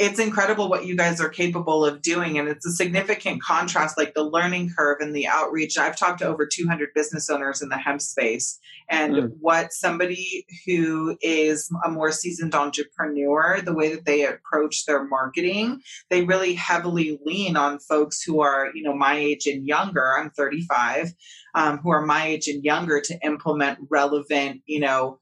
it's 0.00 0.18
incredible 0.18 0.70
what 0.70 0.86
you 0.86 0.96
guys 0.96 1.20
are 1.20 1.28
capable 1.28 1.84
of 1.84 2.00
doing 2.00 2.38
and 2.38 2.48
it's 2.48 2.64
a 2.64 2.72
significant 2.72 3.42
contrast 3.42 3.98
like 3.98 4.14
the 4.14 4.24
learning 4.24 4.72
curve 4.74 4.96
and 5.00 5.14
the 5.14 5.26
outreach 5.28 5.76
i've 5.76 5.94
talked 5.94 6.20
to 6.20 6.26
over 6.26 6.46
200 6.46 6.88
business 6.94 7.28
owners 7.28 7.60
in 7.60 7.68
the 7.68 7.76
hemp 7.76 8.00
space 8.00 8.58
and 8.88 9.14
mm. 9.14 9.30
what 9.40 9.74
somebody 9.74 10.46
who 10.66 11.18
is 11.20 11.70
a 11.84 11.90
more 11.90 12.10
seasoned 12.10 12.54
entrepreneur 12.54 13.60
the 13.60 13.74
way 13.74 13.94
that 13.94 14.06
they 14.06 14.24
approach 14.24 14.86
their 14.86 15.04
marketing 15.04 15.78
they 16.08 16.24
really 16.24 16.54
heavily 16.54 17.20
lean 17.26 17.56
on 17.56 17.78
folks 17.78 18.22
who 18.22 18.40
are 18.40 18.70
you 18.74 18.82
know 18.82 18.96
my 18.96 19.18
age 19.18 19.46
and 19.46 19.66
younger 19.66 20.16
i'm 20.16 20.30
35 20.30 21.12
um, 21.54 21.78
who 21.78 21.90
are 21.90 22.06
my 22.06 22.26
age 22.26 22.48
and 22.48 22.64
younger 22.64 23.02
to 23.02 23.18
implement 23.22 23.78
relevant 23.90 24.62
you 24.64 24.80
know 24.80 25.20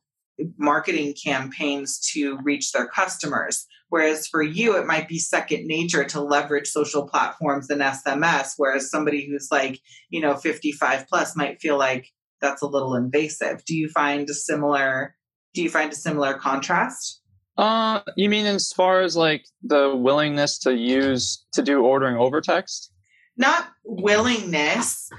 marketing 0.56 1.16
campaigns 1.20 1.98
to 2.12 2.38
reach 2.44 2.70
their 2.70 2.86
customers 2.86 3.66
Whereas 3.88 4.26
for 4.26 4.42
you, 4.42 4.76
it 4.76 4.86
might 4.86 5.08
be 5.08 5.18
second 5.18 5.66
nature 5.66 6.04
to 6.04 6.20
leverage 6.20 6.68
social 6.68 7.08
platforms 7.08 7.70
and 7.70 7.80
SMS. 7.80 8.52
Whereas 8.56 8.90
somebody 8.90 9.26
who's 9.26 9.48
like, 9.50 9.80
you 10.10 10.20
know, 10.20 10.36
55 10.36 11.06
plus 11.08 11.36
might 11.36 11.60
feel 11.60 11.78
like 11.78 12.08
that's 12.40 12.62
a 12.62 12.66
little 12.66 12.94
invasive. 12.94 13.64
Do 13.64 13.74
you 13.74 13.88
find 13.88 14.28
a 14.28 14.34
similar, 14.34 15.16
do 15.54 15.62
you 15.62 15.70
find 15.70 15.92
a 15.92 15.96
similar 15.96 16.34
contrast? 16.34 17.22
Uh, 17.56 18.00
you 18.16 18.28
mean 18.28 18.46
as 18.46 18.72
far 18.72 19.00
as 19.00 19.16
like 19.16 19.44
the 19.62 19.94
willingness 19.96 20.58
to 20.60 20.74
use, 20.74 21.44
to 21.52 21.62
do 21.62 21.82
ordering 21.82 22.16
over 22.16 22.40
text? 22.40 22.92
Not 23.36 23.68
willingness. 23.84 25.10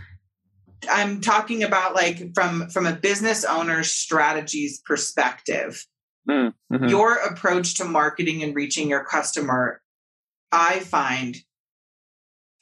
I'm 0.90 1.20
talking 1.20 1.64
about 1.64 1.96
like 1.96 2.34
from 2.34 2.70
from 2.70 2.86
a 2.86 2.94
business 2.94 3.44
owner's 3.44 3.92
strategies 3.92 4.82
perspective 4.86 5.86
mm-hmm. 6.30 6.88
Your 6.88 7.16
approach 7.16 7.76
to 7.76 7.86
marketing 7.86 8.44
and 8.44 8.56
reaching 8.56 8.90
your 8.90 9.04
customer, 9.04 9.82
I 10.52 10.80
find, 10.80 11.38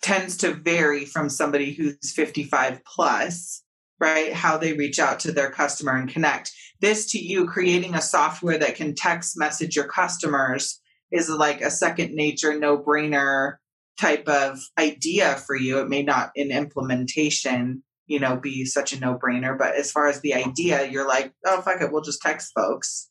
tends 0.02 0.38
to 0.38 0.54
vary 0.54 1.06
from 1.06 1.30
somebody 1.30 1.74
who's 1.74 2.14
55 2.14 2.82
plus, 2.86 3.64
right? 4.00 4.34
How 4.34 4.58
they 4.58 4.74
reach 4.74 5.00
out 5.00 5.20
to 5.22 5.32
their 5.32 5.52
customer 5.52 5.96
and 5.96 6.10
connect. 6.10 6.52
This 6.80 7.12
to 7.12 7.20
you, 7.20 7.48
creating 7.48 7.96
a 7.96 8.02
software 8.02 8.58
that 8.58 8.76
can 8.76 8.96
text 8.96 9.38
message 9.38 9.76
your 9.76 9.88
customers 9.88 10.80
is 11.12 11.30
like 11.30 11.62
a 11.62 11.72
second 11.72 12.14
nature, 12.14 12.58
no 12.58 12.78
brainer 12.78 13.56
type 14.00 14.28
of 14.28 14.60
idea 14.78 15.36
for 15.36 15.56
you. 15.56 15.80
It 15.80 15.90
may 15.90 16.04
not 16.04 16.32
in 16.36 16.52
implementation, 16.52 17.84
you 18.06 18.20
know, 18.20 18.38
be 18.38 18.66
such 18.66 18.94
a 18.94 19.00
no 19.00 19.18
brainer, 19.18 19.58
but 19.58 19.76
as 19.76 19.92
far 19.92 20.08
as 20.08 20.22
the 20.22 20.36
idea, 20.36 20.88
you're 20.88 21.08
like, 21.08 21.34
oh, 21.46 21.62
fuck 21.62 21.82
it, 21.82 21.92
we'll 21.92 22.04
just 22.04 22.22
text 22.22 22.52
folks 22.54 23.10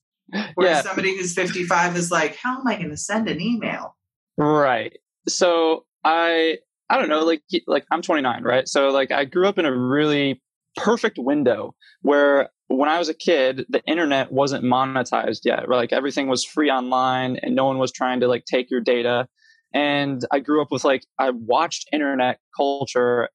Where 0.55 0.69
Yeah. 0.69 0.83
somebody 0.83 1.17
who's 1.17 1.35
55 1.35 1.97
is 1.97 2.11
like, 2.11 2.37
how 2.37 2.59
am 2.59 2.67
I 2.67 2.77
going 2.77 2.91
to 2.91 2.97
send 2.97 3.29
an 3.29 3.41
email? 3.41 3.97
Right. 4.37 4.99
So 5.29 5.85
I 6.05 6.59
I 6.89 6.99
don't 6.99 7.09
know, 7.09 7.25
like 7.25 7.43
like 7.67 7.85
I'm 7.91 8.03
29, 8.03 8.43
right? 8.43 8.69
So 8.69 8.89
like 8.89 9.11
I 9.11 9.25
grew 9.25 9.49
up 9.49 9.59
in 9.59 9.65
a 9.65 9.77
really 9.77 10.41
perfect 10.77 11.19
window 11.19 11.75
where 12.03 12.51
when 12.69 12.89
I 12.89 12.99
was 12.99 13.09
a 13.09 13.15
kid, 13.15 13.65
the 13.69 13.83
internet 13.87 14.33
wasn't 14.33 14.65
monetized 14.65 15.41
yet. 15.45 15.69
Like 15.69 15.93
everything 15.93 16.29
was 16.29 16.45
free 16.45 16.71
online 16.71 17.37
and 17.43 17.55
no 17.55 17.65
one 17.65 17.79
was 17.79 17.93
trying 17.93 18.21
to 18.21 18.29
like 18.29 18.45
take 18.45 18.71
your 18.71 18.81
data. 18.81 19.29
And 19.73 20.25
I 20.33 20.41
grew 20.41 20.61
up 20.62 20.71
with 20.71 20.85
like 20.85 21.05
I 21.19 21.31
watched 21.31 21.89
internet 21.93 22.39
culture 22.57 23.29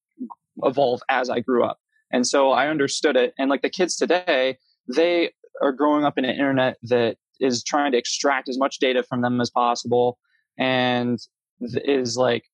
evolve 0.64 1.02
as 1.10 1.30
I 1.30 1.40
grew 1.40 1.64
up. 1.64 1.78
And 2.12 2.28
so 2.28 2.52
I 2.52 2.68
understood 2.68 3.16
it. 3.16 3.34
And 3.40 3.50
like 3.50 3.62
the 3.62 3.70
kids 3.70 3.96
today, 3.96 4.58
they 4.94 5.32
are 5.62 5.72
growing 5.72 6.06
up 6.06 6.18
in 6.18 6.26
an 6.26 6.32
internet 6.32 6.78
that 6.84 7.18
is 7.40 7.64
trying 7.64 7.92
to 7.92 7.98
extract 7.98 8.48
as 8.50 8.58
much 8.58 8.80
data 8.80 9.04
from 9.04 9.22
them 9.22 9.42
as 9.42 9.50
possible 9.50 10.18
and 10.58 11.20
is 11.60 12.18
like 12.18 12.46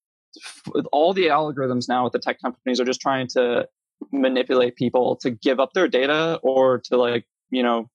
all 0.91 1.13
the 1.13 1.27
algorithms 1.27 1.87
now 1.87 2.03
with 2.03 2.13
the 2.13 2.19
tech 2.19 2.39
companies 2.41 2.79
are 2.79 2.85
just 2.85 3.01
trying 3.01 3.27
to 3.27 3.67
manipulate 4.11 4.75
people 4.75 5.15
to 5.15 5.31
give 5.31 5.59
up 5.59 5.73
their 5.73 5.87
data 5.87 6.39
or 6.43 6.79
to 6.79 6.97
like 6.97 7.25
you 7.49 7.63
know 7.63 7.89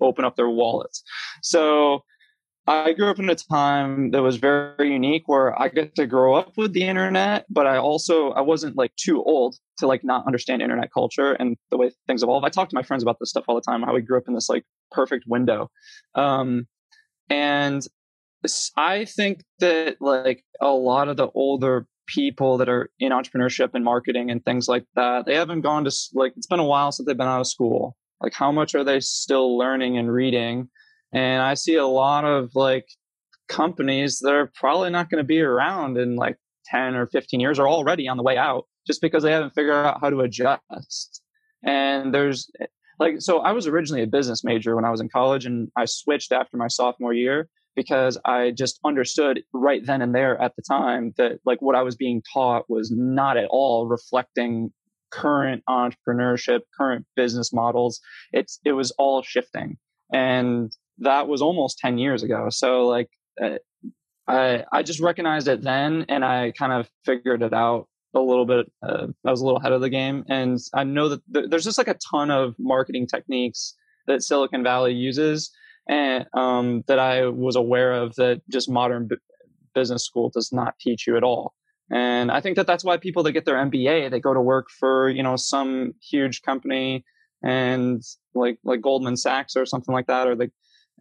open 0.00 0.24
up 0.24 0.36
their 0.36 0.48
wallets. 0.48 1.02
So 1.42 2.04
i 2.66 2.92
grew 2.92 3.08
up 3.08 3.18
in 3.18 3.28
a 3.28 3.34
time 3.34 4.10
that 4.10 4.22
was 4.22 4.36
very 4.36 4.92
unique 4.92 5.24
where 5.26 5.60
i 5.60 5.68
get 5.68 5.94
to 5.94 6.06
grow 6.06 6.34
up 6.34 6.52
with 6.56 6.72
the 6.72 6.82
internet 6.82 7.46
but 7.48 7.66
i 7.66 7.76
also 7.76 8.30
i 8.32 8.40
wasn't 8.40 8.76
like 8.76 8.94
too 8.96 9.22
old 9.24 9.56
to 9.78 9.86
like 9.86 10.04
not 10.04 10.26
understand 10.26 10.62
internet 10.62 10.92
culture 10.92 11.32
and 11.34 11.56
the 11.70 11.76
way 11.76 11.90
things 12.06 12.22
evolve 12.22 12.44
i 12.44 12.48
talk 12.48 12.68
to 12.68 12.74
my 12.74 12.82
friends 12.82 13.02
about 13.02 13.18
this 13.20 13.30
stuff 13.30 13.44
all 13.48 13.54
the 13.54 13.60
time 13.60 13.82
how 13.82 13.94
we 13.94 14.00
grew 14.00 14.18
up 14.18 14.28
in 14.28 14.34
this 14.34 14.48
like 14.48 14.64
perfect 14.90 15.24
window 15.26 15.70
um 16.14 16.66
and 17.28 17.86
I 18.76 19.04
think 19.04 19.42
that 19.60 19.96
like 20.00 20.44
a 20.60 20.68
lot 20.68 21.08
of 21.08 21.16
the 21.16 21.28
older 21.34 21.86
people 22.06 22.58
that 22.58 22.68
are 22.68 22.90
in 23.00 23.12
entrepreneurship 23.12 23.70
and 23.74 23.84
marketing 23.84 24.30
and 24.30 24.44
things 24.44 24.68
like 24.68 24.84
that, 24.94 25.26
they 25.26 25.34
haven't 25.34 25.62
gone 25.62 25.84
to 25.84 25.92
like 26.14 26.32
it's 26.36 26.46
been 26.46 26.60
a 26.60 26.64
while 26.64 26.92
since 26.92 27.06
they've 27.06 27.16
been 27.16 27.26
out 27.26 27.40
of 27.40 27.46
school. 27.46 27.96
Like 28.20 28.34
how 28.34 28.52
much 28.52 28.74
are 28.74 28.84
they 28.84 29.00
still 29.00 29.58
learning 29.58 29.98
and 29.98 30.12
reading? 30.12 30.68
And 31.16 31.40
I 31.40 31.54
see 31.54 31.76
a 31.76 31.86
lot 31.86 32.26
of 32.26 32.50
like 32.54 32.86
companies 33.48 34.18
that 34.18 34.34
are 34.34 34.52
probably 34.54 34.90
not 34.90 35.08
going 35.08 35.22
to 35.22 35.26
be 35.26 35.40
around 35.40 35.96
in 35.96 36.14
like 36.14 36.36
10 36.66 36.94
or 36.94 37.06
15 37.06 37.40
years 37.40 37.58
are 37.58 37.66
already 37.66 38.06
on 38.06 38.18
the 38.18 38.22
way 38.22 38.36
out 38.36 38.66
just 38.86 39.00
because 39.00 39.22
they 39.22 39.32
haven't 39.32 39.54
figured 39.54 39.74
out 39.74 39.98
how 40.02 40.10
to 40.10 40.20
adjust. 40.20 41.22
And 41.64 42.12
there's 42.12 42.50
like 42.98 43.14
so 43.20 43.38
I 43.38 43.52
was 43.52 43.66
originally 43.66 44.02
a 44.02 44.06
business 44.06 44.44
major 44.44 44.76
when 44.76 44.84
I 44.84 44.90
was 44.90 45.00
in 45.00 45.08
college 45.08 45.46
and 45.46 45.70
I 45.74 45.86
switched 45.86 46.32
after 46.32 46.58
my 46.58 46.68
sophomore 46.68 47.14
year 47.14 47.48
because 47.74 48.18
I 48.26 48.50
just 48.50 48.78
understood 48.84 49.42
right 49.54 49.84
then 49.84 50.02
and 50.02 50.14
there 50.14 50.38
at 50.40 50.54
the 50.56 50.62
time 50.62 51.14
that 51.16 51.38
like 51.46 51.62
what 51.62 51.76
I 51.76 51.82
was 51.82 51.96
being 51.96 52.22
taught 52.30 52.68
was 52.68 52.92
not 52.94 53.38
at 53.38 53.48
all 53.48 53.86
reflecting 53.86 54.70
current 55.10 55.62
entrepreneurship, 55.66 56.60
current 56.78 57.06
business 57.16 57.54
models. 57.54 58.00
It's 58.32 58.60
it 58.66 58.72
was 58.72 58.90
all 58.98 59.22
shifting, 59.22 59.78
and 60.12 60.70
that 60.98 61.28
was 61.28 61.42
almost 61.42 61.78
ten 61.78 61.98
years 61.98 62.22
ago. 62.22 62.48
So 62.50 62.86
like 62.86 63.08
uh, 63.42 63.58
I 64.28 64.64
I 64.72 64.82
just 64.82 65.00
recognized 65.00 65.48
it 65.48 65.62
then, 65.62 66.06
and 66.08 66.24
I 66.24 66.52
kind 66.52 66.72
of 66.72 66.88
figured 67.04 67.42
it 67.42 67.52
out 67.52 67.88
a 68.14 68.20
little 68.20 68.46
bit. 68.46 68.70
Uh, 68.82 69.08
I 69.24 69.30
was 69.30 69.40
a 69.40 69.44
little 69.44 69.60
ahead 69.60 69.72
of 69.72 69.80
the 69.80 69.90
game, 69.90 70.24
and 70.28 70.58
I 70.74 70.84
know 70.84 71.08
that 71.10 71.20
th- 71.32 71.46
there's 71.50 71.64
just 71.64 71.78
like 71.78 71.88
a 71.88 71.98
ton 72.10 72.30
of 72.30 72.54
marketing 72.58 73.06
techniques 73.06 73.74
that 74.06 74.22
Silicon 74.22 74.62
Valley 74.62 74.92
uses 74.92 75.50
and 75.88 76.26
um, 76.34 76.82
that 76.88 76.98
I 76.98 77.26
was 77.26 77.56
aware 77.56 77.92
of 77.92 78.14
that 78.16 78.42
just 78.50 78.70
modern 78.70 79.08
b- 79.08 79.16
business 79.74 80.04
school 80.04 80.30
does 80.30 80.52
not 80.52 80.78
teach 80.80 81.06
you 81.06 81.16
at 81.16 81.22
all. 81.22 81.54
And 81.92 82.32
I 82.32 82.40
think 82.40 82.56
that 82.56 82.66
that's 82.66 82.84
why 82.84 82.96
people 82.96 83.22
that 83.22 83.32
get 83.32 83.44
their 83.44 83.56
MBA 83.56 84.10
they 84.10 84.20
go 84.20 84.34
to 84.34 84.40
work 84.40 84.66
for 84.80 85.08
you 85.08 85.22
know 85.22 85.36
some 85.36 85.92
huge 86.02 86.42
company 86.42 87.04
and 87.44 88.02
like 88.34 88.58
like 88.64 88.80
Goldman 88.80 89.16
Sachs 89.16 89.54
or 89.56 89.66
something 89.66 89.94
like 89.94 90.08
that, 90.08 90.26
or 90.26 90.34
they 90.34 90.50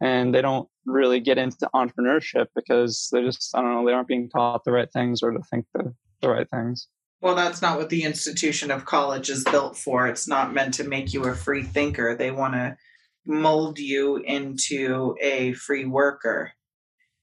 and 0.01 0.33
they 0.33 0.41
don't 0.41 0.67
really 0.85 1.19
get 1.19 1.37
into 1.37 1.69
entrepreneurship 1.73 2.47
because 2.55 3.09
they 3.11 3.21
just 3.21 3.51
I 3.55 3.61
don't 3.61 3.73
know 3.73 3.85
they 3.85 3.93
aren't 3.93 4.07
being 4.07 4.29
taught 4.29 4.63
the 4.63 4.71
right 4.71 4.91
things 4.91 5.23
or 5.23 5.31
to 5.31 5.39
think 5.49 5.65
the 5.73 5.93
the 6.21 6.29
right 6.29 6.49
things. 6.49 6.87
Well, 7.21 7.35
that's 7.35 7.61
not 7.61 7.77
what 7.77 7.89
the 7.89 8.03
institution 8.03 8.69
of 8.71 8.85
college 8.85 9.29
is 9.29 9.43
built 9.43 9.77
for. 9.77 10.07
It's 10.07 10.27
not 10.27 10.53
meant 10.53 10.75
to 10.75 10.83
make 10.83 11.13
you 11.13 11.23
a 11.25 11.33
free 11.33 11.63
thinker. 11.63 12.15
They 12.15 12.29
want 12.29 12.53
to 12.53 12.77
mold 13.25 13.79
you 13.79 14.17
into 14.17 15.15
a 15.19 15.53
free 15.53 15.85
worker 15.85 16.51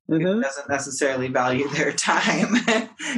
who 0.09 0.43
doesn't 0.43 0.69
necessarily 0.69 1.29
value 1.29 1.69
their 1.69 1.93
time. 1.97 2.57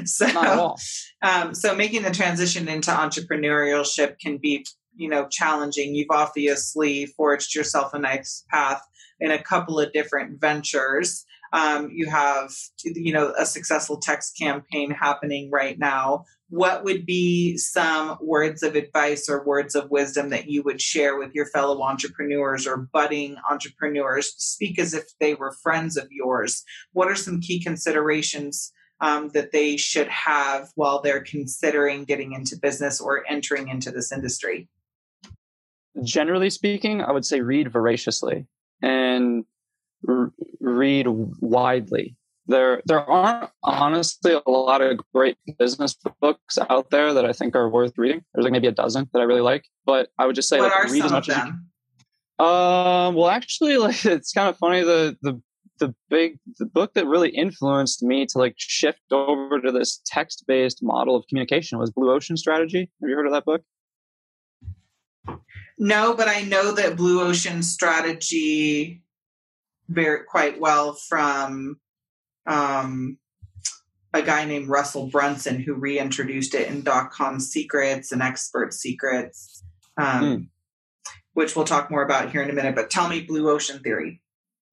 so, 0.05 0.27
Not 0.27 0.47
at 0.47 0.59
all. 0.59 0.79
um, 1.23 1.55
so 1.55 1.75
making 1.75 2.03
the 2.03 2.11
transition 2.11 2.69
into 2.69 2.91
entrepreneurship 2.91 4.19
can 4.21 4.39
be, 4.39 4.67
you 4.95 5.09
know, 5.09 5.27
challenging. 5.31 5.95
You've 5.95 6.11
obviously 6.11 7.07
forged 7.07 7.55
yourself 7.55 7.95
a 7.95 7.99
nice 7.99 8.45
path 8.51 8.83
in 9.25 9.31
a 9.31 9.43
couple 9.43 9.81
of 9.81 9.91
different 9.93 10.39
ventures. 10.39 11.25
Um, 11.55 11.89
you 11.91 12.11
have, 12.11 12.53
you 12.85 13.13
know, 13.13 13.33
a 13.39 13.47
successful 13.47 13.97
text 13.97 14.37
campaign 14.39 14.91
happening 14.91 15.51
right 15.51 15.79
now. 15.79 16.27
What 16.51 16.85
would 16.85 17.07
be 17.07 17.57
some 17.57 18.19
words 18.21 18.63
of 18.63 18.77
advice 18.77 19.29
or 19.31 19.47
words 19.47 19.75
of 19.75 19.91
wisdom 19.91 20.29
that 20.29 20.47
you 20.51 20.63
would 20.65 20.83
share 20.83 21.19
with 21.19 21.31
your 21.33 21.47
fellow 21.47 21.81
entrepreneurs 21.81 22.67
or 22.67 22.89
budding 22.93 23.37
entrepreneurs? 23.51 24.35
Speak 24.37 24.79
as 24.79 24.93
if 24.93 25.05
they 25.21 25.35
were 25.35 25.57
friends 25.63 25.97
of 25.97 26.09
yours. 26.11 26.63
What 26.93 27.09
are 27.09 27.17
some 27.17 27.41
key 27.41 27.63
considerations 27.63 28.73
um, 29.01 29.31
that 29.31 29.53
they 29.53 29.79
should 29.79 30.09
have 30.09 30.69
while 30.75 31.01
they're 31.01 31.25
considering 31.25 32.05
getting 32.05 32.33
into 32.33 32.59
business 32.61 33.01
or 33.01 33.25
entering 33.27 33.69
into 33.69 33.91
this 33.91 34.13
industry? 34.13 34.69
Generally 36.03 36.51
speaking, 36.51 37.01
I 37.01 37.13
would 37.13 37.25
say 37.25 37.41
read 37.41 37.73
voraciously 37.73 38.47
and 38.85 39.45
r- 40.07 40.33
read 40.61 41.07
widely. 41.09 42.17
There, 42.47 42.83
there 42.85 43.01
aren't 43.01 43.51
honestly 43.63 44.35
a 44.35 44.51
lot 44.51 44.83
of 44.83 45.01
great 45.15 45.39
business 45.59 45.97
books 46.21 46.59
out 46.69 46.91
there 46.91 47.15
that 47.15 47.25
I 47.25 47.33
think 47.33 47.57
are 47.57 47.71
worth 47.71 47.97
reading. 47.97 48.23
There's 48.35 48.45
like 48.45 48.53
maybe 48.53 48.67
a 48.67 48.73
dozen 48.73 49.09
that 49.15 49.21
I 49.21 49.23
really 49.23 49.41
like, 49.41 49.65
but 49.87 50.11
I 50.19 50.27
would 50.27 50.37
just 50.37 50.51
say 50.51 50.59
what 50.61 50.71
like 50.71 50.93
read 50.93 51.05
as 51.07 51.11
much 51.13 51.29
of 51.31 51.39
as 51.39 51.39
you 51.39 51.53
them? 52.39 52.47
Um, 52.47 53.15
well, 53.15 53.29
actually, 53.29 53.77
like 53.79 54.05
it's 54.05 54.33
kind 54.33 54.49
of 54.49 54.59
funny. 54.59 54.83
The 54.83 55.17
the 55.23 55.41
the 55.79 55.95
big 56.11 56.39
the 56.59 56.67
book 56.67 56.93
that 56.95 57.07
really 57.07 57.31
influenced 57.31 58.03
me 58.03 58.27
to 58.27 58.39
like 58.39 58.55
shift 58.59 59.01
over 59.11 59.61
to 59.61 59.73
this 59.73 60.03
text 60.05 60.45
based 60.47 60.83
model 60.83 61.17
of 61.17 61.27
communication 61.29 61.79
was 61.79 61.91
Blue 61.91 62.13
Ocean 62.13 62.37
Strategy. 62.37 62.91
Have 63.01 63.09
you 63.09 63.17
heard 63.17 63.27
of 63.27 63.33
that 63.33 63.47
book? 63.47 63.63
No, 65.79 66.15
but 66.15 66.29
I 66.29 66.43
know 66.43 66.73
that 66.73 66.97
Blue 66.97 67.21
Ocean 67.21 67.63
strategy 67.63 69.03
very 69.89 70.25
quite 70.25 70.61
well 70.61 70.95
from 70.95 71.79
um, 72.47 73.19
a 74.13 74.23
guy 74.23 74.45
named 74.45 74.69
Russell 74.69 75.09
Brunson 75.09 75.61
who 75.61 75.75
reintroduced 75.75 76.55
it 76.55 76.69
in 76.69 76.83
dot 76.83 77.11
com 77.11 77.41
secrets 77.41 78.13
and 78.13 78.23
expert 78.23 78.73
secrets, 78.73 79.63
um, 79.97 80.23
Mm. 80.25 80.49
which 81.35 81.55
we'll 81.57 81.65
talk 81.65 81.91
more 81.91 82.03
about 82.03 82.31
here 82.31 82.43
in 82.43 82.51
a 82.51 82.55
minute. 82.55 82.75
But 82.75 82.91
tell 82.91 83.09
me 83.09 83.21
Blue 83.23 83.51
Ocean 83.51 83.81
theory. 83.83 84.23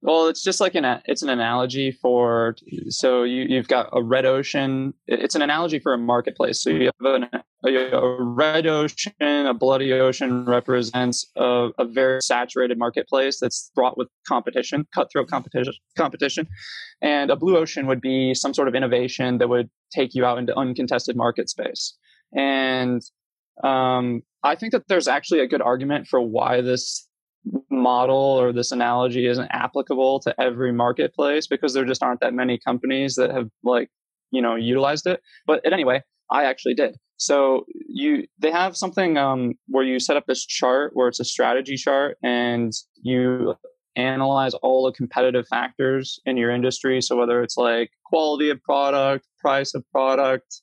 Well, 0.04 0.28
it's 0.28 0.44
just 0.44 0.60
like 0.60 0.74
an 0.74 1.02
it's 1.06 1.22
an 1.22 1.30
analogy 1.30 1.92
for 1.92 2.56
so 2.90 3.22
you 3.22 3.46
you've 3.48 3.68
got 3.68 3.90
a 3.94 4.02
red 4.02 4.26
ocean. 4.26 4.94
It's 5.08 5.36
an 5.36 5.44
analogy 5.44 5.78
for 5.78 5.94
a 5.94 5.98
marketplace. 5.98 6.64
So 6.64 6.72
you 6.72 6.86
have 6.86 7.22
an, 7.22 7.30
a, 7.64 8.18
red 8.20 8.66
ocean, 8.66 9.14
a 9.20 9.54
bloody 9.54 9.94
ocean 9.94 10.46
represents 10.46 11.30
a, 11.36 11.70
a 11.78 11.86
very 11.86 12.20
saturated 12.22 12.80
marketplace 12.80 13.40
that's 13.40 13.70
fraught 13.76 13.96
with 13.96 14.08
competition, 14.28 14.88
cutthroat 14.94 15.28
competition, 15.28 15.74
competition, 15.96 16.48
and 17.04 17.30
a 17.30 17.36
blue 17.36 17.56
ocean 17.56 17.86
would 17.86 18.02
be 18.02 18.34
some 18.34 18.56
sort 18.56 18.68
of 18.68 18.74
innovation 18.74 19.38
that 19.38 19.50
would 19.50 19.70
take 19.94 20.16
you 20.16 20.26
out 20.26 20.40
into 20.40 20.58
uncontested 20.58 21.16
market 21.16 21.48
space. 21.48 21.96
And 22.36 23.04
um, 23.64 24.24
I 24.44 24.56
think 24.56 24.72
that 24.72 24.88
there's 24.88 25.08
actually 25.08 25.42
a 25.42 25.48
good 25.48 25.62
argument 25.62 26.08
for 26.08 26.20
why 26.20 26.62
this 26.62 27.08
model 27.70 28.16
or 28.16 28.54
this 28.54 28.72
analogy 28.72 29.28
isn't 29.28 29.50
applicable 29.52 30.20
to 30.20 30.40
every 30.40 30.72
marketplace 30.72 31.48
because 31.48 31.74
there 31.74 31.86
just 31.86 32.04
aren't 32.04 32.20
that 32.20 32.34
many 32.34 32.60
companies 32.60 33.16
that 33.16 33.32
have 33.32 33.50
like 33.64 33.90
you 34.32 34.42
know 34.42 34.56
utilized 34.56 35.08
it. 35.08 35.22
But 35.46 35.62
anyway 35.66 36.04
i 36.32 36.46
actually 36.46 36.74
did. 36.74 36.96
So 37.18 37.66
you 37.88 38.26
they 38.40 38.52
have 38.52 38.76
something 38.76 39.18
um, 39.18 39.54
where 39.68 39.84
you 39.84 40.00
set 40.00 40.18
up 40.18 40.26
this 40.28 40.44
chart 40.44 40.92
where 40.96 41.08
it's 41.08 41.20
a 41.20 41.26
strategy 41.26 41.76
chart 41.76 42.18
and 42.24 42.72
you 43.04 43.54
analyze 43.96 44.54
all 44.56 44.86
the 44.86 44.94
competitive 44.94 45.46
factors 45.48 46.20
in 46.26 46.38
your 46.38 46.50
industry. 46.50 47.02
So 47.02 47.18
whether 47.18 47.44
it's 47.44 47.58
like 47.58 47.92
quality 48.06 48.50
of 48.50 48.64
product 48.64 49.28
price 49.40 49.76
of 49.76 49.84
product 49.92 50.62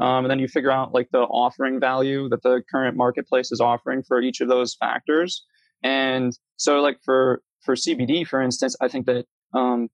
um, 0.00 0.24
and 0.24 0.30
then 0.30 0.38
you 0.38 0.48
figure 0.48 0.70
out 0.70 0.94
like 0.94 1.08
the 1.12 1.20
offering 1.20 1.78
value 1.78 2.28
that 2.30 2.42
the 2.42 2.62
current 2.70 2.96
marketplace 2.96 3.52
is 3.52 3.60
offering 3.60 4.02
for 4.02 4.22
each 4.22 4.40
of 4.40 4.48
those 4.48 4.74
factors 4.74 5.44
and 5.82 6.32
so 6.56 6.80
like 6.80 6.98
for 7.04 7.42
for 7.64 7.74
CBD, 7.74 8.26
for 8.26 8.40
instance, 8.40 8.76
I 8.80 8.88
think 8.88 9.06
that 9.06 9.26
um, 9.54 9.88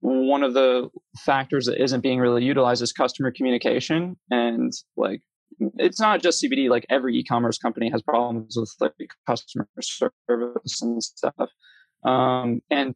one 0.00 0.42
of 0.42 0.54
the 0.54 0.88
factors 1.18 1.66
that 1.66 1.82
isn't 1.82 2.00
being 2.00 2.20
really 2.20 2.44
utilized 2.44 2.82
is 2.82 2.92
customer 2.92 3.30
communication 3.30 4.16
and 4.30 4.72
like 4.96 5.22
it's 5.78 6.00
not 6.00 6.22
just 6.22 6.42
CBD. 6.42 6.68
Like 6.68 6.86
every 6.90 7.16
e-commerce 7.16 7.58
company 7.58 7.90
has 7.90 8.02
problems 8.02 8.56
with 8.56 8.72
like 8.80 9.10
customer 9.26 9.68
service 9.80 10.82
and 10.82 11.02
stuff. 11.02 11.50
Um, 12.04 12.60
and 12.70 12.94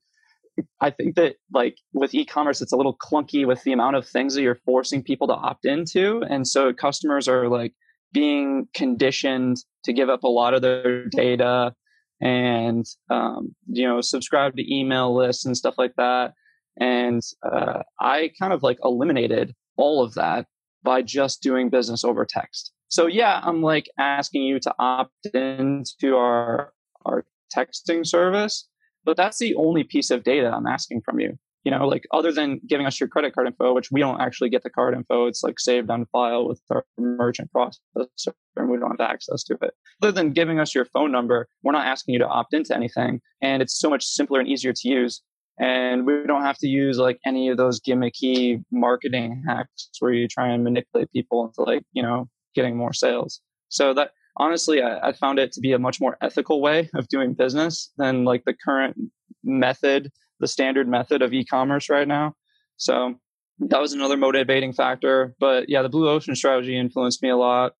I 0.81 0.90
think 0.90 1.16
that 1.16 1.37
like 1.53 1.76
with 1.94 2.14
e-commerce, 2.14 2.61
it's 2.61 2.72
a 2.72 2.76
little 2.76 2.96
clunky 2.96 3.46
with 3.46 3.62
the 3.62 3.72
amount 3.72 3.96
of 3.96 4.07
things 4.07 4.35
that 4.35 4.42
you're 4.42 4.61
forcing 4.66 5.03
people 5.03 5.26
to 5.29 5.35
opt 5.35 5.64
into, 5.64 6.22
and 6.29 6.46
so 6.46 6.72
customers 6.72 7.29
are 7.29 7.48
like 7.48 7.72
being 8.12 8.66
conditioned 8.74 9.59
to 9.85 9.92
give 9.92 10.11
up 10.11 10.22
a 10.22 10.29
lot 10.29 10.53
of 10.53 10.62
their 10.62 11.07
data 11.07 11.74
and 12.20 12.87
um, 13.09 13.54
you 13.66 13.87
know 13.87 14.00
subscribe 14.00 14.56
to 14.56 14.74
email 14.74 15.14
lists 15.14 15.44
and 15.44 15.56
stuff 15.56 15.74
like 15.78 15.94
that. 15.96 16.35
And 16.78 17.22
uh, 17.42 17.83
I 18.00 18.30
kind 18.38 18.52
of 18.52 18.62
like 18.62 18.78
eliminated 18.85 19.54
all 19.76 20.02
of 20.02 20.14
that 20.14 20.46
by 20.83 21.02
just 21.02 21.42
doing 21.42 21.68
business 21.68 22.04
over 22.04 22.24
text. 22.24 22.72
So 22.88 23.06
yeah, 23.06 23.40
I'm 23.42 23.62
like 23.62 23.88
asking 23.98 24.42
you 24.42 24.59
to 24.61 24.74
opt 24.78 25.26
into 25.35 26.16
our 26.16 26.72
our 27.04 27.24
texting 27.54 28.06
service, 28.06 28.68
but 29.04 29.16
that's 29.16 29.38
the 29.38 29.54
only 29.54 29.85
piece 29.85 30.11
of 30.11 30.24
data 30.24 30.50
I'm 30.50 30.66
asking 30.66 31.02
from 31.02 31.20
you. 31.20 31.38
You 31.64 31.70
know, 31.70 31.87
like 31.87 32.07
other 32.12 32.33
than 32.33 32.61
giving 32.66 32.87
us 32.87 32.99
your 32.99 33.09
credit 33.09 33.35
card 33.35 33.46
info, 33.46 33.75
which 33.75 33.90
we 33.90 34.01
don't 34.01 34.20
actually 34.20 34.49
get 34.49 34.62
the 34.62 34.70
card 34.70 34.94
info, 34.94 35.27
it's 35.27 35.42
like 35.42 35.61
saved 35.61 35.90
on 35.90 36.07
file 36.07 36.49
with 36.49 36.61
our 36.70 36.87
merchant 36.99 37.51
processor 37.55 38.33
and 38.57 38.70
we 38.70 38.79
don't 38.79 38.99
have 38.99 39.11
access 39.11 39.44
to 39.44 39.59
it. 39.61 39.75
Other 40.03 40.12
than 40.12 40.33
giving 40.33 40.59
us 40.59 40.75
your 40.75 40.87
phone 40.87 41.12
number, 41.12 41.49
we're 41.62 41.73
not 41.73 41.87
asking 41.87 42.14
you 42.14 42.18
to 42.20 42.27
opt 42.27 42.55
into 42.55 42.75
anything. 42.75 43.20
And 43.42 43.61
it's 43.61 43.79
so 43.79 43.90
much 43.90 44.05
simpler 44.05 44.40
and 44.40 44.49
easier 44.49 44.73
to 44.73 44.88
use 44.88 45.20
and 45.61 46.07
we 46.07 46.25
don't 46.27 46.42
have 46.42 46.57
to 46.59 46.66
use 46.66 46.99
like 46.99 47.20
any 47.27 47.49
of 47.49 47.59
those 47.59 47.81
gimmicky 47.81 48.64
marketing 48.73 49.44
hacks 49.46 49.90
where 50.01 50.12
you 50.12 50.27
try 50.27 50.49
and 50.49 50.64
manipulate 50.64 51.12
people 51.12 51.46
into 51.46 51.62
like 51.70 51.83
you 51.92 52.03
know 52.03 52.29
getting 52.55 52.77
more 52.77 52.92
sales 52.92 53.40
so 53.68 53.94
that 53.94 54.11
honestly 54.38 54.83
I, 54.83 55.09
I, 55.09 55.12
found 55.12 55.38
it 55.38 55.53
to 55.53 55.61
be 55.61 55.73
a 55.73 55.79
much 55.79 56.01
more 56.01 56.16
ethical 56.23 56.61
way 56.61 56.88
of 56.94 57.09
doing 57.09 57.35
business 57.35 57.92
than 57.99 58.25
like 58.25 58.44
the 58.44 58.55
current 58.55 58.96
method 59.44 60.11
the 60.40 60.48
standard 60.48 60.88
method 60.88 61.22
of 61.22 61.33
e-commerce 61.33 61.88
right 61.88 62.09
now. 62.09 62.35
So 62.76 63.14
that 63.61 63.81
was 63.81 63.92
another 63.92 64.16
motivating 64.16 64.72
factor. 64.72 65.35
But 65.38 65.68
yeah 65.68 65.83
the 65.83 65.88
blue 65.88 66.09
ocean 66.09 66.35
strategy 66.35 66.76
influenced 66.76 67.22
me 67.22 67.31
a 67.31 67.37
lot. 67.37 67.72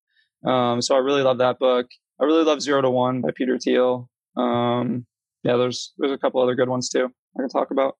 Um, 0.45 0.81
so 0.81 0.95
i 0.95 0.99
really 0.99 1.23
love 1.23 1.39
that 1.39 1.59
book. 1.59 1.87
I 2.19 2.25
really 2.25 2.43
love 2.43 2.61
zero 2.61 2.81
to 2.81 2.89
one 2.89 3.21
by 3.21 3.29
peter 3.35 3.57
thiel. 3.57 4.09
Um, 4.37 5.05
yeah 5.43 5.57
there's 5.57 5.93
there's 5.97 6.11
a 6.11 6.17
couple 6.17 6.41
other 6.41 6.55
good 6.55 6.69
ones 6.69 6.89
too 6.89 7.09
I 7.37 7.41
can 7.41 7.49
talk 7.49 7.71
about. 7.71 7.95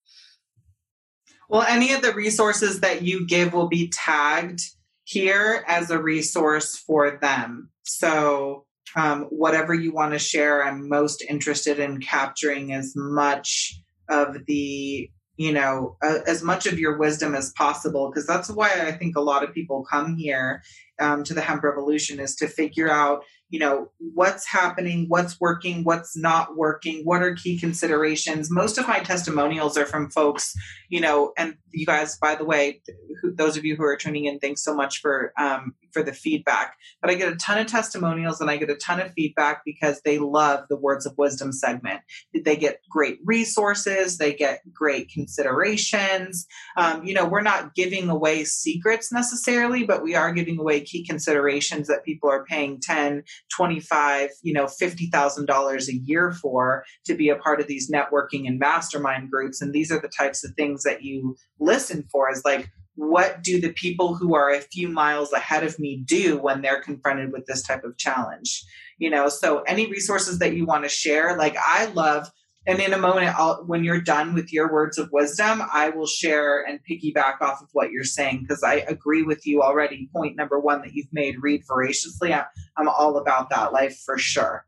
Well, 1.50 1.64
any 1.68 1.92
of 1.92 2.02
the 2.02 2.14
resources 2.14 2.80
that 2.80 3.02
you 3.02 3.28
give 3.28 3.52
will 3.52 3.68
be 3.68 3.90
tagged 3.90 4.62
here 5.04 5.66
as 5.68 5.92
a 5.92 6.02
resource 6.02 6.78
for 6.78 7.20
them. 7.22 7.70
So, 7.84 8.66
um, 8.96 9.24
whatever 9.24 9.74
you 9.74 9.92
want 9.92 10.14
to 10.14 10.20
share, 10.20 10.64
I'm 10.64 10.88
most 10.88 11.22
interested 11.22 11.78
in 11.78 12.00
capturing 12.00 12.74
as 12.74 12.94
much 12.96 13.81
of 14.12 14.46
the, 14.46 15.10
you 15.38 15.52
know, 15.52 15.98
as 16.04 16.44
much 16.44 16.68
of 16.68 16.78
your 16.78 16.98
wisdom 16.98 17.34
as 17.34 17.52
possible, 17.54 18.10
because 18.10 18.28
that's 18.28 18.50
why 18.50 18.70
I 18.86 18.92
think 18.92 19.16
a 19.16 19.22
lot 19.22 19.44
of 19.44 19.54
people 19.54 19.84
come 19.90 20.16
here 20.16 20.62
um, 21.02 21.24
to 21.24 21.34
the 21.34 21.42
hemp 21.42 21.64
revolution 21.64 22.20
is 22.20 22.36
to 22.38 22.48
figure 22.48 22.90
out 22.90 23.24
you 23.52 23.60
know 23.60 23.92
what's 24.00 24.48
happening 24.48 25.06
what's 25.10 25.40
working 25.40 25.84
what's 25.84 26.18
not 26.18 26.56
working 26.56 27.04
what 27.04 27.22
are 27.22 27.36
key 27.36 27.60
considerations. 27.60 28.50
Most 28.50 28.78
of 28.78 28.88
my 28.88 29.00
testimonials 29.00 29.78
are 29.78 29.86
from 29.86 30.10
folks 30.10 30.56
you 30.90 31.02
know 31.02 31.34
and 31.38 31.56
you 31.72 31.86
guys 31.86 32.18
by 32.18 32.36
the 32.36 32.46
way 32.46 32.82
who, 33.22 33.34
those 33.36 33.58
of 33.58 33.66
you 33.66 33.76
who 33.76 33.84
are 33.84 33.98
tuning 33.98 34.26
in 34.26 34.40
thanks 34.40 34.64
so 34.64 34.74
much 34.74 35.00
for 35.00 35.34
um, 35.38 35.76
for 35.92 36.02
the 36.02 36.14
feedback. 36.14 36.78
But 37.02 37.12
i 37.12 37.16
get 37.16 37.32
a 37.32 37.36
ton 37.36 37.58
of 37.58 37.68
testimonials 37.68 38.40
and 38.40 38.50
i 38.50 38.56
get 38.56 38.70
a 38.70 38.76
ton 38.76 39.02
of 39.02 39.12
feedback 39.12 39.64
because 39.66 40.02
they 40.06 40.18
love 40.18 40.66
the 40.70 40.78
words 40.78 41.06
of 41.06 41.18
wisdom 41.18 41.52
segment. 41.52 42.02
They 42.34 42.56
get 42.56 42.80
great 42.90 43.20
resources 43.26 44.18
they 44.18 44.34
get 44.34 44.62
great 44.74 45.10
considerations. 45.10 46.48
Um, 46.78 47.04
you 47.04 47.14
know 47.14 47.26
we're 47.26 47.42
not 47.42 47.76
giving 47.76 48.10
away 48.10 48.46
secrets 48.46 49.12
necessarily 49.12 49.84
but 49.84 50.02
we 50.02 50.16
are 50.16 50.32
giving 50.32 50.58
away 50.58 50.80
key 50.92 51.06
considerations 51.06 51.88
that 51.88 52.04
people 52.04 52.30
are 52.30 52.46
paying 52.46 52.80
10 52.82 53.24
25 53.56 54.30
you 54.44 54.54
know 54.54 54.66
$50000 54.66 55.88
a 55.88 55.96
year 55.96 56.32
for 56.32 56.84
to 57.06 57.14
be 57.14 57.30
a 57.30 57.36
part 57.36 57.60
of 57.60 57.68
these 57.68 57.92
networking 57.92 58.48
and 58.48 58.60
mastermind 58.60 59.32
groups. 59.32 59.62
And 59.62 59.74
these 59.74 59.92
are 59.92 60.00
the 60.00 60.12
types 60.16 60.44
of 60.44 60.54
things 60.56 60.84
that 60.84 61.04
you 61.04 61.36
listen 61.60 62.06
for 62.12 62.32
is 62.32 62.44
like 62.46 62.70
what 62.96 63.42
do 63.42 63.60
the 63.60 63.72
people 63.74 64.16
who 64.16 64.36
are 64.36 64.52
a 64.52 64.60
few 64.60 64.90
miles 64.90 65.32
ahead 65.32 65.64
of 65.64 65.80
me 65.80 66.04
do 66.06 66.38
when 66.38 66.62
they're 66.62 66.82
confronted 66.82 67.32
with 67.32 67.46
this 67.46 67.64
type 67.64 67.84
of 67.84 67.98
challenge? 67.98 68.64
You 68.98 69.10
know 69.10 69.30
so 69.30 69.62
any 69.62 69.90
resources 69.90 70.40
that 70.40 70.54
you 70.54 70.66
want 70.66 70.84
to 70.84 70.90
share 70.90 71.36
like 71.36 71.56
i 71.58 71.86
love 71.86 72.30
and 72.68 72.80
in 72.80 72.94
a 72.94 72.98
moment 72.98 73.28
I'll, 73.40 73.64
when 73.66 73.84
you're 73.84 74.02
done 74.02 74.34
with 74.34 74.54
your 74.54 74.72
words 74.72 74.98
of 74.98 75.10
wisdom 75.12 75.62
i 75.74 75.90
will 75.90 76.08
share 76.08 76.62
and 76.64 76.80
piggyback 76.90 77.42
off 77.42 77.62
of 77.62 77.70
what 77.74 77.92
you're 77.92 78.04
saying 78.04 78.42
because 78.42 78.64
i 78.64 78.76
agree 78.88 79.24
with 79.24 79.46
you 79.46 79.62
already. 79.62 80.10
Point 80.14 80.36
number 80.36 80.60
one 80.60 80.82
that 80.82 80.94
you've 80.94 81.12
made 81.12 81.36
read 81.42 81.64
voraciously. 81.68 82.34
I, 82.34 82.46
i'm 82.78 82.88
all 82.88 83.18
about 83.18 83.50
that 83.50 83.74
life 83.74 84.00
for 84.06 84.18
sure. 84.18 84.66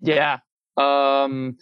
Yeah. 0.00 0.38
Um 0.76 1.56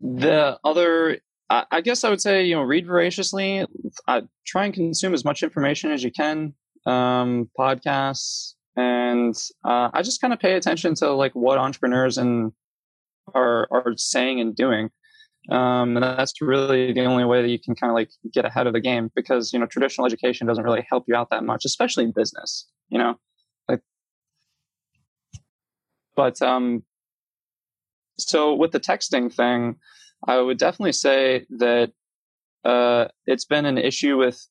the 0.00 0.58
other 0.64 1.18
I, 1.48 1.64
I 1.70 1.80
guess 1.80 2.04
i 2.04 2.10
would 2.10 2.20
say 2.20 2.44
you 2.44 2.54
know 2.54 2.62
read 2.62 2.86
voraciously. 2.86 3.66
I, 4.06 4.22
try 4.46 4.66
and 4.66 4.74
consume 4.74 5.14
as 5.14 5.24
much 5.24 5.42
information 5.42 5.90
as 5.90 6.04
you 6.04 6.12
can 6.12 6.54
um 6.86 7.50
podcasts. 7.58 8.54
And 8.76 9.34
uh, 9.64 9.90
i 9.92 10.02
just 10.02 10.20
kind 10.20 10.32
of 10.32 10.38
pay 10.38 10.54
attention 10.54 10.94
to 10.96 11.12
like 11.12 11.32
what 11.32 11.58
entrepreneurs 11.58 12.18
and 12.18 12.52
are 13.34 13.68
are 13.70 13.94
saying 13.96 14.40
and 14.40 14.54
doing. 14.54 14.90
Um, 15.48 15.96
and 15.96 16.02
that's 16.02 16.40
really 16.40 16.92
the 16.92 17.04
only 17.04 17.24
way 17.24 17.40
that 17.40 17.48
you 17.48 17.58
can 17.58 17.76
kind 17.76 17.90
of 17.90 17.94
like 17.94 18.10
get 18.32 18.44
ahead 18.44 18.66
of 18.66 18.72
the 18.72 18.80
game 18.80 19.12
because 19.14 19.52
you 19.52 19.58
know 19.58 19.66
traditional 19.66 20.06
education 20.06 20.46
doesn't 20.46 20.64
really 20.64 20.84
help 20.88 21.04
you 21.06 21.14
out 21.14 21.30
that 21.30 21.44
much, 21.44 21.64
especially 21.64 22.04
in 22.04 22.12
business. 22.12 22.66
You 22.88 22.98
know, 22.98 23.14
like, 23.68 23.80
but 26.16 26.40
um, 26.42 26.82
so 28.18 28.54
with 28.54 28.72
the 28.72 28.80
texting 28.80 29.32
thing, 29.32 29.76
I 30.26 30.40
would 30.40 30.58
definitely 30.58 30.92
say 30.92 31.46
that 31.58 31.92
uh, 32.64 33.06
it's 33.26 33.44
been 33.44 33.66
an 33.66 33.78
issue 33.78 34.16
with 34.16 34.44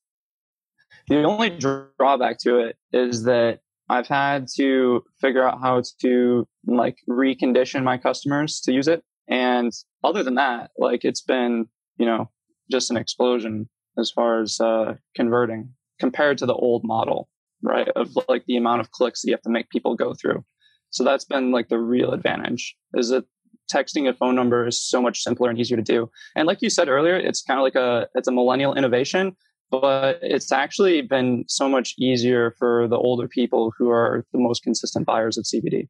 the 1.08 1.24
only 1.24 1.50
drawback 1.50 2.40
to 2.40 2.60
it 2.60 2.78
is 2.92 3.24
that 3.24 3.60
I've 3.90 4.08
had 4.08 4.48
to 4.56 5.04
figure 5.22 5.48
out 5.48 5.62
how 5.62 5.82
to 6.02 6.48
like 6.66 6.98
recondition 7.10 7.84
my 7.84 7.98
customers 7.98 8.60
to 8.62 8.74
use 8.74 8.88
it. 8.88 9.04
And 9.28 9.72
other 10.04 10.24
than 10.24 10.36
that, 10.36 10.72
like 10.78 11.04
it's 11.04 11.22
been, 11.22 11.68
you 11.98 12.06
know, 12.06 12.30
just 12.72 12.90
an 12.90 12.98
explosion 12.98 13.70
as 13.98 14.12
far 14.12 14.42
as 14.42 14.60
uh, 14.60 14.96
converting 15.16 15.70
compared 16.00 16.38
to 16.40 16.46
the 16.46 16.54
old 16.54 16.84
model, 16.84 17.30
right? 17.62 17.88
Of 17.90 18.18
like 18.28 18.46
the 18.48 18.58
amount 18.58 18.82
of 18.82 18.92
clicks 18.92 19.22
that 19.22 19.28
you 19.28 19.34
have 19.34 19.42
to 19.44 19.50
make 19.50 19.70
people 19.70 19.96
go 19.96 20.14
through. 20.14 20.44
So 20.90 21.04
that's 21.04 21.26
been 21.26 21.52
like 21.52 21.70
the 21.70 21.80
real 21.80 22.12
advantage 22.12 22.76
is 22.94 23.10
that 23.10 23.26
texting 23.74 24.08
a 24.08 24.14
phone 24.14 24.36
number 24.36 24.68
is 24.68 24.80
so 24.80 25.02
much 25.02 25.22
simpler 25.22 25.50
and 25.50 25.60
easier 25.60 25.78
to 25.78 25.84
do. 25.84 26.10
And 26.36 26.48
like 26.48 26.62
you 26.62 26.70
said 26.70 26.88
earlier, 26.88 27.16
it's 27.16 27.42
kind 27.42 27.60
of 27.60 27.64
like 27.64 27.76
a 27.76 28.08
it's 28.16 28.28
a 28.28 28.32
millennial 28.32 28.76
innovation 28.76 29.36
but 29.72 30.20
it's 30.22 30.52
actually 30.52 31.02
been 31.02 31.44
so 31.48 31.68
much 31.68 31.96
easier 31.98 32.56
for 32.58 32.88
the 32.88 32.98
older 32.98 33.28
people 33.28 33.74
who 33.78 33.90
are 33.90 34.26
the 34.32 34.40
most 34.40 34.64
consistent 34.64 35.06
buyers 35.06 35.38
of 35.38 35.46
CBD. 35.46 35.88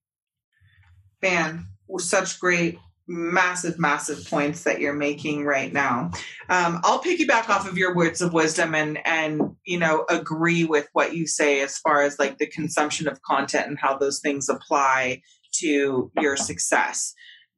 Man, 1.21 1.67
such 1.99 2.39
great 2.39 2.79
massive 3.07 3.77
massive 3.77 4.27
points 4.27 4.63
that 4.63 4.79
you're 4.79 4.93
making 4.93 5.45
right 5.45 5.71
now 5.71 6.09
um, 6.49 6.79
i'll 6.83 7.03
piggyback 7.03 7.49
off 7.49 7.67
of 7.67 7.77
your 7.77 7.93
words 7.93 8.19
of 8.19 8.33
wisdom 8.33 8.73
and 8.73 8.97
and 9.05 9.41
you 9.63 9.77
know 9.77 10.05
agree 10.09 10.63
with 10.65 10.87
what 10.93 11.13
you 11.13 11.27
say 11.27 11.61
as 11.61 11.77
far 11.77 12.01
as 12.01 12.17
like 12.17 12.39
the 12.39 12.47
consumption 12.47 13.07
of 13.07 13.21
content 13.21 13.67
and 13.67 13.77
how 13.79 13.95
those 13.95 14.19
things 14.19 14.49
apply 14.49 15.21
to 15.51 16.11
your 16.19 16.35
success 16.35 17.13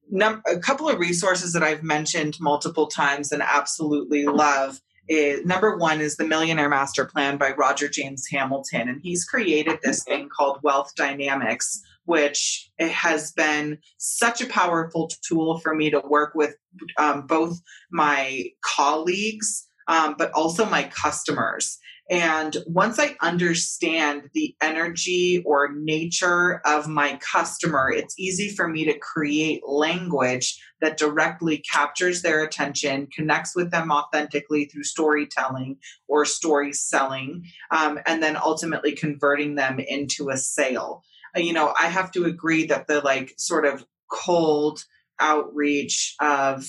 Num- 0.09 0.41
a 0.47 0.59
couple 0.59 0.89
of 0.89 0.99
resources 0.99 1.53
that 1.53 1.63
i've 1.63 1.83
mentioned 1.83 2.35
multiple 2.41 2.87
times 2.87 3.31
and 3.31 3.41
absolutely 3.41 4.25
love 4.25 4.81
is 5.07 5.45
number 5.45 5.77
one 5.77 6.01
is 6.01 6.17
the 6.17 6.27
Millionaire 6.27 6.69
Master 6.69 7.05
Plan 7.05 7.37
by 7.37 7.51
Roger 7.51 7.87
James 7.87 8.25
Hamilton. 8.31 8.89
And 8.89 9.01
he's 9.01 9.25
created 9.25 9.79
this 9.83 10.03
thing 10.03 10.29
called 10.29 10.59
Wealth 10.63 10.93
Dynamics, 10.95 11.81
which 12.05 12.69
has 12.79 13.31
been 13.31 13.79
such 13.97 14.41
a 14.41 14.47
powerful 14.47 15.09
tool 15.27 15.59
for 15.59 15.75
me 15.75 15.89
to 15.89 16.01
work 16.01 16.33
with 16.35 16.55
um, 16.97 17.27
both 17.27 17.59
my 17.91 18.45
colleagues, 18.63 19.67
um, 19.87 20.15
but 20.17 20.31
also 20.31 20.65
my 20.65 20.83
customers. 20.83 21.79
And 22.09 22.55
once 22.67 22.99
I 22.99 23.17
understand 23.21 24.29
the 24.33 24.55
energy 24.61 25.43
or 25.45 25.73
nature 25.73 26.61
of 26.65 26.87
my 26.87 27.17
customer, 27.17 27.91
it's 27.91 28.17
easy 28.17 28.49
for 28.49 28.67
me 28.67 28.85
to 28.85 28.97
create 28.97 29.67
language 29.67 30.57
that 30.79 30.97
directly 30.97 31.57
captures 31.57 32.21
their 32.21 32.43
attention, 32.43 33.07
connects 33.13 33.55
with 33.55 33.71
them 33.71 33.91
authentically 33.91 34.65
through 34.65 34.83
storytelling 34.83 35.77
or 36.07 36.23
story 36.23 36.71
selling, 36.71 37.43
um, 37.71 37.99
and 38.05 38.23
then 38.23 38.37
ultimately 38.37 38.93
converting 38.93 39.55
them 39.55 39.79
into 39.79 40.29
a 40.29 40.37
sale. 40.37 41.03
Uh, 41.35 41.41
you 41.41 41.51
know, 41.51 41.73
I 41.77 41.87
have 41.87 42.11
to 42.11 42.23
agree 42.23 42.67
that 42.67 42.87
the 42.87 43.01
like 43.01 43.33
sort 43.37 43.65
of 43.65 43.85
cold 44.09 44.85
outreach 45.19 46.15
of 46.21 46.65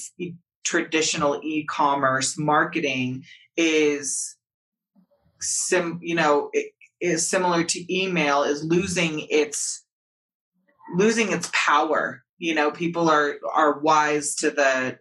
traditional 0.65 1.41
e-commerce 1.43 2.39
marketing 2.39 3.25
is 3.57 4.37
sim 5.41 5.99
you 6.03 6.15
know 6.15 6.51
is 7.01 7.29
similar 7.29 7.65
to 7.65 7.95
email 7.95 8.43
is 8.43 8.65
losing 8.65 9.21
its 9.31 9.85
losing 10.97 11.33
its 11.33 11.51
power 11.53 12.23
you 12.39 12.55
know 12.55 12.71
people 12.71 13.11
are 13.11 13.37
are 13.55 13.79
wise 13.81 14.35
to 14.35 14.51
the 14.51 14.99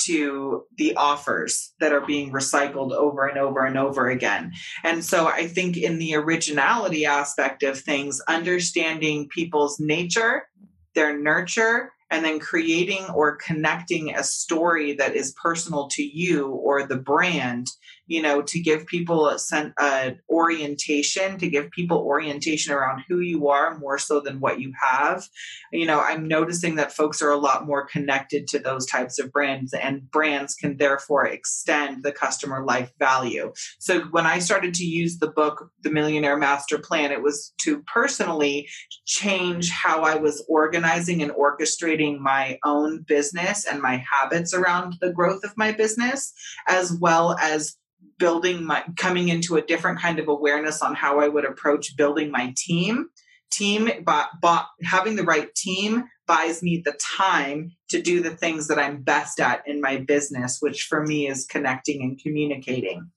to 0.00 0.64
the 0.76 0.94
offers 0.96 1.72
that 1.80 1.92
are 1.92 2.04
being 2.04 2.32
recycled 2.32 2.92
over 2.92 3.26
and 3.26 3.38
over 3.38 3.64
and 3.64 3.76
over 3.76 4.08
again. 4.08 4.52
And 4.84 5.04
so 5.04 5.26
I 5.26 5.46
think 5.46 5.76
in 5.76 5.98
the 5.98 6.14
originality 6.14 7.04
aspect 7.04 7.62
of 7.62 7.78
things, 7.78 8.20
understanding 8.28 9.28
people's 9.28 9.78
nature, 9.80 10.48
their 10.94 11.18
nurture, 11.18 11.92
and 12.10 12.24
then 12.24 12.38
creating 12.38 13.04
or 13.14 13.36
connecting 13.36 14.14
a 14.14 14.24
story 14.24 14.94
that 14.94 15.14
is 15.14 15.34
personal 15.40 15.88
to 15.88 16.02
you 16.02 16.48
or 16.48 16.86
the 16.86 16.96
brand 16.96 17.68
you 18.08 18.22
know 18.22 18.42
to 18.42 18.58
give 18.58 18.86
people 18.86 19.28
a 19.28 19.38
sen- 19.38 19.74
uh, 19.78 20.10
orientation 20.28 21.38
to 21.38 21.48
give 21.48 21.70
people 21.70 21.98
orientation 21.98 22.72
around 22.72 23.04
who 23.08 23.20
you 23.20 23.48
are 23.48 23.78
more 23.78 23.98
so 23.98 24.20
than 24.20 24.40
what 24.40 24.58
you 24.58 24.72
have. 24.82 25.28
You 25.72 25.86
know 25.86 26.00
i'm 26.00 26.26
noticing 26.26 26.74
that 26.76 26.92
folks 26.92 27.22
are 27.22 27.30
a 27.30 27.36
lot 27.36 27.66
more 27.66 27.86
connected 27.86 28.48
to 28.48 28.58
those 28.58 28.86
types 28.86 29.18
of 29.18 29.30
brands 29.30 29.72
and 29.72 30.10
brands 30.10 30.54
can 30.54 30.78
therefore 30.78 31.26
extend 31.26 32.02
the 32.02 32.12
customer 32.12 32.64
life 32.64 32.90
value. 32.98 33.52
So 33.78 34.00
when 34.10 34.26
i 34.26 34.38
started 34.38 34.74
to 34.74 34.84
use 34.84 35.18
the 35.18 35.30
book 35.30 35.70
the 35.82 35.90
millionaire 35.90 36.36
master 36.38 36.78
plan 36.78 37.12
it 37.12 37.22
was 37.22 37.52
to 37.60 37.82
personally 37.82 38.68
change 39.04 39.70
how 39.70 40.02
i 40.02 40.14
was 40.14 40.44
organizing 40.48 41.22
and 41.22 41.32
orchestrating 41.32 42.18
my 42.18 42.58
own 42.64 43.04
business 43.06 43.66
and 43.66 43.82
my 43.82 44.02
habits 44.10 44.54
around 44.54 44.94
the 45.00 45.12
growth 45.12 45.44
of 45.44 45.56
my 45.56 45.72
business 45.72 46.32
as 46.66 46.92
well 46.92 47.36
as 47.40 47.76
building 48.18 48.64
my 48.64 48.84
coming 48.96 49.28
into 49.28 49.56
a 49.56 49.62
different 49.62 50.00
kind 50.00 50.18
of 50.18 50.28
awareness 50.28 50.82
on 50.82 50.94
how 50.94 51.20
I 51.20 51.28
would 51.28 51.44
approach 51.44 51.96
building 51.96 52.30
my 52.30 52.54
team. 52.56 53.08
Team, 53.50 53.90
but, 54.04 54.28
but 54.42 54.66
having 54.84 55.16
the 55.16 55.22
right 55.22 55.54
team 55.54 56.04
buys 56.26 56.62
me 56.62 56.82
the 56.84 56.98
time 57.16 57.72
to 57.88 58.02
do 58.02 58.20
the 58.20 58.36
things 58.36 58.68
that 58.68 58.78
I'm 58.78 59.02
best 59.02 59.40
at 59.40 59.62
in 59.66 59.80
my 59.80 59.96
business, 59.96 60.58
which 60.60 60.82
for 60.82 61.02
me 61.02 61.26
is 61.26 61.46
connecting 61.46 62.02
and 62.02 62.20
communicating. 62.20 63.10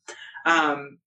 Um, 0.46 1.00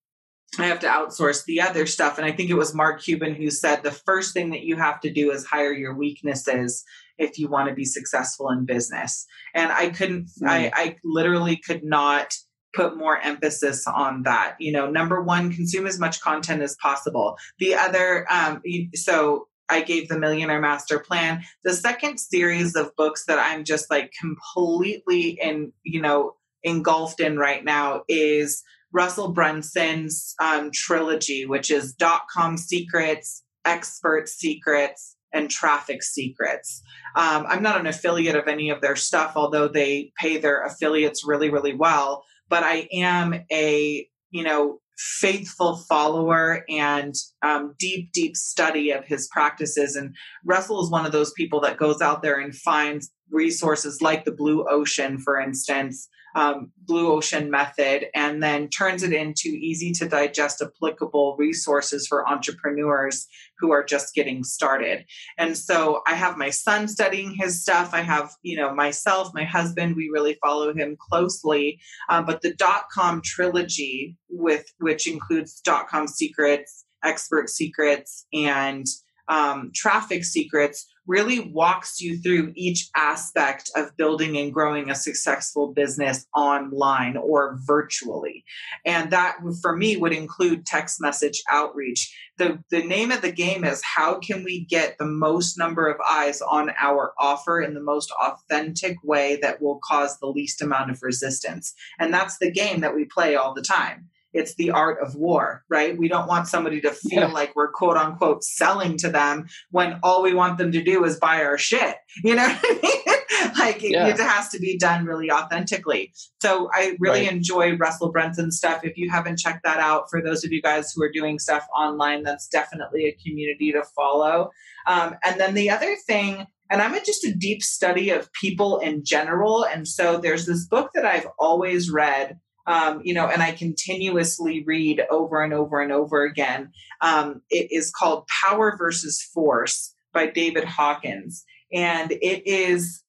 I 0.58 0.66
have 0.66 0.80
to 0.80 0.86
outsource 0.86 1.44
the 1.46 1.62
other 1.62 1.86
stuff. 1.86 2.18
And 2.18 2.26
I 2.26 2.32
think 2.32 2.50
it 2.50 2.54
was 2.54 2.74
Mark 2.74 3.02
Cuban 3.02 3.34
who 3.34 3.50
said 3.50 3.82
the 3.82 3.90
first 3.90 4.34
thing 4.34 4.50
that 4.50 4.62
you 4.62 4.76
have 4.76 5.00
to 5.00 5.10
do 5.10 5.30
is 5.30 5.46
hire 5.46 5.72
your 5.72 5.94
weaknesses 5.94 6.84
if 7.18 7.38
you 7.38 7.48
want 7.48 7.68
to 7.68 7.74
be 7.74 7.84
successful 7.84 8.50
in 8.50 8.66
business. 8.66 9.26
And 9.54 9.72
I 9.72 9.88
couldn't, 9.88 10.28
mm. 10.42 10.48
I, 10.48 10.70
I 10.74 10.96
literally 11.02 11.56
could 11.56 11.82
not 11.82 12.34
put 12.74 12.96
more 12.96 13.18
emphasis 13.18 13.86
on 13.86 14.22
that. 14.24 14.56
You 14.58 14.72
know, 14.72 14.90
number 14.90 15.22
one, 15.22 15.52
consume 15.52 15.86
as 15.86 15.98
much 15.98 16.20
content 16.20 16.62
as 16.62 16.76
possible. 16.76 17.36
The 17.58 17.74
other, 17.74 18.26
um, 18.30 18.62
so 18.94 19.48
I 19.68 19.80
gave 19.80 20.08
the 20.08 20.18
Millionaire 20.18 20.60
Master 20.60 20.98
Plan. 20.98 21.42
The 21.62 21.72
second 21.72 22.18
series 22.18 22.76
of 22.76 22.94
books 22.96 23.24
that 23.26 23.38
I'm 23.38 23.64
just 23.64 23.90
like 23.90 24.12
completely 24.20 25.38
in, 25.42 25.72
you 25.82 26.02
know, 26.02 26.34
engulfed 26.62 27.20
in 27.20 27.38
right 27.38 27.64
now 27.64 28.02
is 28.08 28.62
Russell 28.92 29.32
Brunson's 29.32 30.34
um, 30.40 30.70
trilogy, 30.72 31.46
which 31.46 31.70
is 31.70 31.94
dot 31.94 32.22
com 32.32 32.56
secrets, 32.56 33.42
expert 33.64 34.28
secrets, 34.28 35.16
and 35.32 35.50
traffic 35.50 36.02
secrets. 36.02 36.82
Um, 37.16 37.44
I'm 37.48 37.62
not 37.62 37.80
an 37.80 37.86
affiliate 37.86 38.36
of 38.36 38.46
any 38.46 38.70
of 38.70 38.80
their 38.80 38.96
stuff, 38.96 39.32
although 39.34 39.66
they 39.66 40.12
pay 40.16 40.36
their 40.36 40.62
affiliates 40.62 41.26
really, 41.26 41.50
really 41.50 41.74
well 41.74 42.24
but 42.48 42.62
I 42.62 42.88
am 42.92 43.34
a, 43.52 44.06
you 44.30 44.42
know, 44.42 44.80
faithful 44.96 45.76
follower 45.88 46.64
and 46.68 47.14
um, 47.42 47.74
deep, 47.78 48.12
deep 48.12 48.36
study 48.36 48.90
of 48.90 49.04
his 49.04 49.28
practices. 49.32 49.96
And 49.96 50.14
Russell 50.44 50.82
is 50.82 50.90
one 50.90 51.04
of 51.04 51.12
those 51.12 51.32
people 51.32 51.60
that 51.62 51.78
goes 51.78 52.00
out 52.00 52.22
there 52.22 52.38
and 52.38 52.54
finds 52.54 53.10
resources 53.30 54.00
like 54.00 54.24
the 54.24 54.32
Blue 54.32 54.66
Ocean, 54.68 55.18
for 55.18 55.40
instance, 55.40 56.08
um, 56.36 56.72
Blue 56.76 57.12
Ocean 57.12 57.48
method, 57.48 58.06
and 58.12 58.42
then 58.42 58.68
turns 58.68 59.04
it 59.04 59.12
into 59.12 59.48
easy 59.48 59.92
to 59.92 60.08
digest, 60.08 60.60
applicable 60.60 61.36
resources 61.38 62.08
for 62.08 62.28
entrepreneurs 62.28 63.28
who 63.60 63.70
are 63.70 63.84
just 63.84 64.14
getting 64.14 64.42
started. 64.42 65.04
And 65.38 65.56
so 65.56 66.02
I 66.08 66.14
have 66.14 66.36
my 66.36 66.50
son 66.50 66.88
studying 66.88 67.34
his 67.34 67.62
stuff. 67.62 67.94
I 67.94 68.00
have, 68.00 68.32
you 68.42 68.56
know, 68.56 68.74
myself, 68.74 69.32
my 69.32 69.44
husband, 69.44 69.94
we 69.94 70.10
really 70.12 70.36
follow 70.42 70.74
him 70.74 70.96
closely. 70.98 71.78
Um, 72.08 72.26
but 72.26 72.42
the 72.42 72.52
dot 72.52 72.86
com 72.92 73.22
trilogy, 73.24 74.16
with 74.28 74.66
which 74.78 75.06
includes 75.06 75.60
dot 75.60 75.86
com 75.86 76.08
secrets, 76.08 76.84
expert 77.04 77.48
secrets, 77.48 78.26
and 78.32 78.86
um, 79.28 79.70
traffic 79.74 80.24
secrets 80.24 80.86
really 81.06 81.40
walks 81.40 82.00
you 82.00 82.18
through 82.18 82.52
each 82.54 82.88
aspect 82.96 83.70
of 83.76 83.96
building 83.96 84.36
and 84.38 84.52
growing 84.52 84.90
a 84.90 84.94
successful 84.94 85.72
business 85.72 86.26
online 86.34 87.16
or 87.16 87.58
virtually. 87.66 88.44
And 88.86 89.10
that 89.10 89.36
for 89.60 89.76
me 89.76 89.96
would 89.96 90.12
include 90.12 90.64
text 90.64 91.00
message 91.00 91.42
outreach. 91.50 92.14
The, 92.38 92.58
the 92.70 92.82
name 92.82 93.12
of 93.12 93.20
the 93.20 93.32
game 93.32 93.64
is 93.64 93.82
how 93.84 94.18
can 94.18 94.44
we 94.44 94.64
get 94.64 94.96
the 94.98 95.06
most 95.06 95.58
number 95.58 95.88
of 95.88 96.00
eyes 96.08 96.40
on 96.40 96.70
our 96.80 97.12
offer 97.18 97.60
in 97.60 97.74
the 97.74 97.82
most 97.82 98.10
authentic 98.22 98.96
way 99.04 99.38
that 99.42 99.60
will 99.60 99.80
cause 99.84 100.18
the 100.18 100.26
least 100.26 100.62
amount 100.62 100.90
of 100.90 101.02
resistance? 101.02 101.74
And 101.98 102.12
that's 102.12 102.38
the 102.38 102.50
game 102.50 102.80
that 102.80 102.94
we 102.94 103.04
play 103.04 103.36
all 103.36 103.54
the 103.54 103.62
time 103.62 104.08
it's 104.34 104.56
the 104.56 104.70
art 104.70 104.98
of 105.00 105.14
war, 105.14 105.64
right? 105.70 105.96
We 105.96 106.08
don't 106.08 106.26
want 106.26 106.48
somebody 106.48 106.80
to 106.82 106.90
feel 106.90 107.22
yeah. 107.22 107.26
like 107.28 107.54
we're 107.54 107.70
quote 107.70 107.96
unquote 107.96 108.44
selling 108.44 108.98
to 108.98 109.08
them 109.08 109.46
when 109.70 109.98
all 110.02 110.22
we 110.22 110.34
want 110.34 110.58
them 110.58 110.72
to 110.72 110.82
do 110.82 111.04
is 111.04 111.18
buy 111.18 111.42
our 111.42 111.56
shit. 111.56 111.96
You 112.22 112.34
know 112.34 112.46
I 112.46 112.80
mean? 112.82 113.54
like 113.58 113.82
yeah. 113.82 114.08
it, 114.08 114.18
has 114.18 114.48
to 114.50 114.58
be 114.58 114.76
done 114.76 115.04
really 115.04 115.30
authentically. 115.30 116.12
So 116.40 116.68
I 116.72 116.96
really 116.98 117.22
right. 117.22 117.32
enjoy 117.32 117.76
Russell 117.76 118.10
Brunson's 118.10 118.56
stuff. 118.56 118.80
If 118.84 118.96
you 118.96 119.10
haven't 119.10 119.38
checked 119.38 119.64
that 119.64 119.78
out, 119.78 120.10
for 120.10 120.20
those 120.20 120.44
of 120.44 120.52
you 120.52 120.60
guys 120.60 120.92
who 120.92 121.02
are 121.02 121.10
doing 121.10 121.38
stuff 121.38 121.66
online, 121.76 122.22
that's 122.22 122.48
definitely 122.48 123.06
a 123.06 123.16
community 123.24 123.72
to 123.72 123.82
follow. 123.96 124.50
Um, 124.86 125.16
and 125.24 125.40
then 125.40 125.54
the 125.54 125.70
other 125.70 125.96
thing 126.06 126.46
and 126.70 126.80
I'm 126.80 126.94
just 127.04 127.24
a 127.24 127.34
deep 127.34 127.62
study 127.62 128.10
of 128.10 128.32
people 128.32 128.78
in 128.78 129.04
general. 129.04 129.64
And 129.64 129.86
so 129.86 130.16
there's 130.16 130.46
this 130.46 130.66
book 130.66 130.90
that 130.94 131.04
I've 131.04 131.28
always 131.38 131.90
read 131.90 132.38
um, 132.66 133.00
you 133.04 133.14
know, 133.14 133.26
and 133.26 133.42
I 133.42 133.52
continuously 133.52 134.64
read 134.66 135.02
over 135.10 135.42
and 135.42 135.52
over 135.52 135.80
and 135.80 135.92
over 135.92 136.24
again. 136.24 136.70
Um, 137.00 137.42
it 137.50 137.68
is 137.70 137.90
called 137.90 138.26
Power 138.42 138.76
versus 138.78 139.22
Force 139.22 139.94
by 140.12 140.26
David 140.26 140.64
Hawkins. 140.64 141.44
And 141.72 142.12
it 142.12 142.46
is 142.46 143.02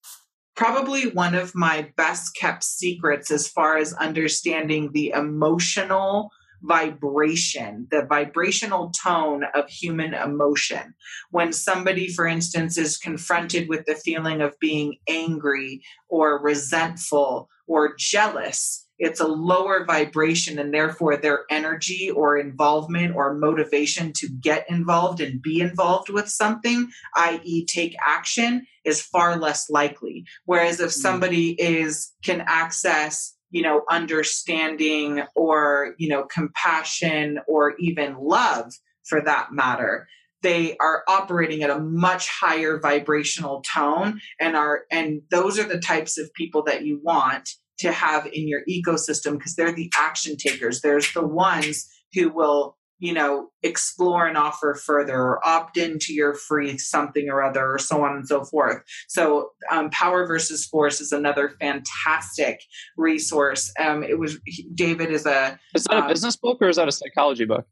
probably 0.56 1.10
one 1.10 1.36
of 1.36 1.54
my 1.56 1.90
best 1.96 2.36
kept 2.36 2.64
secrets 2.64 3.30
as 3.30 3.48
far 3.48 3.78
as 3.78 3.94
understanding 3.94 4.92
the 4.94 5.10
emotional 5.10 6.30
vibration, 6.64 7.88
the 7.92 8.06
vibrational 8.10 8.92
tone 8.92 9.44
of 9.54 9.70
human 9.70 10.14
emotion. 10.14 10.94
When 11.30 11.54
somebody, 11.54 12.08
for 12.08 12.26
instance, 12.26 12.78
is 12.78 12.98
confronted 12.98 13.70
with 13.70 13.86
the 13.86 13.96
feeling 13.96 14.42
of 14.42 14.60
being 14.60 14.98
angry 15.08 15.82
or 16.10 16.42
resentful 16.42 17.50
or 17.68 17.96
jealous, 17.98 18.85
it's 18.98 19.20
a 19.20 19.28
lower 19.28 19.84
vibration 19.86 20.58
and 20.58 20.74
therefore 20.74 21.18
their 21.18 21.44
energy 21.50 22.10
or 22.10 22.38
involvement 22.38 23.16
or 23.16 23.34
motivation 23.34 24.14
to 24.14 24.28
get 24.40 24.66
involved 24.70 25.20
and 25.20 25.42
be 25.42 25.60
involved 25.60 26.10
with 26.10 26.30
something 26.30 26.88
i.e 27.16 27.66
take 27.66 27.96
action 28.02 28.66
is 28.84 29.02
far 29.02 29.38
less 29.38 29.70
likely 29.70 30.26
whereas 30.46 30.80
if 30.80 30.92
hmm. 30.92 31.02
somebody 31.02 31.52
is 31.62 32.14
can 32.24 32.44
access 32.48 33.36
you 33.52 33.62
know 33.62 33.84
understanding 33.90 35.24
or 35.36 35.96
you 35.98 36.10
know 36.10 36.24
compassion 36.24 37.40
or 37.48 37.76
even 37.80 38.16
love 38.18 38.74
for 39.04 39.22
that 39.22 39.52
matter 39.52 40.08
they 40.42 40.78
are 40.78 41.04
operating 41.08 41.64
at 41.64 41.72
a 41.72 41.80
much 41.80 42.28
higher 42.30 42.80
vibrational 42.80 43.62
tone 43.62 44.20
and 44.40 44.56
are 44.56 44.84
and 44.92 45.22
those 45.32 45.58
are 45.58 45.68
the 45.68 45.80
types 45.80 46.18
of 46.20 46.32
people 46.34 46.64
that 46.64 46.84
you 46.84 47.00
want 47.04 47.50
to 47.80 47.92
have 47.92 48.26
in 48.28 48.48
your 48.48 48.62
ecosystem 48.70 49.38
because 49.38 49.56
they're 49.56 49.74
the 49.74 49.92
action 49.98 50.38
takers. 50.38 50.82
There's 50.82 51.12
the 51.14 51.26
ones 51.26 51.88
who 52.14 52.30
will 52.30 52.78
you 53.00 53.14
know, 53.14 53.50
explore 53.62 54.26
and 54.26 54.38
offer 54.38 54.74
further 54.74 55.16
or 55.16 55.46
opt 55.46 55.78
into 55.78 56.14
your 56.14 56.34
free 56.34 56.78
something 56.78 57.30
or 57.30 57.44
other 57.44 57.74
or 57.74 57.78
so 57.78 58.04
on 58.04 58.16
and 58.16 58.28
so 58.28 58.44
forth. 58.46 58.84
So, 59.08 59.50
um, 59.70 59.90
Power 59.90 60.26
versus 60.26 60.66
Force 60.66 61.02
is 61.02 61.12
another 61.12 61.56
fantastic 61.60 62.62
resource. 62.98 63.72
Um, 63.80 64.04
it 64.04 64.18
was 64.18 64.40
David 64.74 65.12
is 65.12 65.26
a. 65.26 65.60
Is 65.74 65.84
that 65.86 65.98
a 65.98 66.02
um, 66.04 66.08
business 66.08 66.38
book 66.38 66.60
or 66.62 66.70
is 66.70 66.78
that 66.78 66.88
a 66.88 66.92
psychology 66.92 67.46
book? 67.46 67.68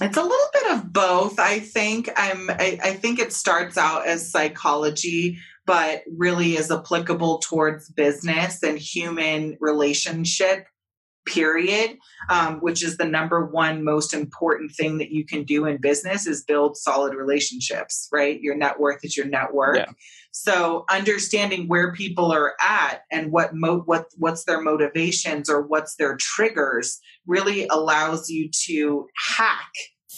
It's 0.00 0.16
a 0.16 0.22
little 0.22 0.48
bit 0.52 0.72
of 0.72 0.92
both. 0.92 1.38
I 1.38 1.58
think 1.58 2.08
I'm. 2.16 2.48
I, 2.50 2.78
I 2.82 2.92
think 2.92 3.18
it 3.18 3.32
starts 3.32 3.76
out 3.76 4.06
as 4.06 4.30
psychology, 4.30 5.38
but 5.66 6.02
really 6.16 6.56
is 6.56 6.70
applicable 6.70 7.38
towards 7.38 7.90
business 7.90 8.62
and 8.62 8.78
human 8.78 9.56
relationship 9.60 10.66
period 11.26 11.98
um, 12.28 12.60
which 12.60 12.82
is 12.82 12.96
the 12.96 13.04
number 13.04 13.44
one 13.44 13.84
most 13.84 14.14
important 14.14 14.72
thing 14.72 14.98
that 14.98 15.10
you 15.10 15.24
can 15.24 15.44
do 15.44 15.66
in 15.66 15.78
business 15.78 16.26
is 16.26 16.44
build 16.44 16.76
solid 16.76 17.14
relationships 17.14 18.08
right? 18.12 18.40
Your 18.40 18.56
net 18.56 18.80
worth 18.80 19.04
is 19.04 19.16
your 19.16 19.26
network. 19.26 19.76
Yeah. 19.76 19.90
so 20.32 20.84
understanding 20.90 21.68
where 21.68 21.92
people 21.92 22.32
are 22.32 22.54
at 22.60 23.02
and 23.10 23.30
what 23.30 23.54
mo- 23.54 23.82
what 23.84 24.06
what's 24.16 24.44
their 24.44 24.60
motivations 24.60 25.50
or 25.50 25.62
what's 25.62 25.96
their 25.96 26.16
triggers 26.16 26.98
really 27.26 27.66
allows 27.68 28.28
you 28.28 28.48
to 28.66 29.06
hack 29.36 29.70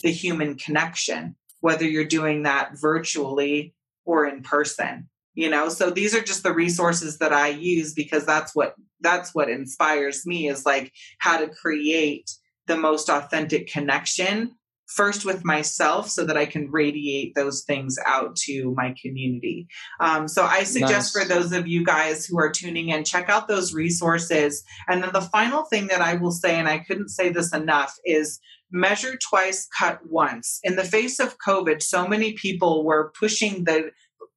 the 0.03 0.11
human 0.11 0.57
connection 0.57 1.37
whether 1.61 1.85
you're 1.85 2.05
doing 2.05 2.45
that 2.45 2.73
virtually 2.75 3.75
or 4.05 4.27
in 4.27 4.43
person 4.43 5.09
you 5.35 5.49
know 5.49 5.69
so 5.69 5.91
these 5.91 6.15
are 6.15 6.23
just 6.23 6.43
the 6.43 6.53
resources 6.53 7.19
that 7.19 7.33
i 7.33 7.49
use 7.49 7.93
because 7.95 8.25
that's 8.27 8.55
what 8.55 8.75
that's 9.01 9.35
what 9.35 9.51
inspires 9.51 10.27
me 10.27 10.49
is 10.49 10.65
like 10.65 10.93
how 11.19 11.39
to 11.39 11.49
create 11.49 12.31
the 12.67 12.77
most 12.77 13.09
authentic 13.09 13.67
connection 13.67 14.53
first 14.93 15.25
with 15.25 15.45
myself 15.45 16.09
so 16.09 16.25
that 16.25 16.37
I 16.37 16.47
can 16.47 16.71
radiate 16.71 17.35
those 17.35 17.63
things 17.63 17.97
out 18.07 18.37
to 18.45 18.75
my 18.77 18.95
community. 19.01 19.67
Um, 20.01 20.29
so 20.29 20.45
I 20.45 20.65
suggest 20.65 21.15
nice. 21.15 21.23
for 21.25 21.29
those 21.29 21.53
of 21.53 21.67
you 21.67 21.85
guys 21.85 22.27
who 22.27 22.39
are 22.39 22.51
tuning 22.51 22.91
in, 22.91 23.05
check 23.05 23.29
out 23.29 23.49
those 23.49 23.73
resources. 23.73 24.63
And 24.89 25.03
then 25.03 25.11
the 25.13 25.23
final 25.23 25.65
thing 25.65 25.87
that 25.89 26.01
I 26.01 26.15
will 26.15 26.33
say, 26.33 26.57
and 26.59 26.69
I 26.69 26.79
couldn't 26.79 27.09
say 27.09 27.31
this 27.31 27.55
enough, 27.55 27.97
is 28.05 28.39
measure 28.71 29.17
twice, 29.17 29.67
cut 29.79 30.01
once. 30.09 30.59
In 30.63 30.77
the 30.77 30.85
face 30.85 31.21
of 31.21 31.37
COVID, 31.39 31.83
so 31.83 32.07
many 32.07 32.33
people 32.35 32.85
were 32.85 33.13
pushing 33.19 33.65
the 33.65 33.91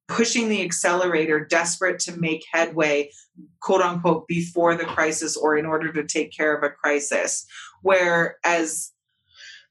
pushing 0.08 0.48
the 0.48 0.62
accelerator, 0.62 1.44
desperate 1.44 1.98
to 2.00 2.16
make 2.16 2.44
headway, 2.52 3.10
quote 3.60 3.82
unquote, 3.82 4.26
before 4.28 4.76
the 4.76 4.84
crisis 4.84 5.36
or 5.36 5.56
in 5.56 5.66
order 5.66 5.92
to 5.92 6.04
take 6.04 6.32
care 6.36 6.56
of 6.56 6.62
a 6.62 6.70
crisis. 6.70 7.46
Whereas 7.82 8.92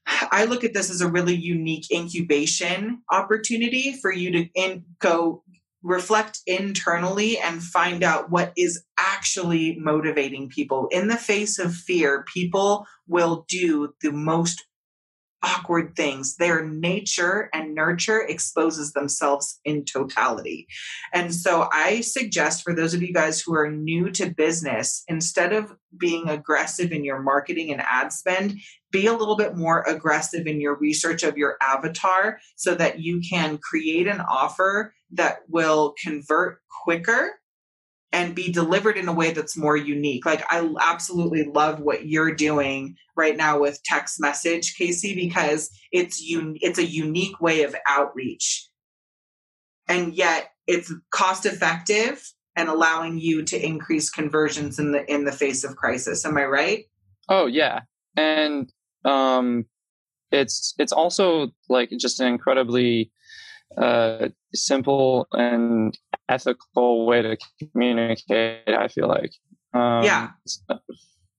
I 0.06 0.44
look 0.44 0.62
at 0.62 0.72
this 0.72 0.90
as 0.90 1.00
a 1.00 1.10
really 1.10 1.34
unique 1.34 1.90
incubation 1.90 3.02
opportunity 3.10 3.96
for 4.00 4.12
you 4.12 4.30
to 4.32 4.48
in, 4.54 4.84
go 5.00 5.42
reflect 5.82 6.40
internally 6.46 7.38
and 7.38 7.62
find 7.62 8.02
out 8.02 8.30
what 8.30 8.52
is 8.56 8.84
actually 8.98 9.76
motivating 9.78 10.48
people. 10.48 10.88
In 10.90 11.08
the 11.08 11.16
face 11.16 11.58
of 11.58 11.74
fear, 11.74 12.24
people 12.32 12.86
will 13.06 13.44
do 13.48 13.94
the 14.00 14.12
most 14.12 14.64
awkward 15.42 15.94
things. 15.96 16.36
Their 16.36 16.64
nature 16.64 17.48
and 17.52 17.74
nurture 17.74 18.20
exposes 18.20 18.92
themselves 18.92 19.60
in 19.64 19.84
totality. 19.84 20.66
And 21.12 21.34
so 21.34 21.68
I 21.72 22.00
suggest 22.00 22.62
for 22.62 22.74
those 22.74 22.94
of 22.94 23.02
you 23.02 23.12
guys 23.12 23.40
who 23.40 23.54
are 23.54 23.70
new 23.70 24.10
to 24.12 24.34
business, 24.34 25.04
instead 25.08 25.52
of 25.52 25.74
being 25.98 26.28
aggressive 26.28 26.92
in 26.92 27.04
your 27.04 27.20
marketing 27.20 27.70
and 27.70 27.82
ad 27.82 28.12
spend, 28.12 28.58
be 28.90 29.06
a 29.06 29.12
little 29.12 29.36
bit 29.36 29.56
more 29.56 29.82
aggressive 29.82 30.46
in 30.46 30.60
your 30.60 30.76
research 30.76 31.22
of 31.22 31.36
your 31.36 31.56
avatar 31.60 32.38
so 32.56 32.74
that 32.74 33.00
you 33.00 33.20
can 33.20 33.58
create 33.58 34.06
an 34.06 34.20
offer 34.20 34.94
that 35.12 35.40
will 35.48 35.94
convert 36.02 36.60
quicker 36.82 37.32
and 38.16 38.34
be 38.34 38.50
delivered 38.50 38.96
in 38.96 39.08
a 39.08 39.12
way 39.12 39.30
that's 39.32 39.58
more 39.58 39.76
unique. 39.76 40.24
Like 40.24 40.42
I 40.48 40.66
absolutely 40.80 41.44
love 41.44 41.80
what 41.80 42.06
you're 42.06 42.34
doing 42.34 42.96
right 43.14 43.36
now 43.36 43.60
with 43.60 43.82
text 43.84 44.18
message, 44.18 44.74
Casey, 44.74 45.14
because 45.14 45.70
it's 45.92 46.18
un- 46.22 46.56
it's 46.62 46.78
a 46.78 46.86
unique 46.86 47.42
way 47.42 47.62
of 47.64 47.76
outreach. 47.86 48.70
And 49.86 50.14
yet 50.14 50.48
it's 50.66 50.90
cost 51.10 51.44
effective 51.44 52.22
and 52.56 52.70
allowing 52.70 53.18
you 53.18 53.42
to 53.44 53.62
increase 53.62 54.08
conversions 54.08 54.78
in 54.78 54.92
the 54.92 55.04
in 55.12 55.26
the 55.26 55.32
face 55.32 55.62
of 55.62 55.76
crisis. 55.76 56.24
Am 56.24 56.38
I 56.38 56.46
right? 56.46 56.84
Oh 57.28 57.44
yeah. 57.44 57.80
And 58.16 58.72
um 59.04 59.66
it's 60.32 60.74
it's 60.78 60.92
also 60.92 61.50
like 61.68 61.90
just 61.98 62.18
an 62.20 62.28
incredibly 62.28 63.10
uh 63.76 64.28
simple 64.54 65.28
and 65.32 65.96
ethical 66.28 67.06
way 67.06 67.22
to 67.22 67.36
communicate. 67.72 68.68
I 68.68 68.88
feel 68.88 69.08
like, 69.08 69.32
um, 69.74 70.04
yeah, 70.04 70.30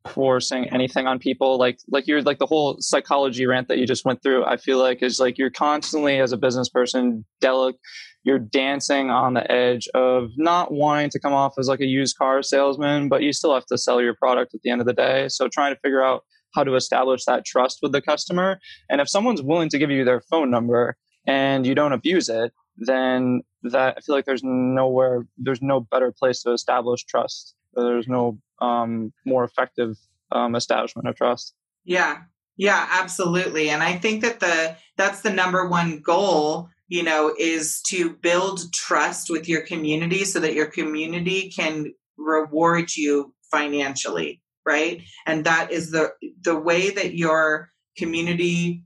forcing 0.08 0.70
anything 0.70 1.08
on 1.08 1.20
people. 1.20 1.58
Like, 1.58 1.80
like 1.90 2.08
you're 2.08 2.22
like 2.22 2.40
the 2.40 2.46
whole 2.46 2.78
psychology 2.80 3.46
rant 3.46 3.68
that 3.68 3.78
you 3.78 3.86
just 3.86 4.06
went 4.06 4.24
through. 4.24 4.46
I 4.46 4.58
feel 4.58 4.78
like 4.78 5.04
is 5.04 5.20
like 5.20 5.38
you're 5.38 5.50
constantly 5.50 6.20
as 6.20 6.32
a 6.32 6.38
business 6.38 6.70
person, 6.70 7.26
delicate. 7.42 7.80
You're 8.24 8.40
dancing 8.40 9.10
on 9.10 9.36
the 9.36 9.50
edge 9.50 9.88
of 9.94 10.32
not 10.36 10.74
wanting 10.74 11.10
to 11.12 11.20
come 11.20 11.34
off 11.34 11.54
as 11.58 11.70
like 11.70 11.80
a 11.80 11.86
used 11.86 12.18
car 12.18 12.44
salesman, 12.44 13.08
but 13.08 13.22
you 13.22 13.32
still 13.32 13.54
have 13.54 13.66
to 13.68 13.78
sell 13.78 14.02
your 14.02 14.16
product 14.16 14.54
at 14.54 14.62
the 14.64 14.70
end 14.70 14.82
of 14.82 14.88
the 14.88 14.94
day. 14.94 15.30
So 15.30 15.48
trying 15.48 15.74
to 15.74 15.80
figure 15.80 16.04
out 16.04 16.24
how 16.54 16.66
to 16.66 16.76
establish 16.76 17.24
that 17.26 17.46
trust 17.46 17.80
with 17.82 17.94
the 17.94 18.02
customer. 18.02 18.60
And 18.90 19.00
if 19.00 19.08
someone's 19.08 19.42
willing 19.42 19.70
to 19.70 19.78
give 19.78 19.92
you 19.92 20.04
their 20.04 20.20
phone 20.20 20.52
number 20.52 20.98
and 21.28 21.68
you 21.68 21.76
don't 21.76 21.94
abuse 21.94 22.30
it, 22.30 22.54
then 22.78 23.42
that 23.64 23.98
I 23.98 24.02
feel 24.02 24.16
like 24.16 24.26
there's 24.26 24.44
nowhere, 24.44 25.28
there's 25.38 25.62
no 25.62 25.82
better 25.82 26.12
place 26.12 26.42
to 26.44 26.54
establish 26.54 27.04
trust. 27.04 27.54
There's 27.74 28.08
no 28.08 28.40
um, 28.62 29.14
more 29.26 29.44
effective 29.44 29.98
um, 30.32 30.56
establishment 30.56 31.08
of 31.08 31.16
trust. 31.16 31.54
Yeah, 31.84 32.22
yeah, 32.56 32.88
absolutely. 32.92 33.70
And 33.70 33.84
I 33.84 33.98
think 33.98 34.22
that 34.22 34.40
the 34.40 34.76
that's 34.96 35.22
the 35.22 35.32
number 35.32 35.68
one 35.68 36.00
goal. 36.00 36.70
You 36.90 37.04
know, 37.04 37.36
is 37.38 37.82
to 37.88 38.12
build 38.12 38.72
trust 38.72 39.30
with 39.30 39.50
your 39.50 39.60
community 39.60 40.24
so 40.24 40.40
that 40.40 40.54
your 40.54 40.68
community 40.68 41.50
can 41.50 41.94
reward 42.18 42.96
you 42.96 43.34
financially, 43.52 44.42
right? 44.66 45.02
And 45.26 45.44
that 45.44 45.72
is 45.74 45.92
the 45.92 46.12
the 46.42 46.56
way 46.58 46.92
that 46.92 47.14
your 47.14 47.72
community 47.98 48.86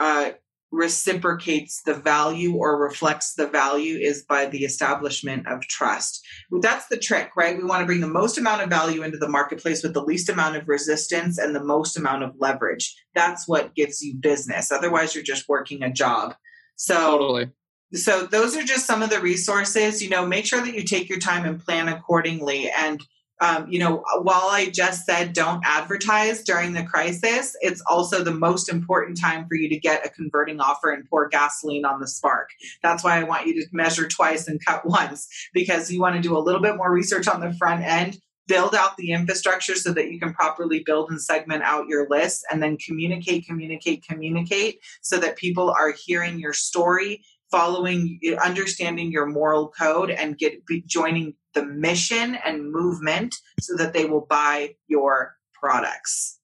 uh, 0.00 0.32
reciprocates 0.72 1.82
the 1.82 1.94
value 1.94 2.54
or 2.54 2.80
reflects 2.80 3.34
the 3.34 3.46
value 3.46 3.98
is 3.98 4.24
by 4.28 4.46
the 4.46 4.64
establishment 4.64 5.46
of 5.46 5.62
trust. 5.62 6.24
That's 6.60 6.86
the 6.88 6.96
trick, 6.96 7.30
right? 7.36 7.56
We 7.56 7.64
want 7.64 7.80
to 7.80 7.86
bring 7.86 8.00
the 8.00 8.08
most 8.08 8.36
amount 8.36 8.62
of 8.62 8.68
value 8.68 9.02
into 9.02 9.18
the 9.18 9.28
marketplace 9.28 9.82
with 9.82 9.94
the 9.94 10.02
least 10.02 10.28
amount 10.28 10.56
of 10.56 10.68
resistance 10.68 11.38
and 11.38 11.54
the 11.54 11.64
most 11.64 11.96
amount 11.96 12.24
of 12.24 12.34
leverage. 12.38 12.94
That's 13.14 13.46
what 13.46 13.74
gives 13.74 14.02
you 14.02 14.16
business. 14.16 14.72
Otherwise, 14.72 15.14
you're 15.14 15.24
just 15.24 15.48
working 15.48 15.82
a 15.82 15.92
job. 15.92 16.34
So, 16.76 16.94
totally. 16.94 17.50
So, 17.94 18.26
those 18.26 18.56
are 18.56 18.64
just 18.64 18.86
some 18.86 19.02
of 19.02 19.10
the 19.10 19.20
resources. 19.20 20.02
You 20.02 20.10
know, 20.10 20.26
make 20.26 20.46
sure 20.46 20.60
that 20.60 20.74
you 20.74 20.82
take 20.82 21.08
your 21.08 21.20
time 21.20 21.46
and 21.46 21.64
plan 21.64 21.88
accordingly. 21.88 22.70
And 22.70 23.00
um, 23.40 23.70
you 23.70 23.78
know, 23.78 24.02
while 24.22 24.48
I 24.48 24.70
just 24.72 25.04
said 25.04 25.32
don't 25.32 25.62
advertise 25.64 26.42
during 26.42 26.72
the 26.72 26.84
crisis, 26.84 27.54
it's 27.60 27.82
also 27.88 28.24
the 28.24 28.32
most 28.32 28.70
important 28.70 29.20
time 29.20 29.46
for 29.46 29.56
you 29.56 29.68
to 29.68 29.78
get 29.78 30.06
a 30.06 30.10
converting 30.10 30.60
offer 30.60 30.90
and 30.90 31.08
pour 31.08 31.28
gasoline 31.28 31.84
on 31.84 32.00
the 32.00 32.08
spark. 32.08 32.50
That's 32.82 33.04
why 33.04 33.18
I 33.18 33.24
want 33.24 33.46
you 33.46 33.60
to 33.60 33.68
measure 33.72 34.08
twice 34.08 34.48
and 34.48 34.64
cut 34.64 34.86
once 34.86 35.28
because 35.52 35.90
you 35.90 36.00
want 36.00 36.16
to 36.16 36.22
do 36.22 36.36
a 36.36 36.40
little 36.40 36.62
bit 36.62 36.76
more 36.76 36.90
research 36.90 37.28
on 37.28 37.40
the 37.40 37.52
front 37.54 37.84
end, 37.84 38.18
build 38.48 38.74
out 38.74 38.96
the 38.96 39.12
infrastructure 39.12 39.74
so 39.74 39.92
that 39.92 40.10
you 40.10 40.18
can 40.18 40.32
properly 40.32 40.82
build 40.86 41.10
and 41.10 41.20
segment 41.20 41.62
out 41.62 41.88
your 41.88 42.08
list, 42.08 42.46
and 42.50 42.62
then 42.62 42.78
communicate, 42.78 43.46
communicate, 43.46 44.06
communicate 44.06 44.78
so 45.02 45.18
that 45.18 45.36
people 45.36 45.70
are 45.70 45.92
hearing 45.92 46.38
your 46.38 46.52
story 46.52 47.22
following 47.50 48.18
understanding 48.44 49.12
your 49.12 49.26
moral 49.26 49.68
code 49.68 50.10
and 50.10 50.36
get 50.36 50.60
joining 50.86 51.34
the 51.56 51.64
mission 51.64 52.36
and 52.44 52.70
movement 52.70 53.34
so 53.60 53.76
that 53.76 53.94
they 53.94 54.04
will 54.04 54.26
buy 54.28 54.76
your 54.86 55.36
products. 55.54 56.38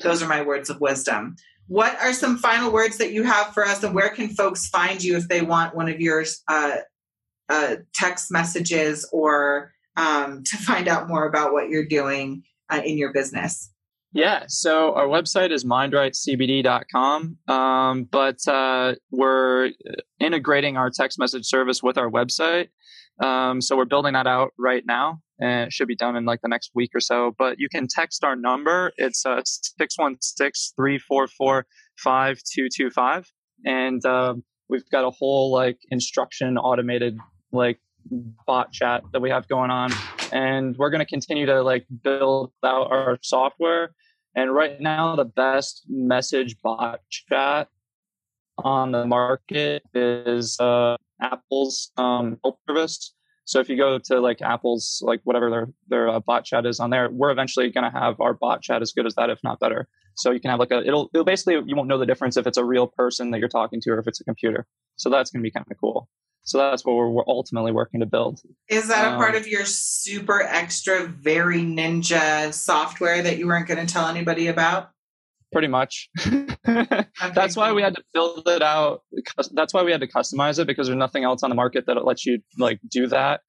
Those 0.00 0.22
are 0.22 0.28
my 0.28 0.42
words 0.42 0.70
of 0.70 0.80
wisdom. 0.80 1.36
What 1.68 1.96
are 2.00 2.12
some 2.12 2.38
final 2.38 2.72
words 2.72 2.98
that 2.98 3.12
you 3.12 3.22
have 3.24 3.54
for 3.54 3.64
us, 3.64 3.82
and 3.84 3.94
where 3.94 4.08
can 4.08 4.28
folks 4.28 4.66
find 4.68 5.02
you 5.02 5.16
if 5.16 5.28
they 5.28 5.42
want 5.42 5.76
one 5.76 5.88
of 5.88 6.00
your 6.00 6.24
uh, 6.48 6.76
uh, 7.48 7.76
text 7.94 8.32
messages 8.32 9.08
or 9.12 9.72
um, 9.96 10.42
to 10.46 10.56
find 10.56 10.88
out 10.88 11.08
more 11.08 11.28
about 11.28 11.52
what 11.52 11.68
you're 11.68 11.86
doing 11.86 12.42
uh, 12.70 12.80
in 12.84 12.98
your 12.98 13.12
business? 13.12 13.70
Yeah, 14.12 14.44
so 14.46 14.94
our 14.94 15.08
website 15.08 15.50
is 15.50 15.64
mindrightcbd.com, 15.64 17.36
um, 17.48 18.04
but 18.04 18.46
uh, 18.46 18.94
we're 19.10 19.72
integrating 20.20 20.76
our 20.76 20.88
text 20.88 21.18
message 21.18 21.46
service 21.46 21.82
with 21.82 21.98
our 21.98 22.08
website. 22.08 22.68
Um, 23.20 23.60
so 23.60 23.76
we're 23.76 23.84
building 23.84 24.14
that 24.14 24.26
out 24.26 24.52
right 24.58 24.84
now. 24.86 25.20
and 25.40 25.66
it 25.66 25.72
should 25.72 25.88
be 25.88 25.96
done 25.96 26.16
in 26.16 26.24
like 26.24 26.40
the 26.42 26.48
next 26.48 26.70
week 26.74 26.90
or 26.94 27.00
so. 27.00 27.34
But 27.38 27.58
you 27.58 27.68
can 27.68 27.86
text 27.88 28.24
our 28.24 28.36
number. 28.36 28.92
It's 28.96 29.24
uh, 29.26 29.42
616 29.44 30.74
344 30.76 31.66
5225. 31.96 33.32
And 33.66 34.04
uh, 34.04 34.34
we've 34.68 34.88
got 34.90 35.04
a 35.04 35.10
whole 35.10 35.52
like 35.52 35.78
instruction 35.90 36.58
automated 36.58 37.18
like 37.52 37.80
bot 38.46 38.72
chat 38.72 39.02
that 39.12 39.20
we 39.20 39.30
have 39.30 39.48
going 39.48 39.70
on. 39.70 39.90
And 40.32 40.76
we're 40.76 40.90
going 40.90 41.00
to 41.00 41.06
continue 41.06 41.46
to 41.46 41.62
like 41.62 41.86
build 42.02 42.52
out 42.64 42.90
our 42.90 43.18
software. 43.22 43.94
And 44.36 44.52
right 44.52 44.80
now, 44.80 45.14
the 45.14 45.24
best 45.24 45.84
message 45.88 46.56
bot 46.62 47.00
chat 47.08 47.68
on 48.58 48.92
the 48.92 49.04
market 49.04 49.82
is 49.94 50.58
uh, 50.60 50.96
Apple's 51.32 51.90
um, 51.96 52.38
help 52.42 52.58
service. 52.68 53.14
So 53.46 53.60
if 53.60 53.68
you 53.68 53.76
go 53.76 53.98
to 53.98 54.20
like 54.20 54.40
Apple's 54.40 55.02
like 55.04 55.20
whatever 55.24 55.50
their 55.50 55.68
their 55.88 56.08
uh, 56.08 56.20
bot 56.20 56.44
chat 56.44 56.66
is 56.66 56.80
on 56.80 56.90
there, 56.90 57.10
we're 57.10 57.30
eventually 57.30 57.70
going 57.70 57.90
to 57.90 57.98
have 57.98 58.20
our 58.20 58.34
bot 58.34 58.62
chat 58.62 58.82
as 58.82 58.92
good 58.92 59.06
as 59.06 59.14
that, 59.16 59.30
if 59.30 59.38
not 59.44 59.60
better. 59.60 59.86
So 60.16 60.30
you 60.30 60.40
can 60.40 60.50
have 60.50 60.60
like 60.60 60.70
a 60.70 60.78
it'll 60.78 61.10
it'll 61.12 61.24
basically 61.24 61.60
you 61.66 61.76
won't 61.76 61.88
know 61.88 61.98
the 61.98 62.06
difference 62.06 62.36
if 62.36 62.46
it's 62.46 62.58
a 62.58 62.64
real 62.64 62.86
person 62.86 63.30
that 63.32 63.40
you're 63.40 63.48
talking 63.48 63.80
to 63.82 63.90
or 63.90 63.98
if 63.98 64.06
it's 64.06 64.20
a 64.20 64.24
computer. 64.24 64.66
So 64.96 65.10
that's 65.10 65.30
going 65.30 65.42
to 65.42 65.46
be 65.46 65.50
kind 65.50 65.66
of 65.70 65.76
cool. 65.78 66.08
So 66.44 66.58
that's 66.58 66.84
what 66.84 66.94
we're, 66.96 67.08
we're 67.08 67.24
ultimately 67.26 67.72
working 67.72 68.00
to 68.00 68.06
build. 68.06 68.40
Is 68.68 68.88
that 68.88 69.06
um, 69.06 69.14
a 69.14 69.16
part 69.16 69.34
of 69.34 69.48
your 69.48 69.64
super 69.64 70.42
extra, 70.42 71.06
very 71.06 71.60
ninja 71.60 72.52
software 72.52 73.22
that 73.22 73.38
you 73.38 73.46
weren't 73.46 73.66
going 73.66 73.84
to 73.84 73.90
tell 73.90 74.08
anybody 74.08 74.48
about? 74.48 74.90
Pretty 75.54 75.68
much. 75.68 76.10
that's 77.34 77.56
why 77.56 77.72
we 77.72 77.80
had 77.80 77.94
to 77.94 78.02
build 78.12 78.48
it 78.48 78.60
out. 78.60 79.02
That's 79.52 79.72
why 79.72 79.84
we 79.84 79.92
had 79.92 80.00
to 80.00 80.08
customize 80.08 80.58
it 80.58 80.66
because 80.66 80.88
there's 80.88 80.98
nothing 80.98 81.22
else 81.24 81.42
on 81.42 81.48
the 81.48 81.54
market 81.54 81.86
that 81.86 82.04
lets 82.04 82.26
you 82.26 82.40
like 82.58 82.80
do 82.90 83.06
that. 83.06 83.40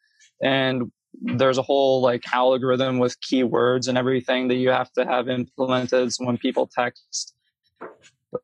And 0.41 0.91
there's 1.19 1.57
a 1.57 1.63
whole 1.63 2.01
like 2.01 2.23
algorithm 2.31 2.99
with 2.99 3.17
keywords 3.21 3.87
and 3.87 3.97
everything 3.97 4.49
that 4.49 4.55
you 4.55 4.69
have 4.69 4.91
to 4.93 5.05
have 5.05 5.27
implemented. 5.27 6.13
So 6.13 6.25
when 6.25 6.37
people 6.37 6.69
text, 6.71 7.33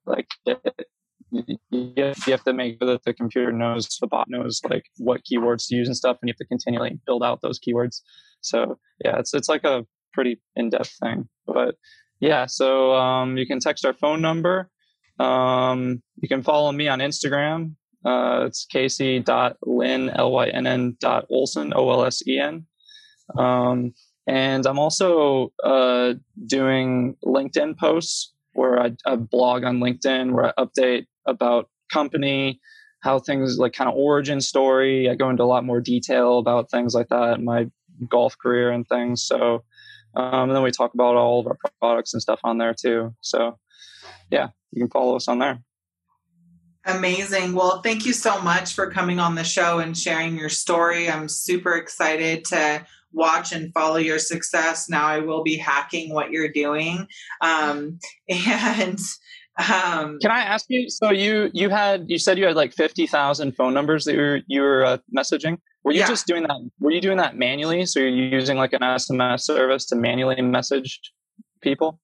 like 0.07 0.27
you 1.31 2.11
have 2.27 2.43
to 2.43 2.53
make 2.53 2.77
sure 2.79 2.91
that 2.91 3.03
the 3.03 3.13
computer 3.13 3.51
knows 3.51 3.87
the 3.99 4.07
bot 4.07 4.27
knows 4.29 4.59
like 4.69 4.85
what 4.97 5.21
keywords 5.23 5.67
to 5.67 5.75
use 5.75 5.87
and 5.87 5.95
stuff 5.95 6.17
and 6.21 6.27
you 6.27 6.31
have 6.33 6.37
to 6.37 6.45
continually 6.45 6.99
build 7.05 7.23
out 7.23 7.39
those 7.41 7.59
keywords 7.59 8.01
so 8.41 8.77
yeah 9.03 9.17
it's 9.17 9.33
it's 9.33 9.47
like 9.47 9.63
a 9.63 9.85
pretty 10.13 10.41
in-depth 10.55 10.93
thing 11.01 11.27
but 11.47 11.75
yeah 12.21 12.45
so 12.45 12.93
um, 12.93 13.37
you 13.37 13.45
can 13.45 13.59
text 13.59 13.85
our 13.85 13.93
phone 13.93 14.21
number 14.21 14.69
um, 15.19 16.01
you 16.21 16.27
can 16.27 16.41
follow 16.41 16.71
me 16.71 16.87
on 16.87 16.99
instagram 16.99 17.75
uh, 18.05 18.45
it's 18.47 18.65
casey.lynn 18.65 20.09
l-y-n-n 20.09 20.97
dot 20.99 21.25
olsen 21.29 21.73
o-l-s-e-n 21.75 22.65
um, 23.37 23.93
and 24.27 24.65
i'm 24.65 24.79
also 24.79 25.51
uh, 25.63 26.13
doing 26.47 27.15
linkedin 27.25 27.77
posts 27.77 28.33
where 28.53 28.81
I, 28.81 28.91
I 29.05 29.15
blog 29.15 29.63
on 29.63 29.79
linkedin 29.79 30.31
where 30.31 30.45
i 30.45 30.63
update 30.63 31.05
about 31.27 31.69
company, 31.91 32.59
how 33.01 33.19
things 33.19 33.57
like 33.57 33.73
kind 33.73 33.89
of 33.89 33.95
origin 33.95 34.41
story. 34.41 35.09
I 35.09 35.15
go 35.15 35.29
into 35.29 35.43
a 35.43 35.45
lot 35.45 35.65
more 35.65 35.81
detail 35.81 36.39
about 36.39 36.71
things 36.71 36.95
like 36.95 37.09
that, 37.09 37.41
my 37.41 37.69
golf 38.09 38.37
career 38.37 38.71
and 38.71 38.87
things. 38.87 39.23
So, 39.23 39.63
um, 40.15 40.49
and 40.49 40.55
then 40.55 40.63
we 40.63 40.71
talk 40.71 40.93
about 40.93 41.15
all 41.15 41.39
of 41.39 41.47
our 41.47 41.57
products 41.79 42.13
and 42.13 42.21
stuff 42.21 42.39
on 42.43 42.57
there 42.57 42.73
too. 42.73 43.15
So, 43.21 43.57
yeah, 44.29 44.49
you 44.71 44.81
can 44.81 44.89
follow 44.89 45.15
us 45.15 45.27
on 45.27 45.39
there. 45.39 45.61
Amazing. 46.85 47.53
Well, 47.53 47.81
thank 47.81 48.05
you 48.05 48.13
so 48.13 48.41
much 48.41 48.73
for 48.73 48.89
coming 48.89 49.19
on 49.19 49.35
the 49.35 49.43
show 49.43 49.79
and 49.79 49.95
sharing 49.95 50.37
your 50.37 50.49
story. 50.49 51.09
I'm 51.09 51.29
super 51.29 51.75
excited 51.75 52.43
to 52.45 52.85
watch 53.13 53.51
and 53.51 53.71
follow 53.73 53.97
your 53.97 54.17
success. 54.17 54.89
Now 54.89 55.05
I 55.05 55.19
will 55.19 55.43
be 55.43 55.57
hacking 55.57 56.13
what 56.13 56.31
you're 56.31 56.51
doing. 56.51 57.07
Um, 57.41 57.99
and 58.29 58.99
um, 59.57 60.17
Can 60.19 60.31
I 60.31 60.39
ask 60.39 60.65
you? 60.69 60.89
So 60.89 61.11
you 61.11 61.51
you 61.53 61.69
had 61.69 62.05
you 62.07 62.17
said 62.17 62.37
you 62.37 62.45
had 62.45 62.55
like 62.55 62.73
fifty 62.73 63.05
thousand 63.05 63.55
phone 63.55 63.73
numbers 63.73 64.05
that 64.05 64.13
you 64.13 64.21
were 64.21 64.39
you 64.47 64.61
were 64.61 64.85
uh, 64.85 64.97
messaging. 65.15 65.59
Were 65.83 65.91
you 65.91 65.99
yeah. 65.99 66.07
just 66.07 66.27
doing 66.27 66.43
that? 66.43 66.57
Were 66.79 66.91
you 66.91 67.01
doing 67.01 67.17
that 67.17 67.35
manually? 67.35 67.85
So 67.85 67.99
you're 67.99 68.09
using 68.09 68.57
like 68.57 68.73
an 68.73 68.81
SMS 68.81 69.41
service 69.41 69.85
to 69.87 69.95
manually 69.95 70.41
message 70.41 70.99
people? 71.61 71.99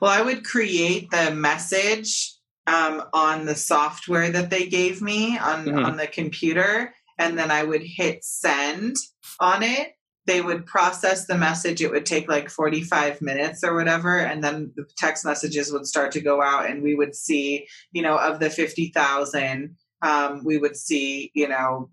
Well, 0.00 0.10
I 0.10 0.22
would 0.22 0.44
create 0.44 1.10
the 1.10 1.32
message 1.32 2.34
um, 2.66 3.02
on 3.12 3.46
the 3.46 3.54
software 3.54 4.30
that 4.30 4.50
they 4.50 4.66
gave 4.66 5.02
me 5.02 5.38
on 5.38 5.64
mm-hmm. 5.64 5.84
on 5.84 5.96
the 5.96 6.06
computer, 6.06 6.94
and 7.18 7.36
then 7.36 7.50
I 7.50 7.64
would 7.64 7.82
hit 7.82 8.22
send 8.22 8.94
on 9.40 9.62
it, 9.62 9.94
they 10.28 10.42
would 10.42 10.66
process 10.66 11.26
the 11.26 11.38
message. 11.38 11.80
It 11.80 11.90
would 11.90 12.04
take 12.04 12.28
like 12.28 12.50
45 12.50 13.22
minutes 13.22 13.64
or 13.64 13.74
whatever. 13.74 14.18
And 14.18 14.44
then 14.44 14.70
the 14.76 14.84
text 14.98 15.24
messages 15.24 15.72
would 15.72 15.86
start 15.86 16.12
to 16.12 16.20
go 16.20 16.42
out, 16.42 16.68
and 16.68 16.82
we 16.82 16.94
would 16.94 17.16
see, 17.16 17.66
you 17.92 18.02
know, 18.02 18.18
of 18.18 18.38
the 18.38 18.50
50,000, 18.50 19.74
um, 20.02 20.44
we 20.44 20.58
would 20.58 20.76
see, 20.76 21.32
you 21.34 21.48
know, 21.48 21.90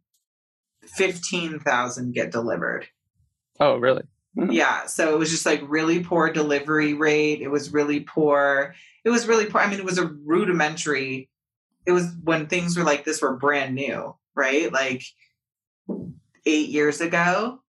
15,000 0.89 2.13
get 2.13 2.31
delivered. 2.31 2.88
Oh, 3.59 3.77
really? 3.77 4.03
Mm-hmm. 4.38 4.51
Yeah. 4.51 4.86
So 4.86 5.13
it 5.13 5.17
was 5.17 5.31
just 5.31 5.45
like 5.45 5.61
really 5.67 6.03
poor 6.03 6.31
delivery 6.31 6.93
rate. 6.93 7.41
It 7.41 7.49
was 7.49 7.71
really 7.71 8.01
poor. 8.01 8.75
It 9.03 9.09
was 9.09 9.27
really 9.27 9.45
poor. 9.45 9.61
I 9.61 9.69
mean, 9.69 9.79
it 9.79 9.86
was 9.86 9.97
a 9.97 10.07
rudimentary. 10.25 11.29
It 11.86 11.91
was 11.91 12.11
when 12.23 12.47
things 12.47 12.77
were 12.77 12.83
like 12.83 13.05
this 13.05 13.21
were 13.21 13.38
brand 13.38 13.75
new, 13.75 14.15
right? 14.36 14.71
Like 14.71 15.03
eight 16.45 16.69
years 16.69 17.01
ago 17.01 17.61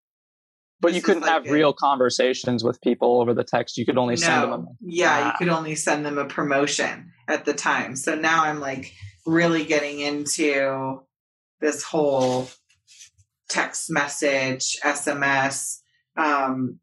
but 0.86 0.94
you 0.94 1.02
couldn't 1.02 1.24
like 1.24 1.32
have 1.32 1.50
real 1.50 1.74
conversations 1.74 2.64
with 2.64 2.80
people 2.82 3.20
over 3.20 3.34
the 3.34 3.44
text. 3.44 3.78
You 3.78 3.86
could 3.86 3.98
only 3.98 4.16
no. 4.16 4.22
send 4.22 4.52
them. 4.52 4.68
A, 4.68 4.76
yeah, 4.82 5.20
ah. 5.20 5.28
you 5.28 5.38
could 5.38 5.54
only 5.54 5.74
send 5.74 6.06
them 6.06 6.18
a 6.18 6.26
promotion 6.26 7.12
at 7.28 7.46
the 7.46 7.54
time. 7.54 7.96
So 7.96 8.14
now 8.16 8.44
I'm 8.44 8.60
like 8.60 8.94
really 9.26 9.66
getting 9.66 10.00
into 10.00 11.02
this 11.60 11.84
whole 11.84 12.50
text 13.50 13.90
message, 13.90 14.78
SMS 14.84 15.80
um, 16.18 16.80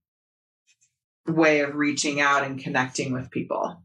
way 1.27 1.61
of 1.61 1.75
reaching 1.75 2.21
out 2.21 2.45
and 2.45 2.63
connecting 2.63 3.13
with 3.13 3.31
people. 3.31 3.83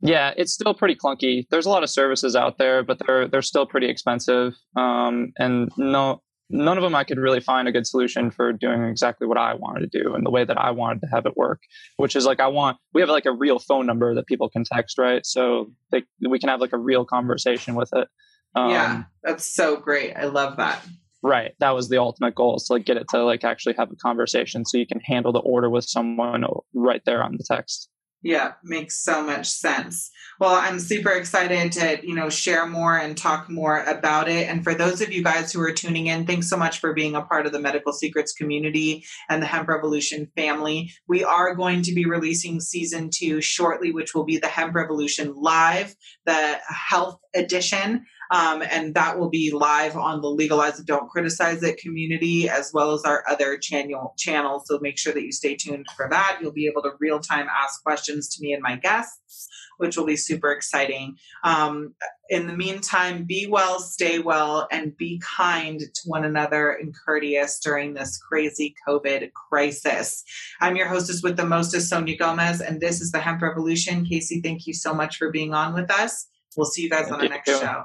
Yeah, 0.00 0.32
it's 0.36 0.52
still 0.52 0.74
pretty 0.74 0.94
clunky. 0.94 1.46
There's 1.50 1.66
a 1.66 1.70
lot 1.70 1.82
of 1.82 1.90
services 1.90 2.36
out 2.36 2.58
there, 2.58 2.84
but 2.84 3.00
they're 3.04 3.26
they're 3.26 3.42
still 3.42 3.66
pretty 3.66 3.88
expensive. 3.88 4.54
Um, 4.76 5.32
and 5.38 5.70
no, 5.76 6.22
none 6.50 6.78
of 6.78 6.84
them 6.84 6.94
I 6.94 7.02
could 7.02 7.18
really 7.18 7.40
find 7.40 7.66
a 7.66 7.72
good 7.72 7.86
solution 7.86 8.30
for 8.30 8.52
doing 8.52 8.84
exactly 8.84 9.26
what 9.26 9.38
I 9.38 9.54
wanted 9.54 9.90
to 9.90 10.02
do 10.02 10.14
and 10.14 10.24
the 10.24 10.30
way 10.30 10.44
that 10.44 10.56
I 10.56 10.70
wanted 10.70 11.00
to 11.00 11.08
have 11.08 11.26
it 11.26 11.36
work, 11.36 11.62
which 11.96 12.14
is 12.14 12.26
like 12.26 12.38
I 12.38 12.46
want 12.46 12.78
we 12.94 13.00
have 13.00 13.10
like 13.10 13.26
a 13.26 13.32
real 13.32 13.58
phone 13.58 13.86
number 13.86 14.14
that 14.14 14.26
people 14.26 14.48
can 14.48 14.62
text, 14.64 14.98
right? 14.98 15.26
So 15.26 15.72
they, 15.90 16.04
we 16.28 16.38
can 16.38 16.48
have 16.48 16.60
like 16.60 16.72
a 16.72 16.78
real 16.78 17.04
conversation 17.04 17.74
with 17.74 17.90
it. 17.92 18.06
Um, 18.54 18.70
yeah, 18.70 19.02
that's 19.24 19.52
so 19.52 19.76
great. 19.76 20.14
I 20.14 20.26
love 20.26 20.58
that. 20.58 20.80
Right. 21.22 21.52
That 21.58 21.74
was 21.74 21.88
the 21.88 21.98
ultimate 21.98 22.34
goal 22.34 22.56
is 22.56 22.64
to 22.64 22.74
like 22.74 22.84
get 22.84 22.96
it 22.96 23.08
to 23.08 23.24
like 23.24 23.44
actually 23.44 23.74
have 23.78 23.90
a 23.90 23.96
conversation 23.96 24.64
so 24.64 24.78
you 24.78 24.86
can 24.86 25.00
handle 25.00 25.32
the 25.32 25.40
order 25.40 25.68
with 25.68 25.84
someone 25.84 26.44
right 26.74 27.02
there 27.04 27.22
on 27.22 27.36
the 27.36 27.44
text. 27.44 27.88
Yeah, 28.22 28.54
makes 28.64 29.00
so 29.00 29.22
much 29.22 29.46
sense. 29.46 30.10
Well, 30.40 30.54
I'm 30.54 30.80
super 30.80 31.10
excited 31.10 31.70
to, 31.72 32.00
you 32.04 32.16
know, 32.16 32.28
share 32.28 32.66
more 32.66 32.98
and 32.98 33.16
talk 33.16 33.48
more 33.48 33.84
about 33.84 34.28
it. 34.28 34.48
And 34.48 34.64
for 34.64 34.74
those 34.74 35.00
of 35.00 35.12
you 35.12 35.22
guys 35.22 35.52
who 35.52 35.60
are 35.60 35.72
tuning 35.72 36.08
in, 36.08 36.26
thanks 36.26 36.50
so 36.50 36.56
much 36.56 36.80
for 36.80 36.92
being 36.92 37.14
a 37.14 37.22
part 37.22 37.46
of 37.46 37.52
the 37.52 37.60
Medical 37.60 37.92
Secrets 37.92 38.32
community 38.32 39.04
and 39.28 39.40
the 39.40 39.46
Hemp 39.46 39.68
Revolution 39.68 40.26
family. 40.36 40.90
We 41.06 41.22
are 41.22 41.54
going 41.54 41.82
to 41.82 41.94
be 41.94 42.06
releasing 42.06 42.60
season 42.60 43.10
two 43.14 43.40
shortly, 43.40 43.92
which 43.92 44.16
will 44.16 44.24
be 44.24 44.38
the 44.38 44.48
Hemp 44.48 44.74
Revolution 44.74 45.34
Live, 45.36 45.94
the 46.26 46.58
health 46.68 47.20
edition. 47.36 48.04
Um, 48.30 48.62
and 48.62 48.94
that 48.94 49.18
will 49.18 49.30
be 49.30 49.50
live 49.52 49.96
on 49.96 50.20
the 50.20 50.28
Legalize 50.28 50.78
It, 50.78 50.86
Don't 50.86 51.08
Criticize 51.08 51.62
It 51.62 51.78
community, 51.78 52.48
as 52.48 52.72
well 52.72 52.92
as 52.92 53.02
our 53.04 53.24
other 53.28 53.56
channel 53.56 54.14
channels. 54.18 54.64
So 54.66 54.78
make 54.80 54.98
sure 54.98 55.12
that 55.12 55.22
you 55.22 55.32
stay 55.32 55.56
tuned 55.56 55.86
for 55.96 56.08
that. 56.10 56.38
You'll 56.40 56.52
be 56.52 56.66
able 56.66 56.82
to 56.82 56.92
real 57.00 57.20
time 57.20 57.46
ask 57.48 57.82
questions 57.82 58.28
to 58.34 58.42
me 58.42 58.52
and 58.52 58.62
my 58.62 58.76
guests, 58.76 59.48
which 59.78 59.96
will 59.96 60.06
be 60.06 60.16
super 60.16 60.52
exciting. 60.52 61.16
Um, 61.44 61.94
in 62.28 62.46
the 62.46 62.56
meantime, 62.56 63.24
be 63.24 63.46
well, 63.46 63.80
stay 63.80 64.18
well, 64.18 64.68
and 64.70 64.96
be 64.96 65.20
kind 65.24 65.80
to 65.80 66.00
one 66.04 66.24
another 66.24 66.72
and 66.72 66.94
courteous 66.94 67.58
during 67.58 67.94
this 67.94 68.18
crazy 68.18 68.74
COVID 68.86 69.32
crisis. 69.32 70.22
I'm 70.60 70.76
your 70.76 70.88
hostess 70.88 71.22
with 71.22 71.36
the 71.36 71.46
mostest, 71.46 71.88
Sonia 71.88 72.18
Gomez, 72.18 72.60
and 72.60 72.80
this 72.80 73.00
is 73.00 73.12
the 73.12 73.20
Hemp 73.20 73.40
Revolution. 73.40 74.04
Casey, 74.04 74.42
thank 74.42 74.66
you 74.66 74.74
so 74.74 74.92
much 74.92 75.16
for 75.16 75.30
being 75.30 75.54
on 75.54 75.72
with 75.72 75.90
us. 75.90 76.26
We'll 76.56 76.66
see 76.66 76.82
you 76.82 76.90
guys 76.90 77.02
thank 77.02 77.12
on 77.12 77.20
the 77.20 77.28
next 77.28 77.50
show. 77.50 77.84